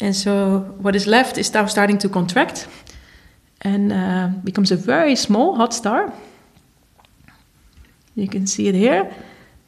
And 0.00 0.14
so 0.14 0.74
what 0.78 0.94
is 0.94 1.06
left 1.06 1.38
is 1.38 1.52
now 1.54 1.66
starting 1.66 1.98
to 1.98 2.08
contract 2.08 2.68
and 3.62 3.92
uh, 3.92 4.28
becomes 4.44 4.70
a 4.70 4.76
very 4.76 5.16
small 5.16 5.56
hot 5.56 5.72
star. 5.72 6.12
You 8.14 8.28
can 8.28 8.46
see 8.46 8.68
it 8.68 8.74
here. 8.74 9.14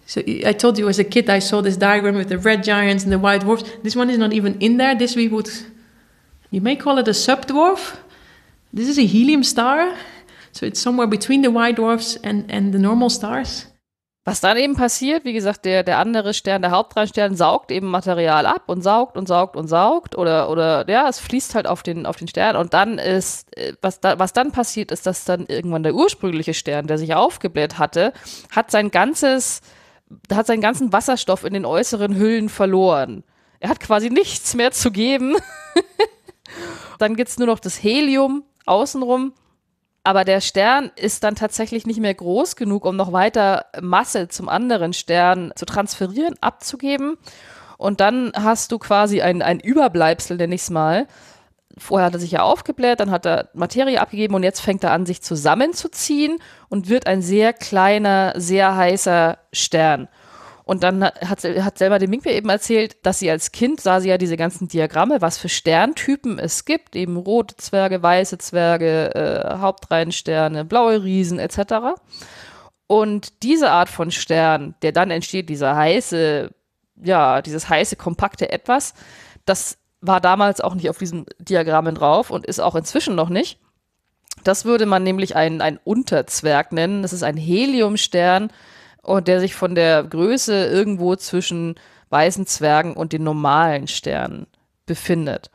So 0.06 0.22
I 0.46 0.52
told 0.52 0.78
you 0.78 0.88
as 0.88 0.98
a 0.98 1.04
kid 1.04 1.28
I 1.30 1.38
saw 1.38 1.62
this 1.62 1.76
diagram 1.76 2.14
with 2.14 2.28
the 2.28 2.38
red 2.38 2.62
giants 2.62 3.04
and 3.04 3.12
the 3.12 3.18
white 3.18 3.40
dwarfs. 3.40 3.64
This 3.82 3.96
one 3.96 4.10
is 4.10 4.18
not 4.18 4.32
even 4.32 4.58
in 4.60 4.76
there. 4.76 4.94
This 4.94 5.16
we 5.16 5.28
would, 5.28 5.50
you 6.50 6.60
may 6.60 6.76
call 6.76 6.98
it 6.98 7.08
a 7.08 7.12
subdwarf. 7.12 7.98
This 8.72 8.88
is 8.88 8.98
a 8.98 9.06
helium 9.06 9.42
star. 9.42 9.94
So 10.52 10.66
it's 10.66 10.80
somewhere 10.80 11.08
between 11.08 11.42
the 11.42 11.50
white 11.50 11.76
dwarfs 11.76 12.16
and, 12.22 12.50
and 12.50 12.72
the 12.72 12.78
normal 12.78 13.10
stars. 13.10 13.66
Was 14.28 14.42
dann 14.42 14.58
eben 14.58 14.76
passiert, 14.76 15.24
wie 15.24 15.32
gesagt, 15.32 15.64
der, 15.64 15.82
der 15.82 15.96
andere 15.96 16.34
Stern, 16.34 16.60
der 16.60 16.70
Hauptreihenstern, 16.70 17.34
saugt 17.34 17.70
eben 17.70 17.86
Material 17.86 18.44
ab 18.44 18.64
und 18.66 18.82
saugt 18.82 19.16
und 19.16 19.26
saugt 19.26 19.56
und 19.56 19.68
saugt 19.68 20.18
oder, 20.18 20.50
oder 20.50 20.86
ja, 20.86 21.08
es 21.08 21.18
fließt 21.18 21.54
halt 21.54 21.66
auf 21.66 21.82
den, 21.82 22.04
auf 22.04 22.16
den 22.16 22.28
Stern 22.28 22.54
und 22.56 22.74
dann 22.74 22.98
ist, 22.98 23.56
äh, 23.56 23.72
was, 23.80 24.00
da, 24.00 24.18
was 24.18 24.34
dann 24.34 24.52
passiert, 24.52 24.92
ist, 24.92 25.06
dass 25.06 25.24
dann 25.24 25.46
irgendwann 25.46 25.82
der 25.82 25.94
ursprüngliche 25.94 26.52
Stern, 26.52 26.86
der 26.86 26.98
sich 26.98 27.14
aufgebläht 27.14 27.78
hatte, 27.78 28.12
hat 28.50 28.70
sein 28.70 28.90
ganzes, 28.90 29.62
hat 30.30 30.46
seinen 30.46 30.60
ganzen 30.60 30.92
Wasserstoff 30.92 31.44
in 31.44 31.54
den 31.54 31.64
äußeren 31.64 32.14
Hüllen 32.14 32.50
verloren. 32.50 33.24
Er 33.60 33.70
hat 33.70 33.80
quasi 33.80 34.10
nichts 34.10 34.54
mehr 34.54 34.72
zu 34.72 34.90
geben. 34.90 35.36
dann 36.98 37.16
gibt's 37.16 37.38
nur 37.38 37.46
noch 37.46 37.60
das 37.60 37.82
Helium 37.82 38.44
außenrum 38.66 39.32
aber 40.08 40.24
der 40.24 40.40
Stern 40.40 40.90
ist 40.96 41.22
dann 41.22 41.34
tatsächlich 41.34 41.86
nicht 41.86 42.00
mehr 42.00 42.14
groß 42.14 42.56
genug, 42.56 42.86
um 42.86 42.96
noch 42.96 43.12
weiter 43.12 43.66
Masse 43.78 44.28
zum 44.28 44.48
anderen 44.48 44.94
Stern 44.94 45.52
zu 45.54 45.66
transferieren, 45.66 46.34
abzugeben. 46.40 47.18
Und 47.76 48.00
dann 48.00 48.32
hast 48.34 48.72
du 48.72 48.78
quasi 48.78 49.20
ein, 49.20 49.42
ein 49.42 49.60
Überbleibsel, 49.60 50.38
nenne 50.38 50.54
ich 50.54 50.62
es 50.62 50.70
mal. 50.70 51.06
Vorher 51.76 52.06
hat 52.06 52.14
er 52.14 52.20
sich 52.20 52.30
ja 52.30 52.42
aufgebläht, 52.42 53.00
dann 53.00 53.10
hat 53.10 53.26
er 53.26 53.50
Materie 53.52 54.00
abgegeben 54.00 54.34
und 54.34 54.44
jetzt 54.44 54.60
fängt 54.60 54.82
er 54.82 54.92
an, 54.92 55.04
sich 55.04 55.20
zusammenzuziehen 55.20 56.38
und 56.70 56.88
wird 56.88 57.06
ein 57.06 57.20
sehr 57.20 57.52
kleiner, 57.52 58.32
sehr 58.34 58.76
heißer 58.76 59.36
Stern. 59.52 60.08
Und 60.68 60.82
dann 60.82 61.02
hat, 61.02 61.44
hat 61.44 61.78
selber 61.78 61.98
dem 61.98 62.10
Minkwe 62.10 62.30
eben 62.30 62.50
erzählt, 62.50 62.98
dass 63.02 63.20
sie 63.20 63.30
als 63.30 63.52
Kind 63.52 63.80
sah 63.80 64.02
sie 64.02 64.10
ja 64.10 64.18
diese 64.18 64.36
ganzen 64.36 64.68
Diagramme, 64.68 65.22
was 65.22 65.38
für 65.38 65.48
Sterntypen 65.48 66.38
es 66.38 66.66
gibt, 66.66 66.94
eben 66.94 67.16
rote 67.16 67.56
Zwerge, 67.56 68.02
weiße 68.02 68.36
Zwerge, 68.36 69.14
äh, 69.14 69.56
Hauptreihensterne, 69.60 70.66
blaue 70.66 71.02
Riesen 71.02 71.38
etc. 71.38 71.96
Und 72.86 73.42
diese 73.42 73.70
Art 73.70 73.88
von 73.88 74.10
Stern, 74.10 74.74
der 74.82 74.92
dann 74.92 75.10
entsteht, 75.10 75.48
dieser 75.48 75.74
heiße, 75.74 76.50
ja, 77.02 77.40
dieses 77.40 77.70
heiße, 77.70 77.96
kompakte 77.96 78.52
Etwas. 78.52 78.92
Das 79.46 79.78
war 80.02 80.20
damals 80.20 80.60
auch 80.60 80.74
nicht 80.74 80.90
auf 80.90 80.98
diesen 80.98 81.24
Diagrammen 81.38 81.94
drauf 81.94 82.28
und 82.28 82.44
ist 82.44 82.60
auch 82.60 82.74
inzwischen 82.74 83.14
noch 83.14 83.30
nicht. 83.30 83.58
Das 84.44 84.66
würde 84.66 84.84
man 84.84 85.02
nämlich 85.02 85.34
einen, 85.34 85.62
einen 85.62 85.80
Unterzwerg 85.82 86.72
nennen. 86.72 87.00
Das 87.00 87.14
ist 87.14 87.22
ein 87.22 87.38
Heliumstern 87.38 88.50
und 89.08 89.26
der 89.26 89.40
sich 89.40 89.54
von 89.54 89.74
der 89.74 90.04
Größe 90.04 90.66
irgendwo 90.66 91.16
zwischen 91.16 91.76
weißen 92.10 92.46
Zwergen 92.46 92.94
und 92.94 93.12
den 93.12 93.24
normalen 93.24 93.88
Sternen 93.88 94.46
befindet. 94.86 95.50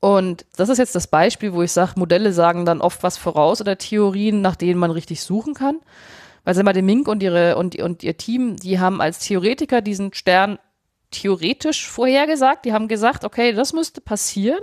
Und 0.00 0.46
das 0.56 0.68
ist 0.68 0.78
jetzt 0.78 0.94
das 0.94 1.06
Beispiel, 1.06 1.52
wo 1.52 1.62
ich 1.62 1.72
sage, 1.72 1.92
Modelle 1.96 2.32
sagen 2.32 2.64
dann 2.64 2.80
oft 2.80 3.02
was 3.02 3.18
voraus 3.18 3.60
oder 3.60 3.76
Theorien, 3.76 4.40
nach 4.40 4.56
denen 4.56 4.78
man 4.78 4.90
richtig 4.90 5.22
suchen 5.22 5.54
kann. 5.54 5.78
Weil 6.44 6.54
sag 6.54 6.64
mal, 6.64 6.72
der 6.72 6.82
Mink 6.82 7.08
und, 7.08 7.22
ihre, 7.22 7.56
und, 7.56 7.76
und 7.76 8.02
ihr 8.02 8.16
Team, 8.16 8.56
die 8.56 8.78
haben 8.78 9.00
als 9.00 9.18
Theoretiker 9.18 9.82
diesen 9.82 10.14
Stern 10.14 10.58
theoretisch 11.10 11.88
vorhergesagt. 11.88 12.64
Die 12.64 12.72
haben 12.72 12.88
gesagt, 12.88 13.24
okay, 13.24 13.52
das 13.52 13.72
müsste 13.72 14.00
passieren 14.00 14.60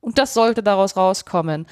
und 0.00 0.18
das 0.18 0.34
sollte 0.34 0.62
daraus 0.62 0.96
rauskommen. 0.96 1.66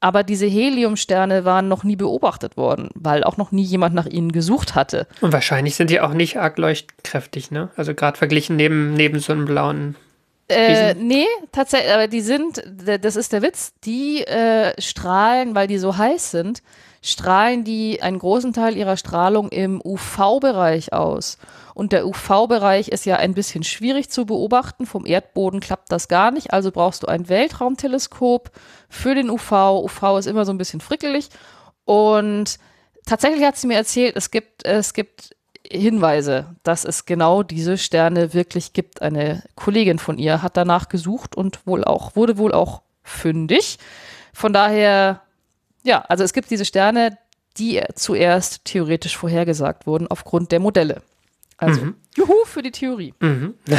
Aber 0.00 0.22
diese 0.22 0.46
Heliumsterne 0.46 1.44
waren 1.44 1.68
noch 1.68 1.84
nie 1.84 1.96
beobachtet 1.96 2.56
worden, 2.56 2.88
weil 2.94 3.22
auch 3.22 3.36
noch 3.36 3.52
nie 3.52 3.62
jemand 3.62 3.94
nach 3.94 4.06
ihnen 4.06 4.32
gesucht 4.32 4.74
hatte. 4.74 5.06
Und 5.20 5.32
wahrscheinlich 5.32 5.74
sind 5.74 5.90
die 5.90 6.00
auch 6.00 6.14
nicht 6.14 6.38
arg 6.38 6.56
leuchtkräftig, 6.56 7.50
ne? 7.50 7.68
Also 7.76 7.94
gerade 7.94 8.16
verglichen 8.16 8.56
neben, 8.56 8.94
neben 8.94 9.18
so 9.18 9.32
einem 9.32 9.44
blauen. 9.44 9.96
Äh, 10.48 10.94
nee, 10.94 11.26
tatsächlich, 11.52 11.92
aber 11.92 12.08
die 12.08 12.22
sind, 12.22 12.62
das 12.66 13.14
ist 13.14 13.32
der 13.32 13.42
Witz, 13.42 13.72
die 13.84 14.26
äh, 14.26 14.72
strahlen, 14.80 15.54
weil 15.54 15.68
die 15.68 15.78
so 15.78 15.96
heiß 15.96 16.32
sind, 16.32 16.62
strahlen 17.02 17.62
die 17.62 18.02
einen 18.02 18.18
großen 18.18 18.52
Teil 18.52 18.76
ihrer 18.76 18.96
Strahlung 18.96 19.50
im 19.50 19.80
UV-Bereich 19.84 20.92
aus. 20.92 21.38
Und 21.80 21.92
der 21.92 22.06
UV-Bereich 22.06 22.88
ist 22.88 23.06
ja 23.06 23.16
ein 23.16 23.32
bisschen 23.32 23.64
schwierig 23.64 24.10
zu 24.10 24.26
beobachten. 24.26 24.84
Vom 24.84 25.06
Erdboden 25.06 25.60
klappt 25.60 25.90
das 25.90 26.08
gar 26.08 26.30
nicht. 26.30 26.52
Also 26.52 26.72
brauchst 26.72 27.02
du 27.02 27.06
ein 27.06 27.30
Weltraumteleskop 27.30 28.50
für 28.90 29.14
den 29.14 29.30
UV. 29.30 29.50
UV 29.84 30.18
ist 30.18 30.26
immer 30.26 30.44
so 30.44 30.52
ein 30.52 30.58
bisschen 30.58 30.82
frickelig. 30.82 31.30
Und 31.86 32.58
tatsächlich 33.06 33.46
hat 33.46 33.56
sie 33.56 33.66
mir 33.66 33.78
erzählt, 33.78 34.14
es 34.14 34.30
gibt, 34.30 34.66
es 34.66 34.92
gibt 34.92 35.34
Hinweise, 35.66 36.54
dass 36.64 36.84
es 36.84 37.06
genau 37.06 37.42
diese 37.42 37.78
Sterne 37.78 38.34
wirklich 38.34 38.74
gibt. 38.74 39.00
Eine 39.00 39.42
Kollegin 39.54 39.98
von 39.98 40.18
ihr 40.18 40.42
hat 40.42 40.58
danach 40.58 40.90
gesucht 40.90 41.34
und 41.34 41.66
wohl 41.66 41.82
auch, 41.82 42.14
wurde 42.14 42.36
wohl 42.36 42.52
auch 42.52 42.82
fündig. 43.02 43.78
Von 44.34 44.52
daher, 44.52 45.22
ja, 45.82 46.02
also 46.02 46.24
es 46.24 46.34
gibt 46.34 46.50
diese 46.50 46.66
Sterne, 46.66 47.16
die 47.56 47.82
zuerst 47.94 48.66
theoretisch 48.66 49.16
vorhergesagt 49.16 49.86
wurden 49.86 50.08
aufgrund 50.08 50.52
der 50.52 50.60
Modelle. 50.60 51.00
Also, 51.60 51.84
mhm. 51.84 51.94
juhu 52.16 52.44
für 52.46 52.62
die 52.62 52.70
Theorie. 52.70 53.14
Mhm. 53.20 53.54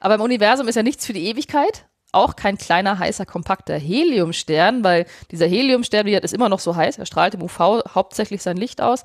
Aber 0.00 0.14
im 0.14 0.20
Universum 0.22 0.68
ist 0.68 0.74
ja 0.74 0.82
nichts 0.82 1.06
für 1.06 1.12
die 1.12 1.26
Ewigkeit. 1.26 1.86
Auch 2.12 2.36
kein 2.36 2.58
kleiner, 2.58 2.98
heißer, 2.98 3.24
kompakter 3.24 3.76
Heliumstern, 3.76 4.84
weil 4.84 5.06
dieser 5.30 5.46
Heliumstern, 5.46 6.06
wie 6.06 6.14
ist 6.14 6.34
immer 6.34 6.48
noch 6.48 6.60
so 6.60 6.76
heiß, 6.76 6.98
er 6.98 7.06
strahlt 7.06 7.34
im 7.34 7.42
UV 7.42 7.82
hauptsächlich 7.94 8.42
sein 8.42 8.56
Licht 8.56 8.82
aus, 8.82 9.04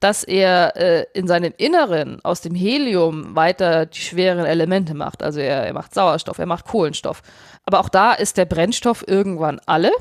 dass 0.00 0.24
er 0.24 0.76
äh, 0.76 1.06
in 1.14 1.28
seinem 1.28 1.54
Inneren 1.56 2.22
aus 2.24 2.40
dem 2.40 2.54
Helium 2.54 3.36
weiter 3.36 3.86
die 3.86 4.00
schweren 4.00 4.44
Elemente 4.44 4.94
macht. 4.94 5.22
Also 5.22 5.40
er, 5.40 5.64
er 5.64 5.72
macht 5.72 5.94
Sauerstoff, 5.94 6.38
er 6.38 6.46
macht 6.46 6.66
Kohlenstoff. 6.66 7.22
Aber 7.64 7.78
auch 7.78 7.88
da 7.88 8.12
ist 8.12 8.36
der 8.36 8.46
Brennstoff 8.46 9.04
irgendwann 9.06 9.60
alle 9.66 9.92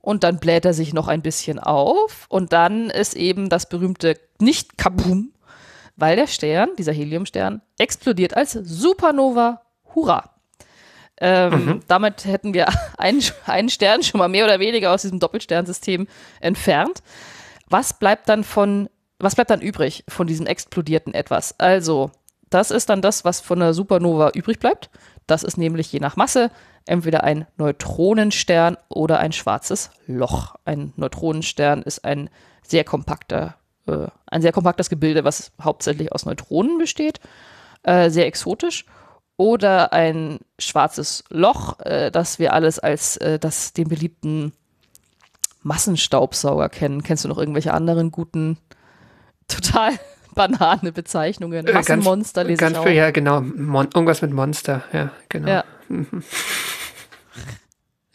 und 0.00 0.22
dann 0.22 0.38
bläht 0.38 0.64
er 0.64 0.74
sich 0.74 0.94
noch 0.94 1.08
ein 1.08 1.22
bisschen 1.22 1.58
auf 1.58 2.26
und 2.28 2.52
dann 2.52 2.88
ist 2.88 3.16
eben 3.16 3.48
das 3.48 3.68
berühmte 3.68 4.14
Nicht-Kabum 4.38 5.32
weil 5.98 6.14
der 6.16 6.28
Stern, 6.28 6.70
dieser 6.78 6.92
Heliumstern, 6.92 7.60
explodiert 7.76 8.36
als 8.36 8.52
Supernova. 8.52 9.62
Hurra! 9.94 10.30
Ähm, 11.20 11.52
mhm. 11.52 11.80
Damit 11.88 12.24
hätten 12.24 12.54
wir 12.54 12.68
einen, 12.96 13.22
einen 13.46 13.68
Stern 13.68 14.04
schon 14.04 14.18
mal 14.18 14.28
mehr 14.28 14.44
oder 14.44 14.60
weniger 14.60 14.92
aus 14.92 15.02
diesem 15.02 15.18
Doppelsternsystem 15.18 16.06
entfernt. 16.40 17.02
Was 17.68 17.98
bleibt 17.98 18.28
dann 18.28 18.44
von, 18.44 18.88
was 19.18 19.34
bleibt 19.34 19.50
dann 19.50 19.60
übrig 19.60 20.04
von 20.08 20.28
diesem 20.28 20.46
explodierten 20.46 21.14
Etwas? 21.14 21.58
Also, 21.58 22.12
das 22.48 22.70
ist 22.70 22.88
dann 22.88 23.02
das, 23.02 23.24
was 23.24 23.40
von 23.40 23.58
der 23.58 23.74
Supernova 23.74 24.30
übrig 24.34 24.60
bleibt. 24.60 24.90
Das 25.26 25.42
ist 25.42 25.58
nämlich 25.58 25.92
je 25.92 26.00
nach 26.00 26.16
Masse 26.16 26.50
entweder 26.86 27.24
ein 27.24 27.46
Neutronenstern 27.56 28.78
oder 28.88 29.18
ein 29.18 29.32
schwarzes 29.32 29.90
Loch. 30.06 30.54
Ein 30.64 30.92
Neutronenstern 30.96 31.82
ist 31.82 32.04
ein 32.04 32.30
sehr 32.62 32.84
kompakter 32.84 33.57
äh, 33.88 34.08
ein 34.26 34.42
sehr 34.42 34.52
kompaktes 34.52 34.90
Gebilde, 34.90 35.24
was 35.24 35.52
hauptsächlich 35.62 36.12
aus 36.12 36.26
Neutronen 36.26 36.78
besteht, 36.78 37.20
äh, 37.82 38.10
sehr 38.10 38.26
exotisch. 38.26 38.84
Oder 39.36 39.92
ein 39.92 40.40
schwarzes 40.58 41.22
Loch, 41.30 41.78
äh, 41.80 42.10
das 42.10 42.38
wir 42.40 42.52
alles 42.52 42.80
als 42.80 43.16
äh, 43.18 43.38
das, 43.38 43.72
den 43.72 43.88
beliebten 43.88 44.52
Massenstaubsauger 45.62 46.68
kennen. 46.68 47.04
Kennst 47.04 47.24
du 47.24 47.28
noch 47.28 47.38
irgendwelche 47.38 47.72
anderen 47.72 48.10
guten, 48.10 48.58
total 49.48 49.92
banane 50.34 50.90
Bezeichnungen? 50.92 51.66
Äh, 51.66 51.72
Massenmonster 51.72 52.44
lese 52.44 52.58
ganz, 52.58 52.76
ich 52.76 52.78
auch. 52.78 52.88
Ja, 52.88 53.12
genau. 53.12 53.40
Mon 53.40 53.86
irgendwas 53.86 54.22
mit 54.22 54.32
Monster, 54.32 54.82
ja, 54.92 55.12
genau. 55.28 55.48
Ja. 55.48 55.64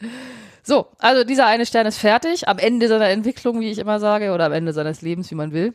So, 0.64 0.88
also 1.00 1.24
dieser 1.26 1.46
eine 1.46 1.66
Stern 1.66 1.86
ist 1.86 1.98
fertig, 1.98 2.48
am 2.48 2.58
Ende 2.58 2.88
seiner 2.88 3.10
Entwicklung, 3.10 3.60
wie 3.60 3.70
ich 3.70 3.80
immer 3.80 4.00
sage, 4.00 4.32
oder 4.32 4.46
am 4.46 4.54
Ende 4.54 4.72
seines 4.72 5.02
Lebens, 5.02 5.30
wie 5.30 5.36
man 5.36 5.52
will. 5.52 5.74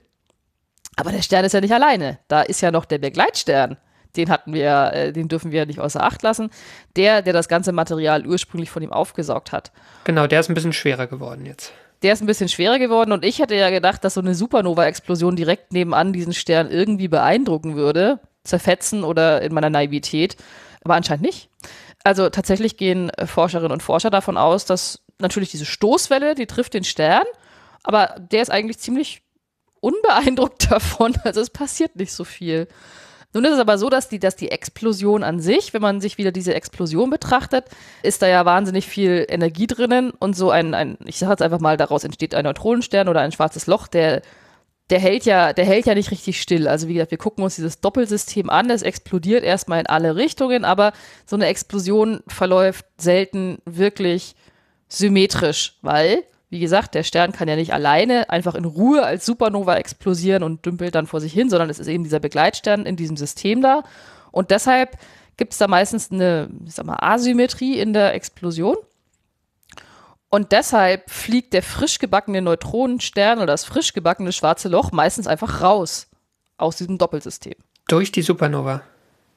Aber 0.97 1.12
der 1.12 1.22
Stern 1.22 1.45
ist 1.45 1.53
ja 1.53 1.61
nicht 1.61 1.74
alleine. 1.74 2.18
Da 2.26 2.43
ist 2.43 2.61
ja 2.61 2.70
noch 2.70 2.84
der 2.86 2.99
Begleitstern. 2.99 3.76
Den 4.16 4.30
hatten 4.30 4.53
wir, 4.55 4.91
äh, 4.95 5.12
den 5.12 5.28
dürfen 5.28 5.53
wir 5.53 5.66
nicht 5.66 5.78
außer 5.78 6.03
Acht 6.03 6.22
lassen. 6.22 6.51
Der, 6.97 7.22
der 7.22 7.34
das 7.34 7.49
ganze 7.49 7.72
Material 7.72 8.26
ursprünglich 8.26 8.70
von 8.70 8.82
ihm 8.82 8.93
aufgesaugt 8.93 9.53
hat. 9.53 9.70
Genau, 10.05 10.26
der 10.26 10.41
ist 10.41 10.49
ein 10.49 10.55
bisschen 10.55 10.72
schwerer 10.72 11.07
geworden 11.07 11.45
jetzt. 11.47 11.72
Der 12.03 12.14
ist 12.14 12.22
ein 12.22 12.26
bisschen 12.26 12.49
schwerer 12.49 12.78
geworden 12.78 13.12
und 13.12 13.24
ich 13.24 13.41
hätte 13.41 13.57
ja 13.57 13.70
gedacht, 13.70 14.05
dass 14.05 14.14
so 14.14 14.20
eine 14.20 14.34
Supernova-Explosion 14.34 15.36
direkt 15.36 15.72
nebenan 15.72 16.12
diesen 16.12 16.32
Stern 16.32 16.70
irgendwie 16.70 17.09
beeindrucken 17.09 17.74
würde, 17.76 18.20
zerfetzen 18.45 19.05
oder 19.05 19.43
in 19.43 19.53
meiner 19.53 19.70
Naivität. 19.70 20.36
Aber 20.84 20.95
anscheinend 20.95 21.22
nicht. 21.22 21.51
Also 22.09 22.31
tatsächlich 22.31 22.79
gehen 22.79 23.11
äh, 23.11 23.27
Forscherinnen 23.27 23.71
und 23.71 23.83
Forscher 23.83 24.09
davon 24.09 24.39
aus, 24.39 24.65
dass 24.65 25.03
natürlich 25.19 25.51
diese 25.51 25.67
Stoßwelle, 25.67 26.35
die 26.35 26.47
trifft 26.47 26.73
den 26.73 26.85
Stern, 26.85 27.25
aber 27.83 28.15
der 28.19 28.41
ist 28.41 28.51
eigentlich 28.51 28.79
ziemlich 28.79 29.21
unbeeindruckt 29.81 30.71
davon. 30.71 31.19
Also 31.25 31.43
es 31.43 31.51
passiert 31.51 31.97
nicht 31.97 32.15
so 32.15 32.25
viel. 32.25 32.67
Nun 33.35 33.45
ist 33.45 33.53
es 33.53 33.59
aber 33.59 33.77
so, 33.77 33.91
dass 33.91 34.09
die, 34.09 34.19
dass 34.19 34.37
die 34.37 34.51
Explosion 34.51 35.23
an 35.23 35.39
sich, 35.39 35.75
wenn 35.75 35.83
man 35.83 36.01
sich 36.01 36.17
wieder 36.17 36.33
diese 36.33 36.55
Explosion 36.55 37.11
betrachtet, 37.11 37.67
ist 38.03 38.23
da 38.23 38.27
ja 38.27 38.47
wahnsinnig 38.47 38.87
viel 38.87 39.27
Energie 39.29 39.67
drinnen 39.67 40.11
und 40.13 40.35
so 40.35 40.51
ein, 40.51 40.73
ein 40.73 40.97
ich 41.05 41.19
sage 41.19 41.33
jetzt 41.33 41.43
einfach 41.43 41.61
mal, 41.61 41.77
daraus 41.77 42.05
entsteht 42.05 42.35
ein 42.35 42.45
Neutronenstern 42.45 43.11
oder 43.11 43.21
ein 43.21 43.33
schwarzes 43.33 43.67
Loch, 43.67 43.87
der 43.87 44.23
der 44.91 44.99
hält 44.99 45.24
ja, 45.24 45.53
der 45.53 45.66
hält 45.66 45.86
ja 45.86 45.95
nicht 45.95 46.11
richtig 46.11 46.41
still. 46.41 46.66
Also 46.66 46.89
wie 46.89 46.95
gesagt, 46.95 47.11
wir 47.11 47.18
gucken 47.18 47.45
uns 47.45 47.57
dieses 47.57 47.80
Doppelsystem 47.80 48.49
an, 48.49 48.70
es 48.70 48.82
explodiert 48.82 49.45
erstmal 49.45 49.80
in 49.80 49.86
alle 49.86 50.16
Richtungen, 50.16 50.64
aber 50.64 50.93
so 51.26 51.36
eine 51.36 51.47
Explosion 51.47 52.20
verläuft 52.26 52.86
selten 52.97 53.59
wirklich 53.66 54.34
symmetrisch, 54.89 55.76
weil, 55.82 56.24
wie 56.49 56.61
gesagt, 56.61 56.95
der 56.95 57.03
Stern 57.03 57.32
kann 57.32 57.49
ja 57.49 57.57
nicht 57.57 57.74
alleine 57.74 58.30
einfach 58.30 58.55
in 58.55 58.64
Ruhe 58.64 59.05
als 59.05 59.26
Supernova 59.26 59.76
explodieren 59.76 60.43
und 60.43 60.64
dümpelt 60.64 60.95
dann 60.95 61.07
vor 61.07 61.20
sich 61.20 61.32
hin, 61.32 61.51
sondern 61.51 61.68
es 61.68 61.78
ist 61.78 61.89
eben 61.89 62.05
dieser 62.05 62.20
Begleitstern 62.20 62.86
in 62.86 62.97
diesem 62.97 63.18
System 63.18 63.61
da. 63.61 63.82
Und 64.32 64.51
deshalb 64.51 64.97
gibt 65.36 65.53
es 65.53 65.59
da 65.59 65.68
meistens 65.68 66.11
eine, 66.11 66.49
ich 66.66 66.74
sag 66.74 66.86
mal, 66.86 66.99
Asymmetrie 67.01 67.78
in 67.78 67.93
der 67.93 68.14
Explosion. 68.14 68.76
Und 70.31 70.53
deshalb 70.53 71.11
fliegt 71.11 71.55
der 71.55 71.62
frisch 71.62 71.99
gebackene 71.99 72.43
Neutronenstern 72.43 73.39
oder 73.39 73.47
das 73.47 73.64
frisch 73.64 73.95
gebackene 73.95 74.33
schwarze 74.33 74.68
Loch 74.68 74.93
meistens 74.93 75.26
einfach 75.26 75.62
raus 75.62 76.09
aus 76.59 76.76
diesem 76.76 76.99
Doppelsystem. 76.99 77.55
Durch 77.89 78.12
die 78.12 78.22
Supernova. 78.22 78.83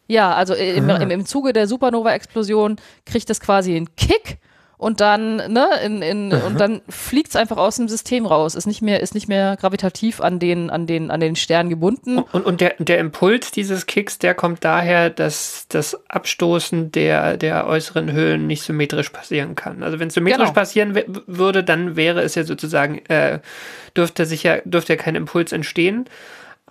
Ja, 0.08 0.34
also 0.34 0.54
im, 0.54 0.90
im, 0.90 1.10
im 1.10 1.26
Zuge 1.26 1.54
der 1.54 1.68
Supernova-Explosion 1.68 2.76
kriegt 3.06 3.30
es 3.30 3.40
quasi 3.40 3.76
einen 3.76 3.96
Kick 3.96 4.40
und 4.82 5.00
dann, 5.00 5.36
ne, 5.36 5.68
in, 5.86 6.02
in, 6.02 6.30
mhm. 6.30 6.42
und 6.44 6.60
dann 6.60 6.82
fliegt 6.90 7.30
es 7.30 7.36
einfach 7.36 7.58
aus 7.58 7.76
dem 7.76 7.88
System 7.88 8.26
raus. 8.26 8.56
Ist 8.56 8.66
nicht 8.66 8.82
mehr, 8.82 9.00
ist 9.00 9.14
nicht 9.14 9.28
mehr 9.28 9.56
gravitativ 9.56 10.20
an 10.20 10.40
den, 10.40 10.72
an 10.72 10.88
den, 10.88 11.12
an 11.12 11.20
den 11.20 11.36
Stern 11.36 11.70
gebunden. 11.70 12.18
Und, 12.32 12.44
und 12.48 12.62
der, 12.62 12.74
der 12.80 12.98
Impuls 12.98 13.52
dieses 13.52 13.86
Kicks, 13.86 14.18
der 14.18 14.34
kommt 14.34 14.66
daher, 14.66 15.12
dass 15.12 15.68
das 15.70 16.02
Abstoßen 16.10 16.92
der, 16.92 17.38
der 17.38 17.68
äußeren 17.68 18.12
Höhlen 18.12 18.48
nicht 18.48 18.64
symmetrisch 18.64 19.10
passieren 19.10 19.54
kann. 19.54 19.84
Also 19.84 20.00
wenn 20.00 20.08
es 20.08 20.16
symmetrisch 20.16 20.46
genau. 20.46 20.54
passieren 20.54 21.00
würde, 21.28 21.64
dann 21.64 21.96
wäre 21.96 22.24
es 22.24 22.34
ja 22.34 22.44
sozusagen, 22.44 23.06
äh, 23.06 23.38
dürfte 23.96 24.26
sicher, 24.26 24.64
dürfte 24.66 24.94
ja 24.94 24.98
kein 24.98 25.14
Impuls 25.14 25.52
entstehen. 25.52 26.06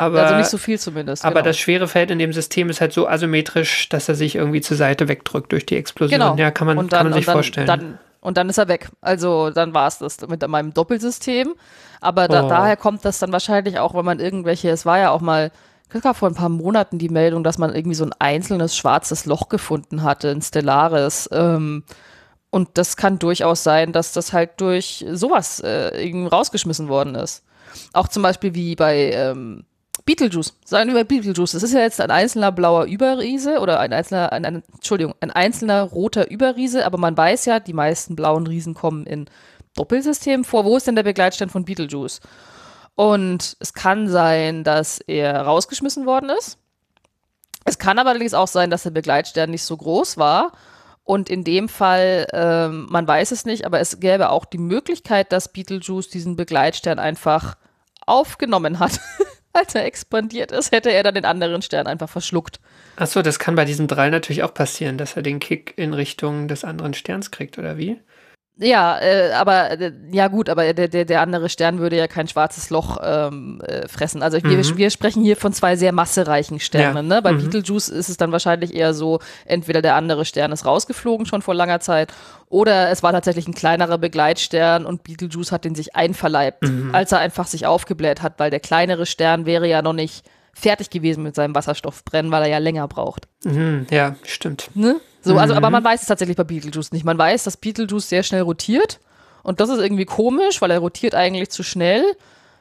Aber, 0.01 0.23
also 0.23 0.37
nicht 0.37 0.49
so 0.49 0.59
viel 0.59 0.79
zumindest. 0.79 1.25
Aber 1.25 1.37
genau. 1.37 1.45
das 1.45 1.59
schwere 1.59 1.89
Feld 1.89 2.11
in 2.11 2.19
dem 2.19 2.33
System 2.33 2.71
ist 2.71 2.81
halt 2.81 2.93
so 2.93 3.07
asymmetrisch, 3.07 3.89
dass 3.89 4.09
er 4.09 4.15
sich 4.15 4.37
irgendwie 4.37 4.61
zur 4.61 4.77
Seite 4.77 5.09
wegdrückt 5.09 5.53
durch 5.53 5.67
die 5.67 5.77
Explosion. 5.77 6.19
Genau. 6.19 6.37
Ja, 6.37 6.51
kann 6.51 6.67
man, 6.67 6.77
dann, 6.77 6.89
kann 6.89 7.07
man 7.07 7.13
sich 7.13 7.27
dann, 7.27 7.35
vorstellen. 7.35 7.67
Dann, 7.67 7.99
und 8.21 8.37
dann 8.37 8.49
ist 8.49 8.59
er 8.59 8.69
weg. 8.69 8.89
Also 9.01 9.51
dann 9.51 9.75
war 9.75 9.89
es 9.89 9.99
das 9.99 10.19
mit 10.29 10.47
meinem 10.47 10.75
Doppelsystem. 10.75 11.55
Aber 12.01 12.29
da, 12.29 12.45
oh. 12.45 12.49
daher 12.49 12.77
kommt 12.77 13.05
das 13.05 13.19
dann 13.19 13.33
wahrscheinlich 13.33 13.79
auch, 13.79 13.95
weil 13.95 14.03
man 14.03 14.21
irgendwelche, 14.21 14.71
es 14.71 14.87
war 14.87 14.99
ja 14.99 15.11
auch 15.11 15.21
mal 15.21 15.51
es 15.93 16.03
gab 16.03 16.17
vor 16.17 16.29
ein 16.29 16.35
paar 16.35 16.49
Monaten 16.49 16.99
die 16.99 17.09
Meldung, 17.09 17.43
dass 17.43 17.59
man 17.59 17.75
irgendwie 17.75 17.97
so 17.97 18.05
ein 18.05 18.15
einzelnes 18.19 18.77
schwarzes 18.77 19.27
Loch 19.27 19.49
gefunden 19.49 20.03
hatte, 20.03 20.31
ein 20.31 20.43
Stellaris. 20.43 21.29
Ähm, 21.33 21.85
und 22.51 22.69
das 22.75 22.97
kann 22.97 23.19
durchaus 23.19 23.63
sein, 23.63 23.93
dass 23.93 24.13
das 24.13 24.33
halt 24.33 24.61
durch 24.61 25.05
sowas 25.13 25.61
äh, 25.61 26.05
irgendwie 26.05 26.29
rausgeschmissen 26.29 26.89
worden 26.89 27.15
ist. 27.15 27.45
Auch 27.93 28.09
zum 28.09 28.23
Beispiel 28.23 28.55
wie 28.55 28.77
bei 28.77 29.13
ähm, 29.13 29.65
Beetlejuice. 30.07 30.55
Sagen 30.65 30.89
wir 30.89 30.97
bei 30.97 31.05
Beetlejuice. 31.05 31.53
Das 31.53 31.63
ist 31.63 31.73
ja 31.73 31.81
jetzt 31.81 32.01
ein 32.01 32.11
einzelner 32.11 32.53
blauer 32.53 32.85
Überriese 32.85 33.61
oder 33.61 33.81
ein 33.81 33.93
einzelner, 33.93 34.33
ein, 34.33 34.45
ein, 34.45 34.63
Entschuldigung, 34.73 35.15
ein 35.21 35.31
einzelner 35.31 35.83
roter 35.83 36.31
Überriese, 36.31 36.87
aber 36.87 36.99
man 36.99 37.17
weiß 37.17 37.45
ja, 37.45 37.61
die 37.61 37.73
meisten 37.73 38.17
blauen 38.17 38.47
Riesen 38.47 38.75
kommen 38.75 39.07
in 39.07 39.27
Doppelsystemen 39.77 40.45
vor. 40.45 40.65
Wo 40.65 40.77
ist 40.77 40.87
denn 40.87 40.97
der 40.97 41.03
Begleitstern 41.03 41.51
von 41.51 41.65
Beetlejuice? 41.65 42.21
Und 42.95 43.57
es 43.61 43.73
kann 43.73 44.09
sein, 44.09 44.65
dass 44.65 44.99
er 44.99 45.43
rausgeschmissen 45.43 46.07
worden 46.07 46.31
ist. 46.31 46.59
Es 47.65 47.79
kann 47.79 47.99
aber 47.99 48.11
allerdings 48.11 48.35
auch 48.35 48.49
sein, 48.49 48.71
dass 48.71 48.83
der 48.83 48.91
Begleitstern 48.91 49.51
nicht 49.51 49.65
so 49.65 49.77
groß 49.77 50.19
war. 50.19 50.53
Und 51.05 51.29
in 51.29 51.45
dem 51.45 51.69
Fall, 51.69 52.27
ähm, 52.33 52.87
man 52.91 53.07
weiß 53.07 53.33
es 53.33 53.45
nicht, 53.45 53.65
aber 53.65 53.81
es 53.81 54.01
gäbe 54.01 54.31
auch 54.31 54.45
die 54.45 54.59
Möglichkeit, 54.59 55.33
dass 55.33 55.53
Beetlejuice 55.53 56.09
diesen 56.09 56.37
Begleitstern 56.37 56.99
einfach 56.99 57.57
aufgenommen 58.07 58.79
hat. 58.79 59.01
Als 59.53 59.75
er 59.75 59.85
expandiert 59.85 60.53
ist, 60.53 60.71
hätte 60.71 60.93
er 60.93 61.03
dann 61.03 61.15
den 61.15 61.25
anderen 61.25 61.61
Stern 61.63 61.87
einfach 61.87 62.09
verschluckt. 62.09 62.61
Achso, 62.97 63.23
das 63.23 63.39
kann 63.39 63.57
bei 63.57 63.65
diesem 63.65 63.89
Drall 63.89 64.11
natürlich 64.11 64.43
auch 64.45 64.55
passieren, 64.55 64.97
dass 64.97 65.17
er 65.17 65.23
den 65.23 65.41
Kick 65.41 65.75
in 65.77 65.93
Richtung 65.93 66.47
des 66.47 66.65
anderen 66.65 66.95
Sterns 66.95 67.31
kriegt, 67.31 67.59
oder 67.59 67.77
wie? 67.77 68.01
Ja, 68.63 68.99
äh, 69.01 69.33
aber 69.33 69.71
äh, 69.81 69.93
ja 70.13 70.29
gut, 70.29 70.51
aber 70.51 70.75
der, 70.75 70.89
der, 70.89 71.07
der 71.07 71.23
andere 71.23 71.49
Stern 71.49 71.79
würde 71.79 71.97
ja 71.97 72.07
kein 72.07 72.29
schwarzes 72.29 72.69
Loch 72.69 72.99
ähm, 73.03 73.63
äh, 73.63 73.89
fressen. 73.89 74.23
Also 74.23 74.37
mhm. 74.37 74.51
wir, 74.51 74.77
wir 74.77 74.91
sprechen 74.91 75.23
hier 75.23 75.37
von 75.37 75.55
zwei 75.55 75.77
sehr 75.77 75.93
massereichen 75.93 76.61
Sternen. 76.61 77.09
Ja. 77.09 77.17
Ne? 77.17 77.23
Bei 77.23 77.33
mhm. 77.33 77.39
Beetlejuice 77.39 77.89
ist 77.89 78.11
es 78.11 78.19
dann 78.19 78.33
wahrscheinlich 78.33 78.75
eher 78.75 78.93
so, 78.93 79.21
entweder 79.47 79.81
der 79.81 79.95
andere 79.95 80.27
Stern 80.27 80.53
ist 80.53 80.67
rausgeflogen 80.67 81.25
schon 81.25 81.41
vor 81.41 81.55
langer 81.55 81.81
Zeit 81.81 82.13
oder 82.51 82.91
es 82.91 83.03
war 83.03 83.13
tatsächlich 83.13 83.49
ein 83.49 83.55
kleinerer 83.55 83.97
Begleitstern 83.97 84.85
und 84.85 85.05
Beetlejuice 85.05 85.53
hat 85.53 85.65
den 85.65 85.75
sich 85.75 85.97
einverleibt, 85.97 86.63
mhm. 86.65 86.95
als 86.95 87.13
er 87.13 87.19
einfach 87.19 87.47
sich 87.47 87.67
aufgebläht 87.67 88.21
hat, 88.21 88.39
weil 88.39 88.51
der 88.51 88.61
kleinere 88.61 89.07
Stern 89.07 89.47
wäre 89.47 89.69
ja 89.69 89.81
noch 89.81 89.95
nicht 89.95 90.27
fertig 90.53 90.91
gewesen 90.91 91.23
mit 91.23 91.35
seinem 91.35 91.55
Wasserstoffbrennen, 91.55 92.31
weil 92.31 92.43
er 92.43 92.49
ja 92.49 92.59
länger 92.59 92.87
braucht. 92.89 93.27
Mhm, 93.45 93.87
ja, 93.91 94.17
stimmt. 94.25 94.69
Ne? 94.75 95.01
So, 95.23 95.37
also, 95.37 95.55
aber 95.55 95.69
mhm. 95.69 95.75
man 95.75 95.85
weiß 95.85 96.03
es 96.03 96.09
tatsächlich 96.09 96.37
bei 96.37 96.45
Beetlejuice 96.45 96.93
nicht. 96.93 97.05
Man 97.05 97.19
weiß, 97.19 97.45
dass 97.45 97.57
Beetlejuice 97.57 98.09
sehr 98.09 98.23
schnell 98.23 98.43
rotiert. 98.43 99.01
Und 99.43 99.61
das 99.61 99.69
ist 99.71 99.79
irgendwie 99.79 100.05
komisch, 100.05 100.61
weil 100.61 100.71
er 100.71 100.79
rotiert 100.79 101.15
eigentlich 101.15 101.51
zu 101.51 101.63
schnell. 101.63 102.05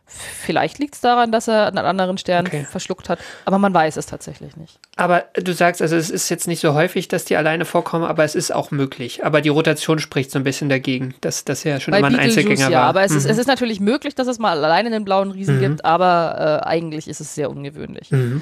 Vielleicht 0.09 0.79
liegt 0.79 0.95
es 0.95 1.01
daran, 1.01 1.31
dass 1.31 1.47
er 1.47 1.67
einen 1.67 1.77
anderen 1.77 2.17
Stern 2.17 2.47
okay. 2.47 2.65
verschluckt 2.67 3.09
hat, 3.09 3.19
aber 3.45 3.59
man 3.59 3.73
weiß 3.75 3.95
es 3.95 4.07
tatsächlich 4.07 4.57
nicht. 4.57 4.79
Aber 4.95 5.25
du 5.35 5.53
sagst, 5.53 5.83
also 5.83 5.95
es 5.95 6.09
ist 6.09 6.29
jetzt 6.29 6.47
nicht 6.47 6.61
so 6.61 6.73
häufig, 6.73 7.07
dass 7.09 7.25
die 7.25 7.37
alleine 7.37 7.63
vorkommen, 7.63 8.05
aber 8.05 8.23
es 8.23 8.33
ist 8.33 8.51
auch 8.51 8.71
möglich. 8.71 9.23
Aber 9.23 9.41
die 9.41 9.49
Rotation 9.49 9.99
spricht 9.99 10.31
so 10.31 10.39
ein 10.39 10.43
bisschen 10.43 10.67
dagegen, 10.67 11.13
dass 11.21 11.45
das 11.45 11.63
ja 11.63 11.79
schon 11.79 11.91
Bei 11.91 11.99
immer 11.99 12.07
ein 12.07 12.15
Einzelgänger 12.15 12.71
ja, 12.71 12.79
war. 12.79 12.87
aber 12.87 13.03
es, 13.03 13.11
mhm. 13.11 13.17
ist, 13.19 13.25
es 13.25 13.37
ist 13.37 13.47
natürlich 13.47 13.79
möglich, 13.79 14.15
dass 14.15 14.25
es 14.25 14.39
mal 14.39 14.57
alleine 14.57 14.87
einen 14.87 15.05
blauen 15.05 15.29
Riesen 15.29 15.57
mhm. 15.57 15.61
gibt, 15.61 15.85
aber 15.85 16.61
äh, 16.63 16.67
eigentlich 16.67 17.07
ist 17.07 17.21
es 17.21 17.35
sehr 17.35 17.51
ungewöhnlich. 17.51 18.09
Mhm. 18.09 18.41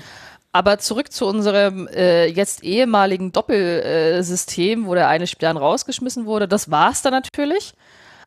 Aber 0.57 0.79
zurück 0.79 1.11
zu 1.11 1.27
unserem 1.27 1.87
äh, 1.87 2.25
jetzt 2.25 2.63
ehemaligen 2.63 3.31
Doppelsystem, 3.31 4.87
wo 4.87 4.95
der 4.95 5.07
eine 5.07 5.27
Stern 5.27 5.55
rausgeschmissen 5.55 6.25
wurde. 6.25 6.47
Das 6.47 6.71
war 6.71 6.89
es 6.89 7.03
dann 7.03 7.13
natürlich. 7.13 7.75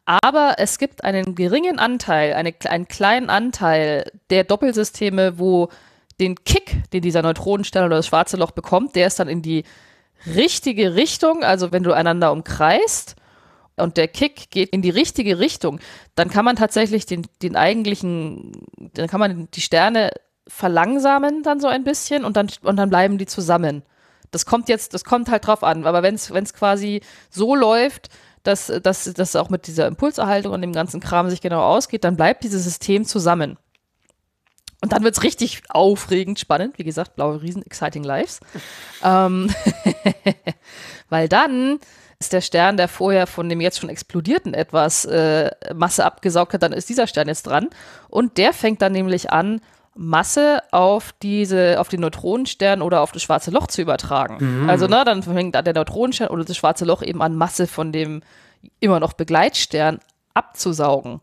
Aber 0.04 0.54
es 0.58 0.78
gibt 0.78 1.02
einen 1.02 1.34
geringen 1.34 1.80
Anteil, 1.80 2.34
eine, 2.34 2.54
einen 2.66 2.86
kleinen 2.86 3.30
Anteil 3.30 4.12
der 4.30 4.44
Doppelsysteme, 4.44 5.40
wo 5.40 5.70
den 6.20 6.36
Kick, 6.44 6.84
den 6.92 7.02
dieser 7.02 7.22
Neutronenstern 7.22 7.84
oder 7.84 7.96
das 7.96 8.06
schwarze 8.06 8.36
Loch 8.36 8.52
bekommt, 8.52 8.94
der 8.94 9.08
ist 9.08 9.18
dann 9.18 9.28
in 9.28 9.42
die 9.42 9.64
richtige 10.24 10.94
Richtung, 10.94 11.42
also 11.42 11.72
wenn 11.72 11.82
du 11.82 11.92
einander 11.92 12.30
umkreist 12.30 13.16
und 13.74 13.96
der 13.96 14.06
Kick 14.06 14.52
geht 14.52 14.68
in 14.68 14.82
die 14.82 14.90
richtige 14.90 15.40
Richtung, 15.40 15.80
dann 16.14 16.30
kann 16.30 16.44
man 16.44 16.54
tatsächlich 16.54 17.06
den, 17.06 17.26
den 17.42 17.56
eigentlichen, 17.56 18.52
dann 18.94 19.08
kann 19.08 19.18
man 19.18 19.48
die 19.52 19.60
Sterne 19.60 20.10
verlangsamen 20.50 21.42
dann 21.42 21.60
so 21.60 21.68
ein 21.68 21.84
bisschen 21.84 22.24
und 22.24 22.36
dann, 22.36 22.50
und 22.62 22.76
dann 22.76 22.90
bleiben 22.90 23.18
die 23.18 23.26
zusammen. 23.26 23.82
Das 24.30 24.46
kommt 24.46 24.68
jetzt, 24.68 24.94
das 24.94 25.04
kommt 25.04 25.30
halt 25.30 25.46
drauf 25.46 25.62
an. 25.62 25.86
Aber 25.86 26.02
wenn 26.02 26.14
es 26.14 26.54
quasi 26.54 27.02
so 27.30 27.54
läuft, 27.54 28.08
dass 28.42 28.72
das 28.82 29.36
auch 29.36 29.50
mit 29.50 29.66
dieser 29.66 29.86
Impulserhaltung 29.86 30.52
und 30.52 30.62
dem 30.62 30.72
ganzen 30.72 31.00
Kram 31.00 31.30
sich 31.30 31.40
genau 31.40 31.62
ausgeht, 31.62 32.04
dann 32.04 32.16
bleibt 32.16 32.44
dieses 32.44 32.64
System 32.64 33.04
zusammen. 33.04 33.58
Und 34.82 34.92
dann 34.92 35.04
wird 35.04 35.16
es 35.16 35.22
richtig 35.22 35.62
aufregend, 35.68 36.38
spannend. 36.38 36.78
Wie 36.78 36.84
gesagt, 36.84 37.14
blaue 37.14 37.42
Riesen, 37.42 37.64
exciting 37.64 38.02
lives. 38.02 38.40
ähm, 39.04 39.50
weil 41.10 41.28
dann 41.28 41.78
ist 42.18 42.32
der 42.32 42.40
Stern, 42.40 42.76
der 42.76 42.88
vorher 42.88 43.26
von 43.26 43.48
dem 43.48 43.60
jetzt 43.60 43.78
schon 43.78 43.90
explodierten 43.90 44.54
etwas 44.54 45.04
äh, 45.04 45.50
Masse 45.74 46.04
abgesaugt 46.04 46.54
hat, 46.54 46.62
dann 46.62 46.72
ist 46.72 46.88
dieser 46.88 47.06
Stern 47.06 47.28
jetzt 47.28 47.46
dran. 47.46 47.68
Und 48.08 48.36
der 48.38 48.52
fängt 48.52 48.82
dann 48.82 48.92
nämlich 48.92 49.30
an, 49.30 49.60
Masse 50.02 50.62
auf 50.70 51.12
diese, 51.22 51.78
auf 51.78 51.88
den 51.88 52.00
Neutronenstern 52.00 52.80
oder 52.80 53.02
auf 53.02 53.12
das 53.12 53.22
schwarze 53.22 53.50
Loch 53.50 53.66
zu 53.66 53.82
übertragen. 53.82 54.62
Mhm. 54.62 54.70
Also, 54.70 54.86
ne, 54.86 55.02
dann 55.04 55.22
fängt 55.22 55.54
der 55.54 55.74
Neutronenstern 55.74 56.28
oder 56.28 56.42
das 56.42 56.56
schwarze 56.56 56.86
Loch 56.86 57.02
eben 57.02 57.20
an, 57.20 57.36
Masse 57.36 57.66
von 57.66 57.92
dem 57.92 58.22
immer 58.80 58.98
noch 58.98 59.12
Begleitstern 59.12 59.98
abzusaugen. 60.32 61.20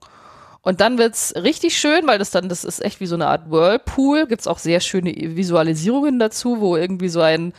Und 0.61 0.80
dann 0.80 0.99
wird 0.99 1.15
es 1.15 1.34
richtig 1.36 1.75
schön, 1.75 2.05
weil 2.05 2.19
das 2.19 2.30
dann, 2.30 2.49
das 2.49 2.63
ist 2.63 2.86
echt 2.86 2.99
wie 2.99 3.07
so 3.07 3.15
eine 3.15 3.25
Art 3.25 3.49
Whirlpool. 3.49 4.28
Gibt 4.28 4.41
es 4.41 4.47
auch 4.47 4.59
sehr 4.59 4.80
schöne 4.80 5.11
Visualisierungen 5.11 6.19
dazu, 6.19 6.59
wo 6.59 6.78
irgendwie 6.78 7.09
so 7.09 7.21
ein, 7.21 7.53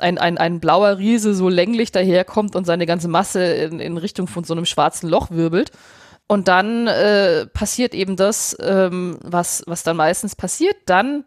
ein, 0.00 0.18
ein, 0.18 0.36
ein 0.36 0.60
blauer 0.60 0.98
Riese 0.98 1.34
so 1.34 1.48
länglich 1.48 1.92
daherkommt 1.92 2.56
und 2.56 2.66
seine 2.66 2.84
ganze 2.84 3.08
Masse 3.08 3.42
in, 3.42 3.80
in 3.80 3.96
Richtung 3.96 4.26
von 4.26 4.44
so 4.44 4.52
einem 4.52 4.66
schwarzen 4.66 5.08
Loch 5.08 5.30
wirbelt. 5.30 5.70
Und 6.26 6.48
dann 6.48 6.86
äh, 6.86 7.46
passiert 7.46 7.94
eben 7.94 8.16
das, 8.16 8.56
ähm, 8.60 9.18
was, 9.22 9.62
was 9.66 9.82
dann 9.82 9.96
meistens 9.96 10.34
passiert. 10.34 10.76
Dann 10.86 11.24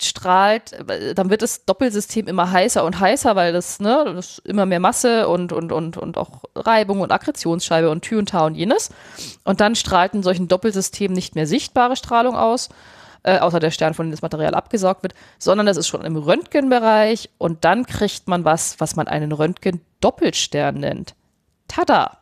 strahlt, 0.00 0.72
dann 1.14 1.30
wird 1.30 1.42
das 1.42 1.64
Doppelsystem 1.64 2.28
immer 2.28 2.50
heißer 2.50 2.84
und 2.84 3.00
heißer, 3.00 3.34
weil 3.34 3.52
das, 3.52 3.80
ne, 3.80 4.12
das 4.14 4.38
immer 4.40 4.66
mehr 4.66 4.80
Masse 4.80 5.26
und, 5.26 5.52
und, 5.52 5.72
und, 5.72 5.96
und 5.96 6.18
auch 6.18 6.42
Reibung 6.54 7.00
und 7.00 7.12
Akkretionsscheibe 7.12 7.88
und 7.88 8.02
Tür 8.02 8.18
und 8.18 8.28
Tau 8.28 8.46
und 8.46 8.54
jenes. 8.54 8.90
Und 9.44 9.60
dann 9.60 9.74
strahlt 9.74 10.14
in 10.14 10.22
solchen 10.22 10.48
Doppelsystemen 10.48 11.14
nicht 11.14 11.34
mehr 11.34 11.46
sichtbare 11.46 11.96
Strahlung 11.96 12.36
aus, 12.36 12.68
äh, 13.22 13.38
außer 13.38 13.58
der 13.58 13.70
Stern, 13.70 13.94
von 13.94 14.06
dem 14.06 14.10
das 14.10 14.22
Material 14.22 14.54
abgesaugt 14.54 15.02
wird, 15.02 15.14
sondern 15.38 15.66
das 15.66 15.78
ist 15.78 15.88
schon 15.88 16.04
im 16.04 16.16
Röntgenbereich 16.16 17.30
und 17.38 17.64
dann 17.64 17.86
kriegt 17.86 18.28
man 18.28 18.44
was, 18.44 18.78
was 18.78 18.96
man 18.96 19.08
einen 19.08 19.32
Röntgen-Doppelstern 19.32 20.74
nennt. 20.74 21.14
Tada! 21.68 22.18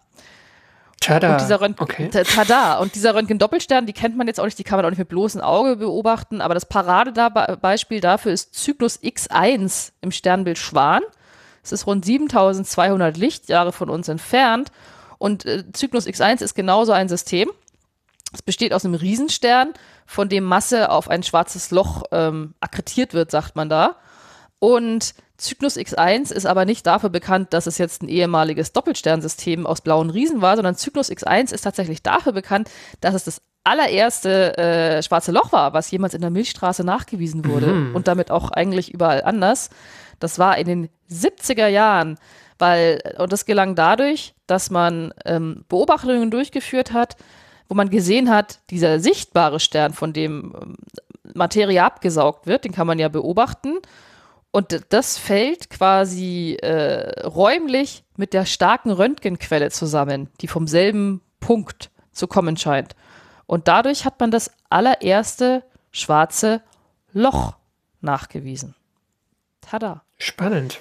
Tada. 1.04 1.32
Und 1.32 1.40
dieser 1.40 1.60
Röntgen, 1.60 1.84
okay. 1.84 2.08
Tada. 2.08 2.78
Und 2.78 2.94
dieser 2.94 3.14
Röntgen-Doppelstern, 3.14 3.86
die 3.86 3.92
kennt 3.92 4.16
man 4.16 4.26
jetzt 4.26 4.40
auch 4.40 4.44
nicht, 4.44 4.58
die 4.58 4.64
kann 4.64 4.78
man 4.78 4.86
auch 4.86 4.90
nicht 4.90 4.98
mit 4.98 5.08
bloßem 5.08 5.40
Auge 5.40 5.76
beobachten, 5.76 6.40
aber 6.40 6.54
das 6.54 6.66
Paradebeispiel 6.66 8.00
dafür 8.00 8.32
ist 8.32 8.54
Zyklus 8.54 9.00
X1 9.02 9.92
im 10.00 10.10
Sternbild 10.10 10.58
Schwan. 10.58 11.02
Es 11.62 11.72
ist 11.72 11.86
rund 11.86 12.04
7200 12.04 13.16
Lichtjahre 13.16 13.72
von 13.72 13.90
uns 13.90 14.08
entfernt 14.08 14.70
und 15.18 15.44
äh, 15.46 15.64
Zyklus 15.72 16.06
X1 16.06 16.42
ist 16.42 16.54
genauso 16.54 16.92
ein 16.92 17.08
System. 17.08 17.50
Es 18.32 18.42
besteht 18.42 18.72
aus 18.72 18.84
einem 18.84 18.94
Riesenstern, 18.94 19.72
von 20.06 20.28
dem 20.28 20.44
Masse 20.44 20.90
auf 20.90 21.08
ein 21.08 21.22
schwarzes 21.22 21.70
Loch 21.70 22.02
ähm, 22.10 22.54
akkretiert 22.60 23.14
wird, 23.14 23.30
sagt 23.30 23.56
man 23.56 23.68
da. 23.68 23.96
Und 24.58 25.14
Cygnus 25.38 25.76
X1 25.76 26.32
ist 26.32 26.46
aber 26.46 26.64
nicht 26.64 26.86
dafür 26.86 27.10
bekannt, 27.10 27.52
dass 27.52 27.66
es 27.66 27.78
jetzt 27.78 28.02
ein 28.02 28.08
ehemaliges 28.08 28.72
Doppelsternsystem 28.72 29.66
aus 29.66 29.80
blauen 29.80 30.10
Riesen 30.10 30.40
war, 30.40 30.56
sondern 30.56 30.76
Cygnus 30.76 31.10
X1 31.10 31.52
ist 31.52 31.62
tatsächlich 31.62 32.02
dafür 32.02 32.32
bekannt, 32.32 32.70
dass 33.00 33.14
es 33.14 33.24
das 33.24 33.42
allererste 33.64 34.56
äh, 34.58 35.02
schwarze 35.02 35.32
Loch 35.32 35.50
war, 35.50 35.72
was 35.72 35.90
jemals 35.90 36.14
in 36.14 36.20
der 36.20 36.30
Milchstraße 36.30 36.84
nachgewiesen 36.84 37.46
wurde 37.46 37.66
mhm. 37.66 37.96
und 37.96 38.06
damit 38.06 38.30
auch 38.30 38.50
eigentlich 38.50 38.92
überall 38.92 39.22
anders. 39.24 39.70
Das 40.20 40.38
war 40.38 40.56
in 40.58 40.66
den 40.66 40.88
70er 41.10 41.66
Jahren, 41.66 42.18
weil, 42.58 43.00
und 43.18 43.32
das 43.32 43.46
gelang 43.46 43.74
dadurch, 43.74 44.34
dass 44.46 44.70
man 44.70 45.12
ähm, 45.24 45.64
Beobachtungen 45.68 46.30
durchgeführt 46.30 46.92
hat, 46.92 47.16
wo 47.68 47.74
man 47.74 47.90
gesehen 47.90 48.30
hat, 48.30 48.60
dieser 48.70 49.00
sichtbare 49.00 49.58
Stern, 49.58 49.94
von 49.94 50.12
dem 50.12 50.54
ähm, 50.60 50.76
Materie 51.34 51.82
abgesaugt 51.82 52.46
wird, 52.46 52.64
den 52.64 52.72
kann 52.72 52.86
man 52.86 52.98
ja 52.98 53.08
beobachten. 53.08 53.78
Und 54.54 54.84
das 54.90 55.18
fällt 55.18 55.68
quasi 55.68 56.56
äh, 56.62 57.26
räumlich 57.26 58.04
mit 58.16 58.32
der 58.32 58.44
starken 58.44 58.92
Röntgenquelle 58.92 59.72
zusammen, 59.72 60.30
die 60.40 60.46
vom 60.46 60.68
selben 60.68 61.22
Punkt 61.40 61.90
zu 62.12 62.28
kommen 62.28 62.56
scheint. 62.56 62.94
Und 63.46 63.66
dadurch 63.66 64.04
hat 64.04 64.20
man 64.20 64.30
das 64.30 64.52
allererste 64.70 65.64
schwarze 65.90 66.62
Loch 67.12 67.56
nachgewiesen. 68.00 68.76
Tada. 69.60 70.04
Spannend. 70.18 70.78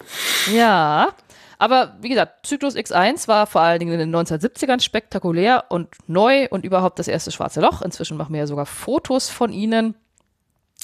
Ja, 0.54 1.10
aber 1.58 1.98
wie 2.00 2.10
gesagt, 2.10 2.46
Zyklus 2.46 2.76
X1 2.76 3.28
war 3.28 3.48
vor 3.48 3.62
allen 3.62 3.80
Dingen 3.80 4.00
in 4.00 4.12
den 4.12 4.16
1970ern 4.16 4.84
spektakulär 4.84 5.66
und 5.70 5.96
neu 6.06 6.48
und 6.52 6.64
überhaupt 6.64 7.00
das 7.00 7.08
erste 7.08 7.32
schwarze 7.32 7.60
Loch. 7.60 7.82
Inzwischen 7.82 8.18
machen 8.18 8.34
wir 8.34 8.42
ja 8.42 8.48
sogar 8.48 8.68
Fotos 8.68 9.32
von 9.32 9.52
ihnen. 9.52 9.96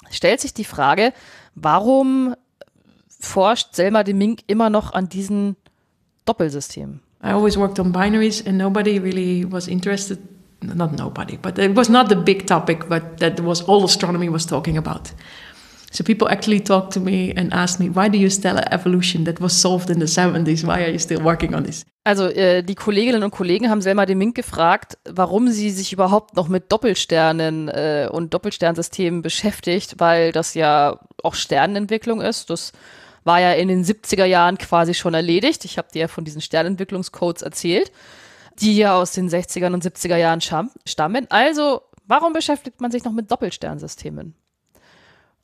stellt 0.09 0.41
sich 0.41 0.55
die 0.55 0.65
Frage, 0.65 1.13
warum 1.53 2.33
forscht 3.19 3.75
Selma 3.75 4.03
de 4.03 4.13
Mink 4.13 4.41
immer 4.47 4.69
noch 4.69 4.93
an 4.93 5.09
diesen 5.09 5.55
Doppelsystemen? 6.25 7.01
I 7.21 7.31
always 7.31 7.57
worked 7.57 7.79
on 7.79 7.91
binaries, 7.91 8.45
and 8.45 8.57
nobody 8.57 8.97
really 8.99 9.45
was 9.49 9.67
interested. 9.67 10.19
Not 10.61 10.97
nobody, 10.97 11.37
but 11.37 11.57
it 11.57 11.75
was 11.75 11.89
not 11.89 12.09
the 12.09 12.15
big 12.15 12.47
topic, 12.47 12.87
but 12.89 13.19
that 13.19 13.39
was 13.41 13.61
all 13.67 13.83
astronomy 13.83 14.29
was 14.29 14.45
talking 14.45 14.77
about. 14.77 15.13
So 15.91 16.03
people 16.03 16.29
actually 16.29 16.59
talked 16.59 16.93
to 16.93 16.99
me 16.99 17.33
and 17.35 17.51
asked 17.51 17.79
me, 17.79 17.89
why 17.89 18.09
do 18.09 18.17
you 18.17 18.29
stellar 18.29 18.63
evolution 18.71 19.23
that 19.25 19.41
was 19.41 19.53
solved 19.53 19.89
in 19.89 19.99
the 19.99 20.05
70s? 20.05 20.63
Why 20.63 20.83
are 20.83 20.91
you 20.91 20.99
still 20.99 21.21
working 21.23 21.55
on 21.55 21.63
this? 21.63 21.83
Also 22.03 22.27
äh, 22.27 22.63
die 22.63 22.75
Kolleginnen 22.75 23.23
und 23.23 23.31
Kollegen 23.31 23.69
haben 23.69 23.81
Selma 23.81 24.05
de 24.05 24.15
Mink 24.15 24.35
gefragt, 24.35 24.97
warum 25.09 25.49
sie 25.49 25.71
sich 25.71 25.91
überhaupt 25.91 26.35
noch 26.35 26.47
mit 26.47 26.71
Doppelsternen 26.71 27.69
äh, 27.69 28.07
und 28.11 28.33
Doppelsternsystemen 28.33 29.21
beschäftigt, 29.21 29.95
weil 29.97 30.31
das 30.31 30.53
ja 30.53 30.99
auch 31.23 31.35
Sternenentwicklung 31.35 32.21
ist. 32.21 32.49
Das 32.49 32.71
war 33.23 33.39
ja 33.39 33.53
in 33.53 33.67
den 33.67 33.83
70er 33.83 34.25
Jahren 34.25 34.57
quasi 34.57 34.93
schon 34.93 35.13
erledigt. 35.13 35.65
Ich 35.65 35.77
habe 35.77 35.89
dir 35.93 36.01
ja 36.01 36.07
von 36.07 36.25
diesen 36.25 36.41
Sternentwicklungscodes 36.41 37.41
erzählt, 37.41 37.91
die 38.59 38.77
ja 38.77 38.95
aus 38.95 39.11
den 39.11 39.29
60er 39.29 39.73
und 39.73 39.83
70er 39.83 40.17
Jahren 40.17 40.41
stammen. 40.41 41.27
Also, 41.29 41.81
warum 42.05 42.33
beschäftigt 42.33 42.81
man 42.81 42.91
sich 42.91 43.03
noch 43.03 43.13
mit 43.13 43.31
Doppelsternsystemen? 43.31 44.35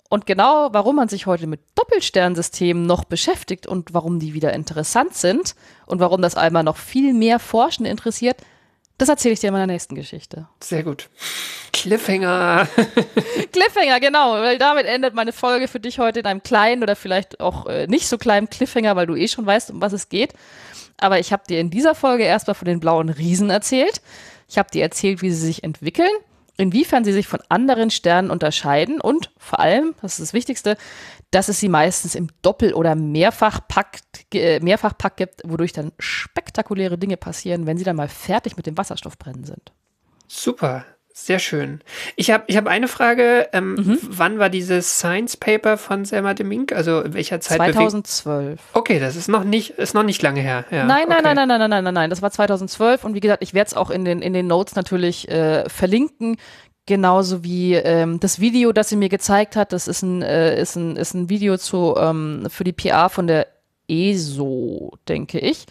Und 0.10 0.26
genau 0.26 0.70
warum 0.72 0.98
man 0.98 1.10
sich 1.10 1.26
heute 1.26 1.48
mit 1.48 1.62
Doppelsternsystemen 1.76 2.86
noch 2.86 3.06
beschäftigt 3.06 3.66
und 3.66 3.94
warum 3.94 4.20
die 4.20 4.34
wieder 4.34 4.54
interessant 4.54 5.16
sind 5.16 5.56
und 5.88 6.00
warum 6.00 6.22
das 6.22 6.36
einmal 6.36 6.64
noch 6.64 6.78
viel 6.78 7.14
mehr 7.14 7.40
Forschende 7.40 7.90
interessiert, 7.90 8.38
das 8.98 9.10
erzähle 9.10 9.34
ich 9.34 9.40
dir 9.40 9.48
in 9.48 9.54
meiner 9.54 9.68
nächsten 9.68 9.96
Geschichte. 9.96 10.48
Sehr 10.62 10.84
gut. 10.84 11.10
Cliffhanger. 11.74 12.68
Cliffhanger, 13.52 14.00
genau, 14.00 14.34
weil 14.34 14.58
damit 14.58 14.86
endet 14.86 15.14
meine 15.14 15.34
Folge 15.34 15.68
für 15.68 15.80
dich 15.80 16.00
heute 16.00 16.22
in 16.22 16.26
einem 16.26 16.44
kleinen 16.44 16.84
oder 16.84 16.96
vielleicht 16.96 17.40
auch 17.40 17.66
äh, 17.68 17.88
nicht 17.88 18.08
so 18.08 18.18
kleinen 18.18 18.50
Cliffhanger, 18.50 18.96
weil 18.96 19.08
du 19.08 19.16
eh 19.16 19.28
schon 19.28 19.46
weißt, 19.46 19.72
um 19.72 19.82
was 19.82 19.94
es 19.94 20.10
geht. 20.10 20.34
Aber 20.98 21.20
ich 21.20 21.34
habe 21.34 21.44
dir 21.48 21.60
in 21.60 21.70
dieser 21.70 21.94
Folge 21.94 22.24
erstmal 22.24 22.56
von 22.56 22.68
den 22.68 22.80
blauen 22.80 23.10
Riesen 23.10 23.50
erzählt. 23.50 24.02
Ich 24.48 24.58
habe 24.58 24.72
dir 24.72 24.84
erzählt, 24.84 25.22
wie 25.22 25.32
sie 25.32 25.46
sich 25.46 25.64
entwickeln 25.64 26.12
inwiefern 26.58 27.04
sie 27.04 27.14
sich 27.14 27.28
von 27.28 27.40
anderen 27.50 27.90
Sternen 27.90 28.32
unterscheiden 28.32 29.02
und 29.02 29.32
vor 29.38 29.60
allem, 29.60 29.96
das 30.02 30.14
ist 30.14 30.30
das 30.30 30.34
Wichtigste, 30.34 30.78
dass 31.32 31.50
es 31.50 31.60
sie 31.60 31.70
meistens 31.70 32.16
im 32.16 32.30
Doppel- 32.42 32.74
oder 32.74 32.96
Mehrfachpack, 32.96 34.00
äh, 34.34 34.60
Mehrfachpack 34.60 35.18
gibt, 35.18 35.42
wodurch 35.44 35.74
dann 35.74 35.92
spektakuläre 36.00 36.98
Dinge 36.98 37.18
passieren, 37.18 37.66
wenn 37.66 37.78
sie 37.78 37.84
dann 37.84 37.96
mal 37.96 38.08
fertig 38.08 38.58
mit 38.58 38.66
dem 38.66 38.78
Wasserstoffbrennen 38.78 39.44
sind. 39.44 39.74
Super. 40.28 40.86
Sehr 41.18 41.40
schön. 41.40 41.80
Ich 42.18 42.30
habe 42.30 42.44
ich 42.48 42.58
hab 42.58 42.68
eine 42.68 42.90
Frage. 42.90 43.48
Ähm, 43.54 43.76
mhm. 43.76 44.00
Wann 44.02 44.38
war 44.38 44.50
dieses 44.50 45.00
Science 45.00 45.38
Paper 45.38 45.78
von 45.78 46.04
Selma 46.04 46.34
de 46.34 46.46
Mink? 46.46 46.74
Also 46.74 47.00
in 47.00 47.14
welcher 47.14 47.40
Zeit? 47.40 47.56
2012. 47.56 48.60
Okay, 48.74 49.00
das 49.00 49.16
ist 49.16 49.30
noch 49.30 49.46
nicht, 49.46 49.72
ist 49.72 49.94
noch 49.94 50.04
nicht 50.04 50.22
lange 50.22 50.42
her. 50.42 50.66
Ja, 50.72 50.84
nein, 50.84 51.08
nein, 51.08 51.20
okay. 51.20 51.34
nein, 51.34 51.36
nein, 51.36 51.48
nein, 51.48 51.60
nein, 51.60 51.70
nein, 51.70 51.84
nein, 51.86 51.94
nein. 51.94 52.10
Das 52.10 52.22
war 52.22 52.32
2012 52.32 53.06
und 53.06 53.14
wie 53.14 53.22
gesagt, 53.22 53.42
ich 53.44 53.54
werde 53.54 53.70
es 53.70 53.74
auch 53.76 53.92
in 53.92 54.04
den, 54.04 54.22
in 54.22 54.34
den 54.34 54.46
Notes 54.46 54.76
natürlich 54.76 55.30
äh, 55.30 55.70
verlinken. 55.70 56.36
Genauso 56.86 57.46
wie 57.46 57.76
ähm, 57.76 58.20
das 58.20 58.42
Video, 58.42 58.74
das 58.74 58.90
sie 58.90 58.98
mir 58.98 59.10
gezeigt 59.10 59.56
hat. 59.56 59.72
Das 59.72 59.88
ist 59.88 60.02
ein, 60.02 60.22
äh, 60.22 60.60
ist 60.62 60.76
ein, 60.76 60.98
ist 60.98 61.14
ein 61.14 61.30
Video 61.30 61.58
zu, 61.58 61.96
ähm, 61.98 62.48
für 62.50 62.66
die 62.66 62.74
PA 62.74 63.08
von 63.08 63.28
der 63.28 63.48
ESO, 63.88 64.98
denke 65.08 65.40
ich. 65.40 65.66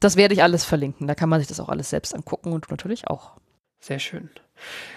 Das 0.00 0.16
werde 0.16 0.34
ich 0.34 0.42
alles 0.42 0.66
verlinken. 0.66 1.06
Da 1.06 1.14
kann 1.14 1.30
man 1.30 1.40
sich 1.40 1.48
das 1.48 1.60
auch 1.60 1.70
alles 1.70 1.88
selbst 1.88 2.14
angucken 2.14 2.52
und 2.52 2.70
natürlich 2.70 3.08
auch. 3.08 3.32
Sehr 3.80 3.98
schön. 3.98 4.28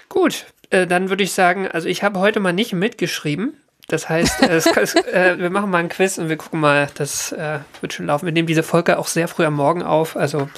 Gut, 0.10 0.46
äh, 0.70 0.88
dann 0.88 1.10
würde 1.10 1.24
ich 1.24 1.34
sagen, 1.34 1.68
also 1.68 1.88
ich 1.88 2.04
habe 2.04 2.20
heute 2.20 2.40
mal 2.40 2.54
nicht 2.54 2.74
mitgeschrieben. 2.74 3.58
Das 3.88 4.10
heißt, 4.10 4.42
äh, 4.44 4.56
es, 4.56 4.66
es, 4.66 4.96
äh, 4.96 5.38
wir 5.38 5.50
machen 5.50 5.70
mal 5.70 5.78
ein 5.78 5.90
Quiz 5.90 6.18
und 6.18 6.30
wir 6.30 6.38
gucken 6.38 6.60
mal, 6.60 6.90
das 6.96 7.32
äh, 7.32 7.60
wird 7.82 7.94
schon 7.94 8.08
laufen. 8.08 8.26
Wir 8.26 8.34
nehmen 8.34 8.48
diese 8.48 8.64
Folge 8.64 8.98
auch 8.98 9.08
sehr 9.08 9.28
früh 9.28 9.46
am 9.46 9.54
Morgen 9.54 9.84
auf. 9.84 10.16
Also 10.16 10.50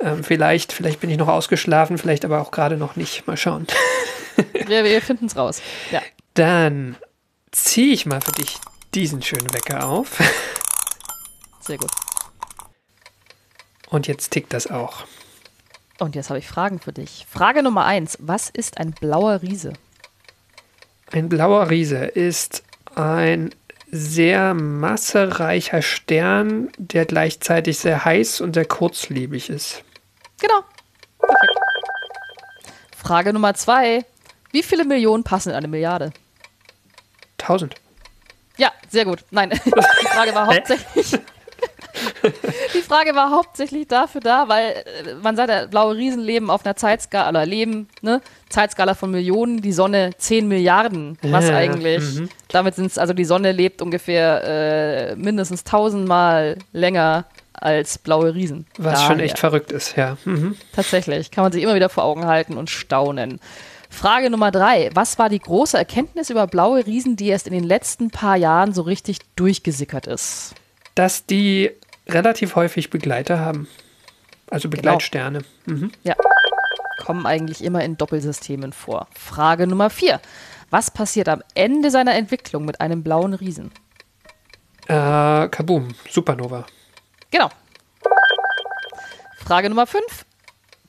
ähm, 0.00 0.24
vielleicht, 0.24 0.72
vielleicht 0.72 1.00
bin 1.00 1.10
ich 1.10 1.18
noch 1.18 1.28
ausgeschlafen, 1.28 1.98
vielleicht 1.98 2.24
aber 2.24 2.40
auch 2.40 2.50
gerade 2.50 2.76
noch 2.76 2.96
nicht. 2.96 3.26
Mal 3.26 3.36
schauen. 3.36 3.66
wir 4.52 4.84
wir 4.84 5.02
finden 5.02 5.26
es 5.26 5.36
raus. 5.36 5.62
Ja. 5.90 6.02
Dann 6.34 6.96
ziehe 7.52 7.92
ich 7.92 8.06
mal 8.06 8.20
für 8.20 8.32
dich 8.32 8.58
diesen 8.94 9.22
schönen 9.22 9.52
Wecker 9.52 9.86
auf. 9.86 10.18
Sehr 11.60 11.78
gut. 11.78 11.90
Und 13.88 14.06
jetzt 14.06 14.30
tickt 14.30 14.52
das 14.52 14.68
auch. 14.68 15.04
Und 15.98 16.14
jetzt 16.14 16.30
habe 16.30 16.38
ich 16.38 16.46
Fragen 16.46 16.78
für 16.78 16.92
dich. 16.92 17.26
Frage 17.28 17.62
Nummer 17.62 17.84
eins: 17.84 18.16
Was 18.20 18.50
ist 18.50 18.78
ein 18.78 18.92
blauer 18.92 19.42
Riese? 19.42 19.72
Ein 21.10 21.28
blauer 21.28 21.70
Riese 21.70 22.04
ist 22.04 22.62
ein 22.94 23.50
sehr 23.90 24.54
massereicher 24.54 25.82
Stern, 25.82 26.70
der 26.76 27.06
gleichzeitig 27.06 27.78
sehr 27.78 28.04
heiß 28.04 28.40
und 28.40 28.54
sehr 28.54 28.66
kurzlebig 28.66 29.48
ist. 29.48 29.82
Genau. 30.40 30.62
Perfekt. 31.18 31.58
Frage 32.96 33.32
Nummer 33.32 33.54
zwei. 33.54 34.04
Wie 34.52 34.62
viele 34.62 34.84
Millionen 34.84 35.24
passen 35.24 35.50
in 35.50 35.54
eine 35.56 35.68
Milliarde? 35.68 36.12
Tausend. 37.38 37.74
Ja, 38.56 38.72
sehr 38.88 39.04
gut. 39.04 39.24
Nein, 39.30 39.50
die 39.64 40.06
Frage 40.06 40.34
war 40.34 40.46
hauptsächlich. 40.46 41.12
Die 42.74 42.82
Frage 42.82 43.14
war 43.14 43.30
hauptsächlich 43.30 43.86
dafür 43.88 44.20
da, 44.20 44.48
weil 44.48 44.70
äh, 44.72 45.14
man 45.22 45.36
sagt, 45.36 45.70
blaue 45.70 45.96
Riesen 45.96 46.22
leben 46.22 46.50
auf 46.50 46.64
einer 46.64 46.76
Zeitskala, 46.76 47.28
oder 47.30 47.46
leben, 47.46 47.88
ne? 48.02 48.20
Zeitskala 48.48 48.94
von 48.94 49.10
Millionen, 49.10 49.60
die 49.60 49.72
Sonne 49.72 50.10
10 50.16 50.48
Milliarden. 50.48 51.18
Was 51.22 51.48
Ja, 51.48 51.56
eigentlich? 51.56 52.02
Mhm. 52.14 52.28
Damit 52.48 52.74
sind 52.74 52.86
es, 52.86 52.98
also 52.98 53.12
die 53.12 53.24
Sonne 53.24 53.52
lebt 53.52 53.82
ungefähr 53.82 54.42
äh, 54.44 55.16
mindestens 55.16 55.64
tausendmal 55.64 56.56
länger 56.72 57.26
als 57.52 57.98
blaue 57.98 58.34
Riesen. 58.34 58.66
Was 58.78 59.02
schon 59.02 59.18
Daher. 59.18 59.24
echt 59.24 59.38
verrückt 59.38 59.72
ist, 59.72 59.96
ja. 59.96 60.16
Mhm. 60.24 60.56
Tatsächlich. 60.72 61.30
Kann 61.30 61.44
man 61.44 61.52
sich 61.52 61.62
immer 61.62 61.74
wieder 61.74 61.88
vor 61.88 62.04
Augen 62.04 62.26
halten 62.26 62.56
und 62.56 62.70
staunen. 62.70 63.40
Frage 63.90 64.30
Nummer 64.30 64.50
drei. 64.50 64.90
Was 64.94 65.18
war 65.18 65.28
die 65.28 65.38
große 65.38 65.76
Erkenntnis 65.76 66.30
über 66.30 66.46
blaue 66.46 66.86
Riesen, 66.86 67.16
die 67.16 67.28
erst 67.28 67.46
in 67.46 67.52
den 67.52 67.64
letzten 67.64 68.10
paar 68.10 68.36
Jahren 68.36 68.72
so 68.74 68.82
richtig 68.82 69.18
durchgesickert 69.34 70.06
ist? 70.06 70.54
Dass 70.94 71.26
die 71.26 71.70
relativ 72.08 72.56
häufig 72.56 72.90
Begleiter 72.90 73.40
haben. 73.40 73.68
Also 74.50 74.68
Begleitsterne. 74.68 75.40
Mhm. 75.66 75.92
Ja. 76.04 76.14
Kommen 77.04 77.26
eigentlich 77.26 77.62
immer 77.62 77.84
in 77.84 77.96
Doppelsystemen 77.96 78.72
vor. 78.72 79.08
Frage 79.14 79.66
Nummer 79.66 79.90
vier. 79.90 80.20
Was 80.70 80.90
passiert 80.90 81.28
am 81.28 81.42
Ende 81.54 81.90
seiner 81.90 82.14
Entwicklung 82.14 82.64
mit 82.64 82.80
einem 82.80 83.02
blauen 83.02 83.34
Riesen? 83.34 83.70
Äh, 84.86 85.48
Kaboom, 85.48 85.88
Supernova. 86.10 86.66
Genau. 87.30 87.48
Frage 89.38 89.68
Nummer 89.68 89.86
fünf. 89.86 90.26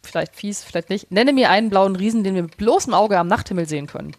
Vielleicht 0.03 0.35
fies, 0.35 0.63
vielleicht 0.63 0.89
nicht. 0.89 1.11
Nenne 1.11 1.33
mir 1.33 1.49
einen 1.49 1.69
blauen 1.69 1.95
Riesen, 1.95 2.23
den 2.23 2.35
wir 2.35 2.43
mit 2.43 2.57
bloßem 2.57 2.93
Auge 2.93 3.17
am 3.17 3.27
Nachthimmel 3.27 3.67
sehen 3.67 3.87
können. 3.87 4.15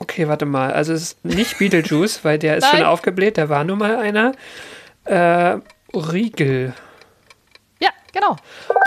Okay, 0.00 0.26
warte 0.28 0.46
mal. 0.46 0.72
Also 0.72 0.92
es 0.94 1.02
ist 1.02 1.24
nicht 1.24 1.58
Beetlejuice, 1.58 2.24
weil 2.24 2.38
der 2.38 2.56
ist 2.56 2.66
schon 2.66 2.80
Nein. 2.80 2.88
aufgebläht, 2.88 3.38
da 3.38 3.48
war 3.48 3.64
nun 3.64 3.78
mal 3.78 3.96
einer. 3.96 4.32
Äh, 5.04 5.58
Riegel. 5.94 6.72
Ja, 7.80 7.90
genau. 8.12 8.36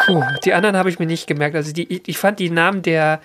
Puh, 0.06 0.24
die 0.44 0.54
anderen 0.54 0.76
habe 0.76 0.90
ich 0.90 1.00
mir 1.00 1.06
nicht 1.06 1.28
gemerkt. 1.28 1.56
Also 1.56 1.72
die, 1.72 2.02
ich 2.06 2.18
fand 2.18 2.40
die 2.40 2.50
Namen 2.50 2.82
der 2.82 3.22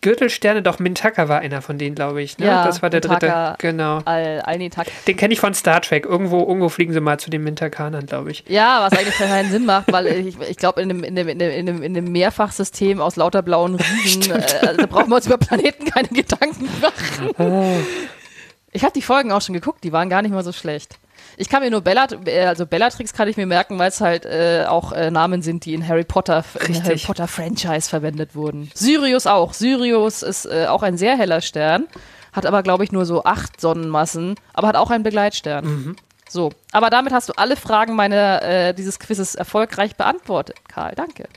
Gürtelsterne, 0.00 0.62
doch 0.62 0.78
Mintaka 0.78 1.28
war 1.28 1.40
einer 1.40 1.62
von 1.62 1.78
denen, 1.78 1.94
glaube 1.94 2.22
ich. 2.22 2.38
Ne? 2.38 2.46
Ja, 2.46 2.64
das 2.64 2.82
war 2.82 2.90
der 2.90 3.00
Mintaka. 3.00 3.50
dritte. 3.50 3.66
Genau. 3.66 4.00
Al 4.04 4.40
Alnitak. 4.42 4.88
Den 5.06 5.16
kenne 5.16 5.34
ich 5.34 5.40
von 5.40 5.54
Star 5.54 5.80
Trek. 5.80 6.06
Irgendwo, 6.06 6.40
irgendwo 6.40 6.68
fliegen 6.68 6.92
sie 6.92 7.00
mal 7.00 7.18
zu 7.18 7.30
den 7.30 7.42
Mintakanern, 7.42 8.06
glaube 8.06 8.30
ich. 8.30 8.44
Ja, 8.48 8.82
was 8.82 8.98
eigentlich 8.98 9.16
keinen 9.16 9.50
Sinn 9.50 9.66
macht, 9.66 9.90
weil 9.92 10.06
ich, 10.06 10.38
ich 10.40 10.56
glaube, 10.56 10.82
in 10.82 10.88
dem, 10.88 11.04
in, 11.04 11.16
dem, 11.16 11.28
in, 11.28 11.94
in, 11.96 12.12
Mehrfachsystem 12.12 13.00
aus 13.00 13.16
lauter 13.16 13.42
blauen 13.42 13.74
Riesen, 13.74 14.32
äh, 14.32 14.76
da 14.76 14.86
brauchen 14.86 15.08
wir 15.08 15.16
uns 15.16 15.26
über 15.26 15.38
Planeten 15.38 15.84
keine 15.86 16.08
Gedanken 16.08 16.68
machen. 16.80 17.84
Ich 18.72 18.82
habe 18.82 18.92
die 18.92 19.02
Folgen 19.02 19.32
auch 19.32 19.42
schon 19.42 19.54
geguckt, 19.54 19.82
die 19.82 19.92
waren 19.92 20.08
gar 20.08 20.22
nicht 20.22 20.32
mal 20.32 20.44
so 20.44 20.52
schlecht. 20.52 20.98
Ich 21.40 21.48
kann 21.48 21.62
mir 21.62 21.70
nur 21.70 21.82
Bella, 21.82 22.08
äh, 22.26 22.46
also 22.46 22.66
Bellatrix 22.66 23.12
kann 23.12 23.28
ich 23.28 23.36
mir 23.36 23.46
merken, 23.46 23.78
weil 23.78 23.90
es 23.90 24.00
halt 24.00 24.26
äh, 24.26 24.64
auch 24.66 24.90
äh, 24.90 25.12
Namen 25.12 25.40
sind, 25.40 25.64
die 25.64 25.72
in 25.72 25.86
Harry 25.86 26.02
Potter, 26.02 26.44
in 26.54 26.66
Richtig. 26.66 26.84
Harry 26.84 26.98
Potter 26.98 27.28
Franchise 27.28 27.88
verwendet 27.88 28.34
wurden. 28.34 28.70
Sirius 28.74 29.28
auch. 29.28 29.54
Sirius 29.54 30.22
ist 30.24 30.46
äh, 30.46 30.66
auch 30.66 30.82
ein 30.82 30.98
sehr 30.98 31.16
heller 31.16 31.40
Stern, 31.40 31.86
hat 32.32 32.44
aber 32.44 32.64
glaube 32.64 32.82
ich 32.82 32.90
nur 32.90 33.06
so 33.06 33.22
acht 33.22 33.60
Sonnenmassen, 33.60 34.34
aber 34.52 34.66
hat 34.66 34.74
auch 34.74 34.90
einen 34.90 35.04
Begleitstern. 35.04 35.96
So, 36.28 36.50
aber 36.72 36.90
damit 36.90 37.12
hast 37.12 37.28
du 37.28 37.32
alle 37.34 37.54
Fragen 37.54 37.94
meiner, 37.94 38.42
äh, 38.42 38.74
dieses 38.74 38.98
Quizzes 38.98 39.36
erfolgreich 39.36 39.94
beantwortet, 39.94 40.56
Karl. 40.66 40.94
Danke. 40.96 41.28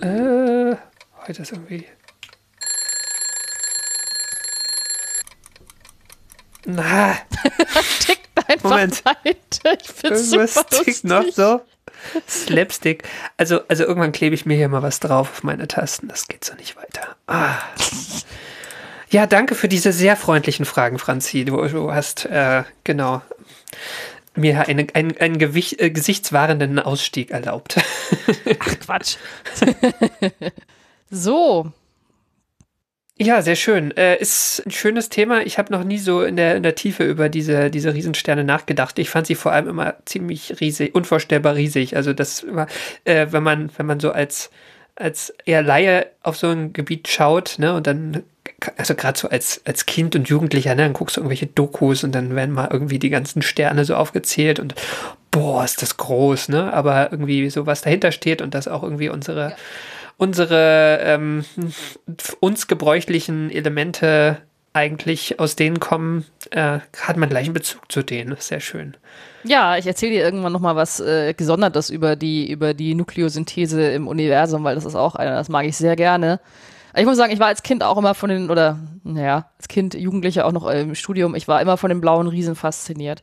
Äh, 0.00 0.76
heute 1.26 1.42
ist 1.42 1.52
irgendwie. 1.52 1.86
Na, 6.66 7.14
Tickt 8.00 8.33
einfach 8.48 8.70
Moment. 8.70 9.04
weiter. 9.04 9.78
Ich 9.80 9.90
find's 9.90 10.32
irgendwas 10.32 10.54
super 10.54 10.68
tickt 10.70 10.86
lustig. 10.86 11.04
noch 11.04 11.24
so. 11.32 11.60
Slapstick. 12.28 13.04
Also, 13.36 13.60
also 13.68 13.84
irgendwann 13.84 14.12
klebe 14.12 14.34
ich 14.34 14.46
mir 14.46 14.56
hier 14.56 14.68
mal 14.68 14.82
was 14.82 15.00
drauf 15.00 15.30
auf 15.30 15.42
meine 15.42 15.68
Tasten. 15.68 16.08
Das 16.08 16.28
geht 16.28 16.44
so 16.44 16.54
nicht 16.54 16.76
weiter. 16.76 17.16
Ah. 17.26 17.56
Ja, 19.10 19.26
danke 19.26 19.54
für 19.54 19.68
diese 19.68 19.92
sehr 19.92 20.16
freundlichen 20.16 20.64
Fragen, 20.64 20.98
Franzi. 20.98 21.44
Du, 21.44 21.56
du 21.68 21.92
hast, 21.92 22.26
äh, 22.26 22.64
genau, 22.82 23.22
mir 24.34 24.66
eine, 24.68 24.86
einen, 24.92 25.16
einen 25.18 25.38
Gewicht, 25.38 25.80
äh, 25.80 25.90
gesichtswahrenden 25.90 26.78
Ausstieg 26.78 27.30
erlaubt. 27.30 27.76
Ach, 28.58 28.78
Quatsch. 28.80 29.16
so. 31.10 31.72
Ja, 33.16 33.42
sehr 33.42 33.54
schön. 33.54 33.96
Äh, 33.96 34.16
ist 34.16 34.62
ein 34.66 34.72
schönes 34.72 35.08
Thema. 35.08 35.42
Ich 35.42 35.56
habe 35.58 35.72
noch 35.72 35.84
nie 35.84 35.98
so 35.98 36.22
in 36.22 36.34
der, 36.34 36.56
in 36.56 36.64
der 36.64 36.74
Tiefe 36.74 37.04
über 37.04 37.28
diese, 37.28 37.70
diese 37.70 37.94
Riesensterne 37.94 38.42
nachgedacht. 38.42 38.98
Ich 38.98 39.08
fand 39.08 39.28
sie 39.28 39.36
vor 39.36 39.52
allem 39.52 39.68
immer 39.68 39.94
ziemlich 40.04 40.60
riesig, 40.60 40.96
unvorstellbar 40.96 41.54
riesig. 41.54 41.94
Also 41.94 42.12
das 42.12 42.44
war, 42.48 42.66
äh, 43.04 43.28
wenn 43.30 43.44
man, 43.44 43.70
wenn 43.76 43.86
man 43.86 44.00
so 44.00 44.10
als, 44.10 44.50
als 44.96 45.32
eher 45.44 45.62
Laie 45.62 46.06
auf 46.22 46.36
so 46.36 46.48
ein 46.48 46.72
Gebiet 46.72 47.06
schaut, 47.06 47.54
ne, 47.58 47.74
und 47.74 47.86
dann 47.86 48.24
also 48.76 48.94
gerade 48.94 49.18
so 49.18 49.28
als, 49.28 49.60
als 49.64 49.86
Kind 49.86 50.16
und 50.16 50.28
Jugendlicher, 50.28 50.74
ne, 50.74 50.82
dann 50.82 50.92
guckst 50.92 51.16
du 51.16 51.20
irgendwelche 51.20 51.46
Dokus 51.46 52.02
und 52.02 52.12
dann 52.14 52.34
werden 52.34 52.54
mal 52.54 52.68
irgendwie 52.70 52.98
die 52.98 53.10
ganzen 53.10 53.42
Sterne 53.42 53.84
so 53.84 53.94
aufgezählt 53.94 54.58
und 54.58 54.74
boah, 55.30 55.64
ist 55.64 55.82
das 55.82 55.96
groß, 55.96 56.48
ne? 56.48 56.72
Aber 56.72 57.10
irgendwie 57.12 57.50
so 57.50 57.66
was 57.66 57.82
dahinter 57.82 58.12
steht 58.12 58.42
und 58.42 58.54
das 58.54 58.68
auch 58.68 58.82
irgendwie 58.82 59.08
unsere, 59.08 59.50
ja. 59.50 59.56
Unsere 60.16 60.98
ähm, 61.02 61.44
uns 62.40 62.66
gebräuchlichen 62.66 63.50
Elemente 63.50 64.38
eigentlich 64.74 65.38
aus 65.38 65.54
denen 65.54 65.78
kommen, 65.78 66.24
äh, 66.50 66.80
hat 67.00 67.16
man 67.16 67.28
gleich 67.28 67.44
einen 67.44 67.54
Bezug 67.54 67.90
zu 67.90 68.02
denen. 68.02 68.36
Sehr 68.38 68.60
schön. 68.60 68.96
Ja, 69.44 69.76
ich 69.76 69.86
erzähle 69.86 70.12
dir 70.12 70.24
irgendwann 70.24 70.52
nochmal 70.52 70.74
was 70.74 71.00
äh, 71.00 71.32
Gesondertes 71.32 71.90
über 71.90 72.16
die, 72.16 72.50
über 72.50 72.74
die 72.74 72.94
Nukleosynthese 72.94 73.92
im 73.92 74.08
Universum, 74.08 74.64
weil 74.64 74.74
das 74.74 74.84
ist 74.84 74.96
auch 74.96 75.14
einer, 75.14 75.36
das 75.36 75.48
mag 75.48 75.64
ich 75.64 75.76
sehr 75.76 75.94
gerne. 75.94 76.40
Ich 76.96 77.04
muss 77.04 77.16
sagen, 77.16 77.32
ich 77.32 77.40
war 77.40 77.48
als 77.48 77.62
Kind 77.62 77.82
auch 77.82 77.96
immer 77.96 78.14
von 78.14 78.30
den, 78.30 78.50
oder 78.50 78.78
naja, 79.04 79.50
als 79.58 79.68
Kind, 79.68 79.94
Jugendliche 79.94 80.44
auch 80.44 80.52
noch 80.52 80.66
im 80.68 80.94
Studium, 80.94 81.34
ich 81.34 81.46
war 81.46 81.60
immer 81.60 81.76
von 81.76 81.90
den 81.90 82.00
blauen 82.00 82.26
Riesen 82.26 82.56
fasziniert. 82.56 83.22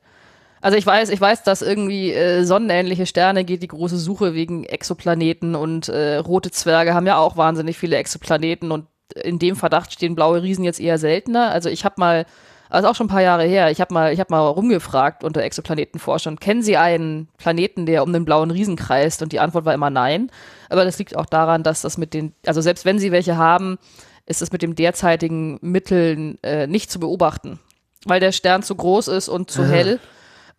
Also 0.61 0.77
ich 0.77 0.85
weiß, 0.85 1.09
ich 1.09 1.19
weiß, 1.19 1.43
dass 1.43 1.61
irgendwie 1.61 2.13
äh, 2.13 2.43
sonnenähnliche 2.43 3.05
Sterne 3.05 3.43
geht 3.43 3.63
die 3.63 3.67
große 3.67 3.97
Suche 3.97 4.33
wegen 4.33 4.63
Exoplaneten 4.63 5.55
und 5.55 5.89
äh, 5.89 6.17
rote 6.17 6.51
Zwerge 6.51 6.93
haben 6.93 7.07
ja 7.07 7.17
auch 7.17 7.35
wahnsinnig 7.35 7.77
viele 7.77 7.97
Exoplaneten 7.97 8.71
und 8.71 8.85
in 9.15 9.39
dem 9.39 9.55
Verdacht 9.55 9.91
stehen 9.91 10.15
blaue 10.15 10.41
Riesen 10.41 10.63
jetzt 10.63 10.79
eher 10.79 10.97
seltener. 10.97 11.51
Also 11.51 11.69
ich 11.69 11.83
habe 11.83 11.95
mal 11.97 12.25
also 12.71 12.87
auch 12.87 12.95
schon 12.95 13.07
ein 13.07 13.09
paar 13.09 13.21
Jahre 13.21 13.43
her. 13.43 13.69
Ich 13.69 13.81
habe 13.81 13.93
mal, 13.93 14.13
ich 14.13 14.19
habe 14.21 14.33
mal 14.33 14.47
rumgefragt 14.47 15.25
unter 15.25 15.43
Exoplanetenforschern, 15.43 16.39
kennen 16.39 16.63
Sie 16.63 16.77
einen 16.77 17.27
Planeten, 17.37 17.85
der 17.85 18.01
um 18.01 18.13
den 18.13 18.23
blauen 18.23 18.49
Riesen 18.49 18.77
kreist? 18.77 19.21
Und 19.21 19.33
die 19.33 19.41
Antwort 19.41 19.65
war 19.65 19.73
immer 19.73 19.89
nein. 19.89 20.31
Aber 20.69 20.85
das 20.85 20.97
liegt 20.97 21.17
auch 21.17 21.25
daran, 21.25 21.63
dass 21.63 21.81
das 21.81 21.97
mit 21.97 22.13
den, 22.13 22.33
also 22.45 22.61
selbst 22.61 22.85
wenn 22.85 22.97
Sie 22.97 23.11
welche 23.11 23.35
haben, 23.35 23.77
ist 24.25 24.41
es 24.41 24.53
mit 24.53 24.61
dem 24.61 24.75
derzeitigen 24.75 25.59
Mitteln 25.61 26.41
äh, 26.43 26.65
nicht 26.65 26.89
zu 26.89 27.01
beobachten, 27.01 27.59
weil 28.05 28.21
der 28.21 28.31
Stern 28.31 28.63
zu 28.63 28.73
groß 28.73 29.09
ist 29.09 29.27
und 29.27 29.51
zu 29.51 29.63
Aha. 29.63 29.69
hell. 29.69 29.99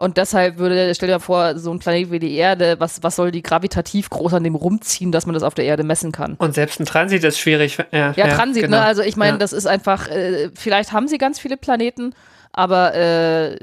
Und 0.02 0.16
deshalb 0.16 0.58
würde, 0.58 0.92
stell 0.96 1.08
dir 1.08 1.20
vor, 1.20 1.56
so 1.60 1.70
ein 1.70 1.78
Planet 1.78 2.10
wie 2.10 2.18
die 2.18 2.34
Erde, 2.34 2.74
was, 2.80 3.04
was 3.04 3.14
soll 3.14 3.30
die 3.30 3.40
gravitativ 3.40 4.10
groß 4.10 4.34
an 4.34 4.42
dem 4.42 4.56
rumziehen, 4.56 5.12
dass 5.12 5.26
man 5.26 5.34
das 5.34 5.44
auf 5.44 5.54
der 5.54 5.64
Erde 5.64 5.84
messen 5.84 6.10
kann? 6.10 6.34
Und 6.38 6.56
selbst 6.56 6.80
ein 6.80 6.86
Transit 6.86 7.22
ist 7.22 7.38
schwierig. 7.38 7.78
Ja, 7.92 8.10
ja, 8.16 8.26
Transit, 8.26 8.62
ne? 8.62 8.68
genau. 8.68 8.78
ne? 8.78 8.84
Also 8.84 9.02
ich 9.02 9.14
meine, 9.14 9.34
ja. 9.34 9.38
das 9.38 9.52
ist 9.52 9.66
einfach, 9.66 10.08
äh, 10.08 10.50
vielleicht 10.56 10.90
haben 10.90 11.06
sie 11.06 11.18
ganz 11.18 11.38
viele 11.38 11.56
Planeten, 11.56 12.16
aber 12.50 12.96
äh, 12.96 13.54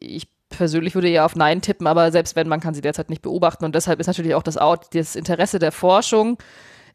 ich 0.00 0.28
persönlich 0.50 0.94
würde 0.94 1.08
ja 1.08 1.24
auf 1.24 1.36
Nein 1.36 1.62
tippen, 1.62 1.86
aber 1.86 2.12
selbst 2.12 2.36
wenn, 2.36 2.48
man 2.48 2.60
kann 2.60 2.74
sie 2.74 2.82
derzeit 2.82 3.08
nicht 3.08 3.22
beobachten. 3.22 3.64
Und 3.64 3.74
deshalb 3.74 3.98
ist 3.98 4.08
natürlich 4.08 4.34
auch 4.34 4.42
das, 4.42 4.58
das 4.92 5.16
Interesse 5.16 5.58
der 5.58 5.72
Forschung 5.72 6.36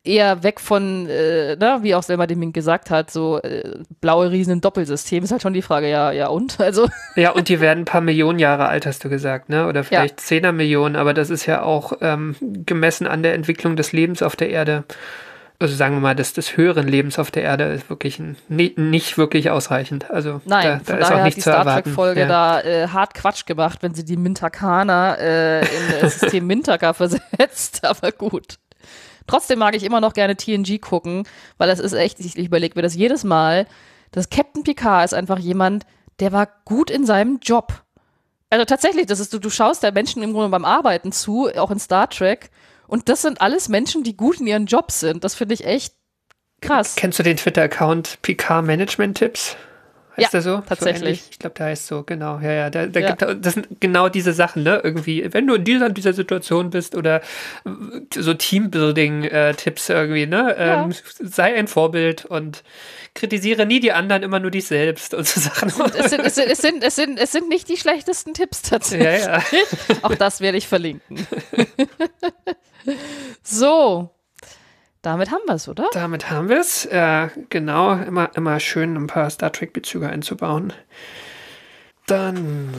eher 0.04 0.44
weg 0.44 0.60
von, 0.60 1.08
äh, 1.08 1.56
na, 1.60 1.82
wie 1.82 1.96
auch 1.96 2.04
Selma 2.04 2.28
Deming 2.28 2.52
gesagt 2.52 2.90
hat, 2.90 3.10
so 3.10 3.40
äh, 3.42 3.80
blaue 4.02 4.32
Riesen 4.32 4.54
im 4.54 4.62
Doppelsystem 4.62 5.24
ist 5.24 5.32
halt 5.32 5.42
schon 5.42 5.54
die 5.54 5.62
Frage, 5.62 5.90
ja, 5.90 6.12
ja 6.12 6.28
und? 6.28 6.58
Also. 6.64 6.88
Ja, 7.16 7.32
und 7.32 7.50
die 7.50 7.60
werden 7.60 7.80
ein 7.80 7.86
paar 7.86 8.02
Millionen 8.02 8.40
Jahre 8.40 8.68
alt, 8.68 8.86
hast 8.86 9.04
du 9.04 9.10
gesagt, 9.10 9.50
ne? 9.50 9.68
Oder 9.68 9.84
vielleicht 9.84 10.22
ja. 10.22 10.26
Zehner 10.26 10.52
Millionen, 10.54 10.96
aber 10.96 11.14
das 11.14 11.30
ist 11.30 11.46
ja 11.46 11.62
auch 11.62 11.94
ähm, 12.00 12.36
gemessen 12.66 13.06
an 13.06 13.22
der 13.22 13.34
Entwicklung 13.34 13.76
des 13.76 13.92
Lebens 13.92 14.24
auf 14.24 14.36
der 14.36 14.50
Erde. 14.50 14.86
Also 15.60 15.76
sagen 15.76 15.96
wir 15.96 16.02
mal, 16.02 16.16
des, 16.16 16.34
des 16.34 16.58
höheren 16.58 16.88
Lebens 16.88 17.20
auf 17.20 17.32
der 17.32 17.44
Erde 17.44 17.66
ist 17.66 17.90
wirklich 17.90 18.20
ein, 18.20 18.36
nicht 18.50 19.18
wirklich 19.18 19.50
ausreichend. 19.50 20.10
Also 20.10 20.42
Nein, 20.46 20.82
da, 20.86 20.94
da 20.94 21.00
ist 21.00 21.12
auch 21.12 21.24
nichts 21.24 21.44
zu 21.44 21.52
erwarten. 21.52 21.70
hat 21.70 21.86
die 21.86 21.90
Star 21.90 22.06
Trek-Folge 22.06 22.20
ja. 22.22 22.28
da 22.28 22.62
äh, 22.62 22.88
hart 22.88 23.14
Quatsch 23.14 23.46
gemacht, 23.46 23.80
wenn 23.82 23.94
sie 23.94 24.04
die 24.04 24.18
Mintakaner 24.18 25.18
äh, 25.20 25.62
in 25.62 26.02
das 26.02 26.20
System 26.20 26.48
Mintaka 26.48 26.94
versetzt, 26.94 27.82
aber 27.86 28.12
gut. 28.12 28.58
Trotzdem 29.28 29.60
mag 29.60 29.76
ich 29.76 29.84
immer 29.84 30.02
noch 30.02 30.14
gerne 30.14 30.36
TNG 30.36 30.80
gucken, 30.80 31.24
weil 31.58 31.68
das 31.68 31.80
ist 31.80 31.94
echt, 31.94 32.20
ich 32.20 32.38
überlege 32.38 32.76
mir 32.76 32.82
das 32.82 32.96
jedes 32.96 33.24
Mal, 33.24 33.68
dass 34.12 34.30
Captain 34.30 34.64
Picard 34.64 35.06
ist 35.06 35.14
einfach 35.14 35.40
jemand, 35.40 35.86
der 36.20 36.32
war 36.32 36.48
gut 36.66 36.90
in 36.90 37.06
seinem 37.06 37.40
Job. 37.42 37.84
Also 38.50 38.66
tatsächlich, 38.66 39.08
das 39.08 39.20
ist, 39.20 39.34
du, 39.34 39.40
du 39.40 39.50
schaust 39.50 39.82
der 39.82 39.92
Menschen 39.92 40.22
im 40.22 40.34
Grunde 40.34 40.50
beim 40.50 40.66
Arbeiten 40.66 41.12
zu, 41.12 41.50
auch 41.58 41.72
in 41.72 41.80
Star 41.80 42.10
Trek, 42.10 42.52
und 42.88 43.10
das 43.10 43.24
sind 43.24 43.42
alles 43.42 43.70
Menschen, 43.70 44.04
die 44.04 44.16
gut 44.16 44.40
in 44.40 44.46
ihren 44.46 44.68
Jobs 44.68 45.00
sind. 45.00 45.24
Das 45.24 45.34
finde 45.34 45.56
ich 45.56 45.66
echt 45.66 45.96
krass. 46.62 46.96
Kennst 46.96 47.18
du 47.18 47.24
den 47.24 47.38
Twitter-Account 47.38 48.22
Picard 48.22 48.66
Management 48.66 49.18
Tipps? 49.18 49.56
Heißt 50.16 50.26
ja, 50.26 50.30
der 50.30 50.42
so? 50.42 50.58
Tatsächlich. 50.68 51.22
So 51.22 51.28
ich 51.32 51.40
glaube, 51.40 51.56
der 51.56 51.66
heißt 51.68 51.88
so, 51.88 52.04
genau. 52.04 52.40
Ja, 52.40 52.52
ja. 52.52 52.70
Da, 52.70 52.86
da 52.86 53.00
ja. 53.00 53.14
Gibt, 53.14 53.46
das 53.46 53.54
sind 53.56 53.68
genau 53.80 54.10
diese 54.10 54.32
Sachen, 54.34 54.62
ne? 54.62 54.80
Irgendwie, 54.84 55.28
wenn 55.34 55.48
du 55.48 55.56
in 55.56 55.64
dieser, 55.64 55.90
dieser 55.90 56.14
Situation 56.14 56.70
bist 56.70 56.96
oder 56.96 57.22
so 58.14 58.34
Teambuilding-Tipps 58.34 59.90
irgendwie, 59.90 60.28
ne? 60.28 60.56
Ja. 60.58 60.84
Ähm, 60.84 60.94
sei 61.20 61.56
ein 61.56 61.68
Vorbild 61.68 62.26
und 62.26 62.64
kritisiere 63.16 63.66
nie 63.66 63.80
die 63.80 63.92
anderen, 63.92 64.22
immer 64.22 64.40
nur 64.40 64.52
dich 64.52 64.66
selbst 64.66 65.16
und 65.16 65.28
so 65.28 65.40
Sachen. 65.40 65.70
Es 65.70 66.12
sind, 66.12 66.22
es, 66.22 66.36
sind, 66.36 66.48
es, 66.48 66.58
sind, 66.60 66.84
es, 66.84 66.96
sind, 66.96 67.20
es 67.20 67.32
sind 67.32 67.50
nicht 67.50 67.68
die 67.70 67.78
schlechtesten 67.78 68.36
Tipps 68.36 68.62
tatsächlich. 68.62 69.26
Ja, 69.26 69.38
ja. 69.38 69.44
Auch 70.04 70.16
das 70.16 70.42
werde 70.42 70.58
ich 70.60 70.68
verlinken. 70.68 71.26
so, 73.44 74.12
damit 75.04 75.32
haben 75.32 75.44
wir 75.46 75.56
es, 75.56 75.68
oder? 75.68 75.88
Damit 75.94 76.32
haben 76.32 76.50
wir 76.50 76.60
es. 76.60 76.86
Äh, 76.86 77.28
genau, 77.50 77.94
immer, 77.94 78.32
immer 78.36 78.60
schön 78.60 78.96
ein 78.96 79.08
paar 79.08 79.30
Star 79.30 79.52
Trek-Bezüge 79.52 80.10
einzubauen. 80.10 80.74
Dann, 82.08 82.70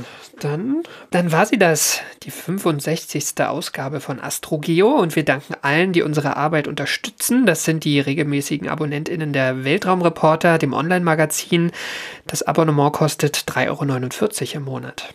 dann, 0.41 0.83
dann 1.11 1.33
war 1.33 1.47
sie 1.47 1.59
das, 1.59 2.01
die 2.25 2.31
65. 2.31 3.41
Ausgabe 3.41 4.01
von 4.01 4.21
AstroGeo 4.21 4.89
und 4.89 5.17
wir 5.17 5.25
danken 5.25 5.55
allen, 5.63 5.93
die 5.93 6.03
unsere 6.03 6.37
Arbeit 6.37 6.67
unterstützen. 6.67 7.47
Das 7.47 7.65
sind 7.65 7.85
die 7.85 8.01
regelmäßigen 8.01 8.69
AbonnentInnen 8.69 9.33
der 9.33 9.65
Weltraumreporter, 9.65 10.59
dem 10.59 10.73
Online-Magazin. 10.73 11.73
Das 12.27 12.43
Abonnement 12.43 12.93
kostet 12.93 13.37
3,49 13.37 14.49
Euro 14.49 14.57
im 14.57 14.65
Monat. 14.65 15.15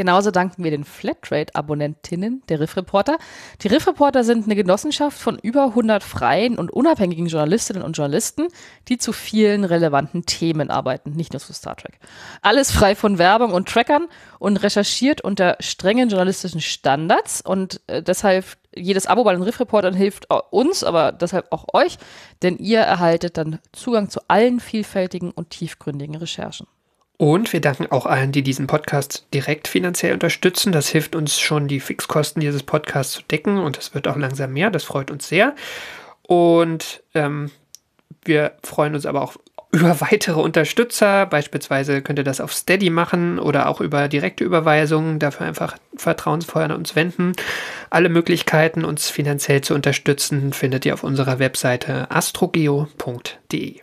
Genauso 0.00 0.30
danken 0.30 0.64
wir 0.64 0.70
den 0.70 0.84
Flatrate-Abonnentinnen 0.84 2.42
der 2.48 2.58
Riff 2.58 2.74
Reporter. 2.74 3.18
Die 3.60 3.68
Riff 3.68 3.86
Reporter 3.86 4.24
sind 4.24 4.46
eine 4.46 4.54
Genossenschaft 4.54 5.18
von 5.18 5.38
über 5.38 5.64
100 5.64 6.02
freien 6.02 6.56
und 6.56 6.70
unabhängigen 6.70 7.26
Journalistinnen 7.26 7.82
und 7.82 7.98
Journalisten, 7.98 8.48
die 8.88 8.96
zu 8.96 9.12
vielen 9.12 9.62
relevanten 9.62 10.24
Themen 10.24 10.70
arbeiten, 10.70 11.10
nicht 11.10 11.34
nur 11.34 11.40
zu 11.40 11.52
Star 11.52 11.76
Trek. 11.76 11.98
Alles 12.40 12.70
frei 12.70 12.94
von 12.94 13.18
Werbung 13.18 13.52
und 13.52 13.68
Trackern 13.68 14.06
und 14.38 14.56
recherchiert 14.62 15.20
unter 15.20 15.58
strengen 15.60 16.08
journalistischen 16.08 16.62
Standards 16.62 17.42
und 17.42 17.82
äh, 17.86 18.02
deshalb 18.02 18.56
jedes 18.74 19.06
Abo 19.06 19.22
bei 19.24 19.34
den 19.34 19.42
Riff 19.42 19.60
Reportern 19.60 19.92
hilft 19.92 20.28
uns, 20.50 20.82
aber 20.82 21.12
deshalb 21.12 21.52
auch 21.52 21.66
euch, 21.74 21.98
denn 22.40 22.56
ihr 22.56 22.80
erhaltet 22.80 23.36
dann 23.36 23.58
Zugang 23.72 24.08
zu 24.08 24.20
allen 24.28 24.60
vielfältigen 24.60 25.30
und 25.30 25.50
tiefgründigen 25.50 26.16
Recherchen. 26.16 26.66
Und 27.20 27.52
wir 27.52 27.60
danken 27.60 27.86
auch 27.90 28.06
allen, 28.06 28.32
die 28.32 28.40
diesen 28.40 28.66
Podcast 28.66 29.26
direkt 29.34 29.68
finanziell 29.68 30.14
unterstützen. 30.14 30.72
Das 30.72 30.88
hilft 30.88 31.14
uns 31.14 31.38
schon, 31.38 31.68
die 31.68 31.78
Fixkosten 31.78 32.40
dieses 32.40 32.62
Podcasts 32.62 33.12
zu 33.12 33.20
decken. 33.30 33.58
Und 33.58 33.76
es 33.76 33.94
wird 33.94 34.08
auch 34.08 34.16
langsam 34.16 34.54
mehr. 34.54 34.70
Das 34.70 34.84
freut 34.84 35.10
uns 35.10 35.28
sehr. 35.28 35.54
Und 36.22 37.02
ähm, 37.12 37.50
wir 38.24 38.52
freuen 38.64 38.94
uns 38.94 39.04
aber 39.04 39.20
auch 39.20 39.36
über 39.70 40.00
weitere 40.00 40.40
Unterstützer. 40.40 41.26
Beispielsweise 41.26 42.00
könnt 42.00 42.18
ihr 42.18 42.24
das 42.24 42.40
auf 42.40 42.54
Steady 42.54 42.88
machen 42.88 43.38
oder 43.38 43.68
auch 43.68 43.82
über 43.82 44.08
direkte 44.08 44.42
Überweisungen. 44.42 45.18
Dafür 45.18 45.44
einfach 45.44 45.76
vertrauensvoll 45.98 46.62
an 46.62 46.72
uns 46.72 46.96
wenden. 46.96 47.32
Alle 47.90 48.08
Möglichkeiten, 48.08 48.82
uns 48.82 49.10
finanziell 49.10 49.60
zu 49.60 49.74
unterstützen, 49.74 50.54
findet 50.54 50.86
ihr 50.86 50.94
auf 50.94 51.04
unserer 51.04 51.38
Webseite 51.38 52.10
astrogeo.de. 52.10 53.82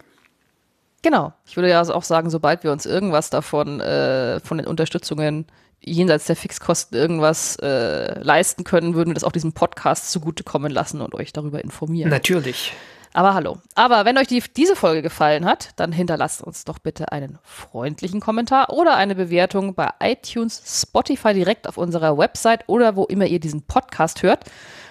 Genau. 1.01 1.33
Ich 1.45 1.55
würde 1.55 1.69
ja 1.69 1.81
auch 1.81 2.03
sagen, 2.03 2.29
sobald 2.29 2.63
wir 2.63 2.71
uns 2.71 2.85
irgendwas 2.85 3.29
davon, 3.29 3.79
äh, 3.79 4.39
von 4.39 4.57
den 4.57 4.67
Unterstützungen 4.67 5.45
jenseits 5.79 6.25
der 6.25 6.35
Fixkosten 6.35 6.97
irgendwas 6.97 7.55
äh, 7.57 8.19
leisten 8.21 8.63
können, 8.63 8.95
würden 8.95 9.11
wir 9.11 9.13
das 9.13 9.23
auch 9.23 9.31
diesem 9.31 9.53
Podcast 9.53 10.11
zugutekommen 10.11 10.71
lassen 10.71 11.01
und 11.01 11.13
euch 11.13 11.33
darüber 11.33 11.63
informieren. 11.63 12.09
Natürlich. 12.09 12.73
Aber 13.13 13.33
hallo. 13.33 13.57
Aber 13.73 14.05
wenn 14.05 14.17
euch 14.17 14.27
die, 14.27 14.43
diese 14.55 14.75
Folge 14.75 15.01
gefallen 15.01 15.45
hat, 15.45 15.69
dann 15.77 15.91
hinterlasst 15.91 16.43
uns 16.43 16.65
doch 16.65 16.77
bitte 16.77 17.11
einen 17.11 17.39
freundlichen 17.43 18.19
Kommentar 18.19 18.71
oder 18.71 18.95
eine 18.95 19.15
Bewertung 19.15 19.73
bei 19.73 19.89
iTunes, 19.99 20.61
Spotify 20.81 21.33
direkt 21.33 21.67
auf 21.67 21.77
unserer 21.77 22.17
Website 22.17 22.65
oder 22.67 22.95
wo 22.95 23.05
immer 23.05 23.25
ihr 23.25 23.39
diesen 23.39 23.63
Podcast 23.63 24.23
hört. 24.23 24.43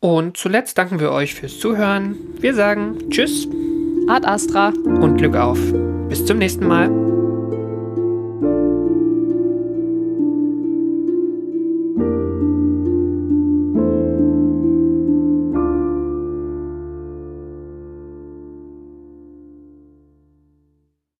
Und 0.00 0.36
zuletzt 0.36 0.78
danken 0.78 1.00
wir 1.00 1.10
euch 1.10 1.34
fürs 1.34 1.58
Zuhören. 1.58 2.16
Wir 2.38 2.54
sagen 2.54 3.10
Tschüss 3.10 3.48
Ad 4.06 4.26
Astra. 4.26 4.68
und 4.68 5.16
Glück 5.16 5.34
auf. 5.34 5.58
Bis 6.08 6.24
zum 6.26 6.38
nächsten 6.38 6.66
Mal. 6.66 7.13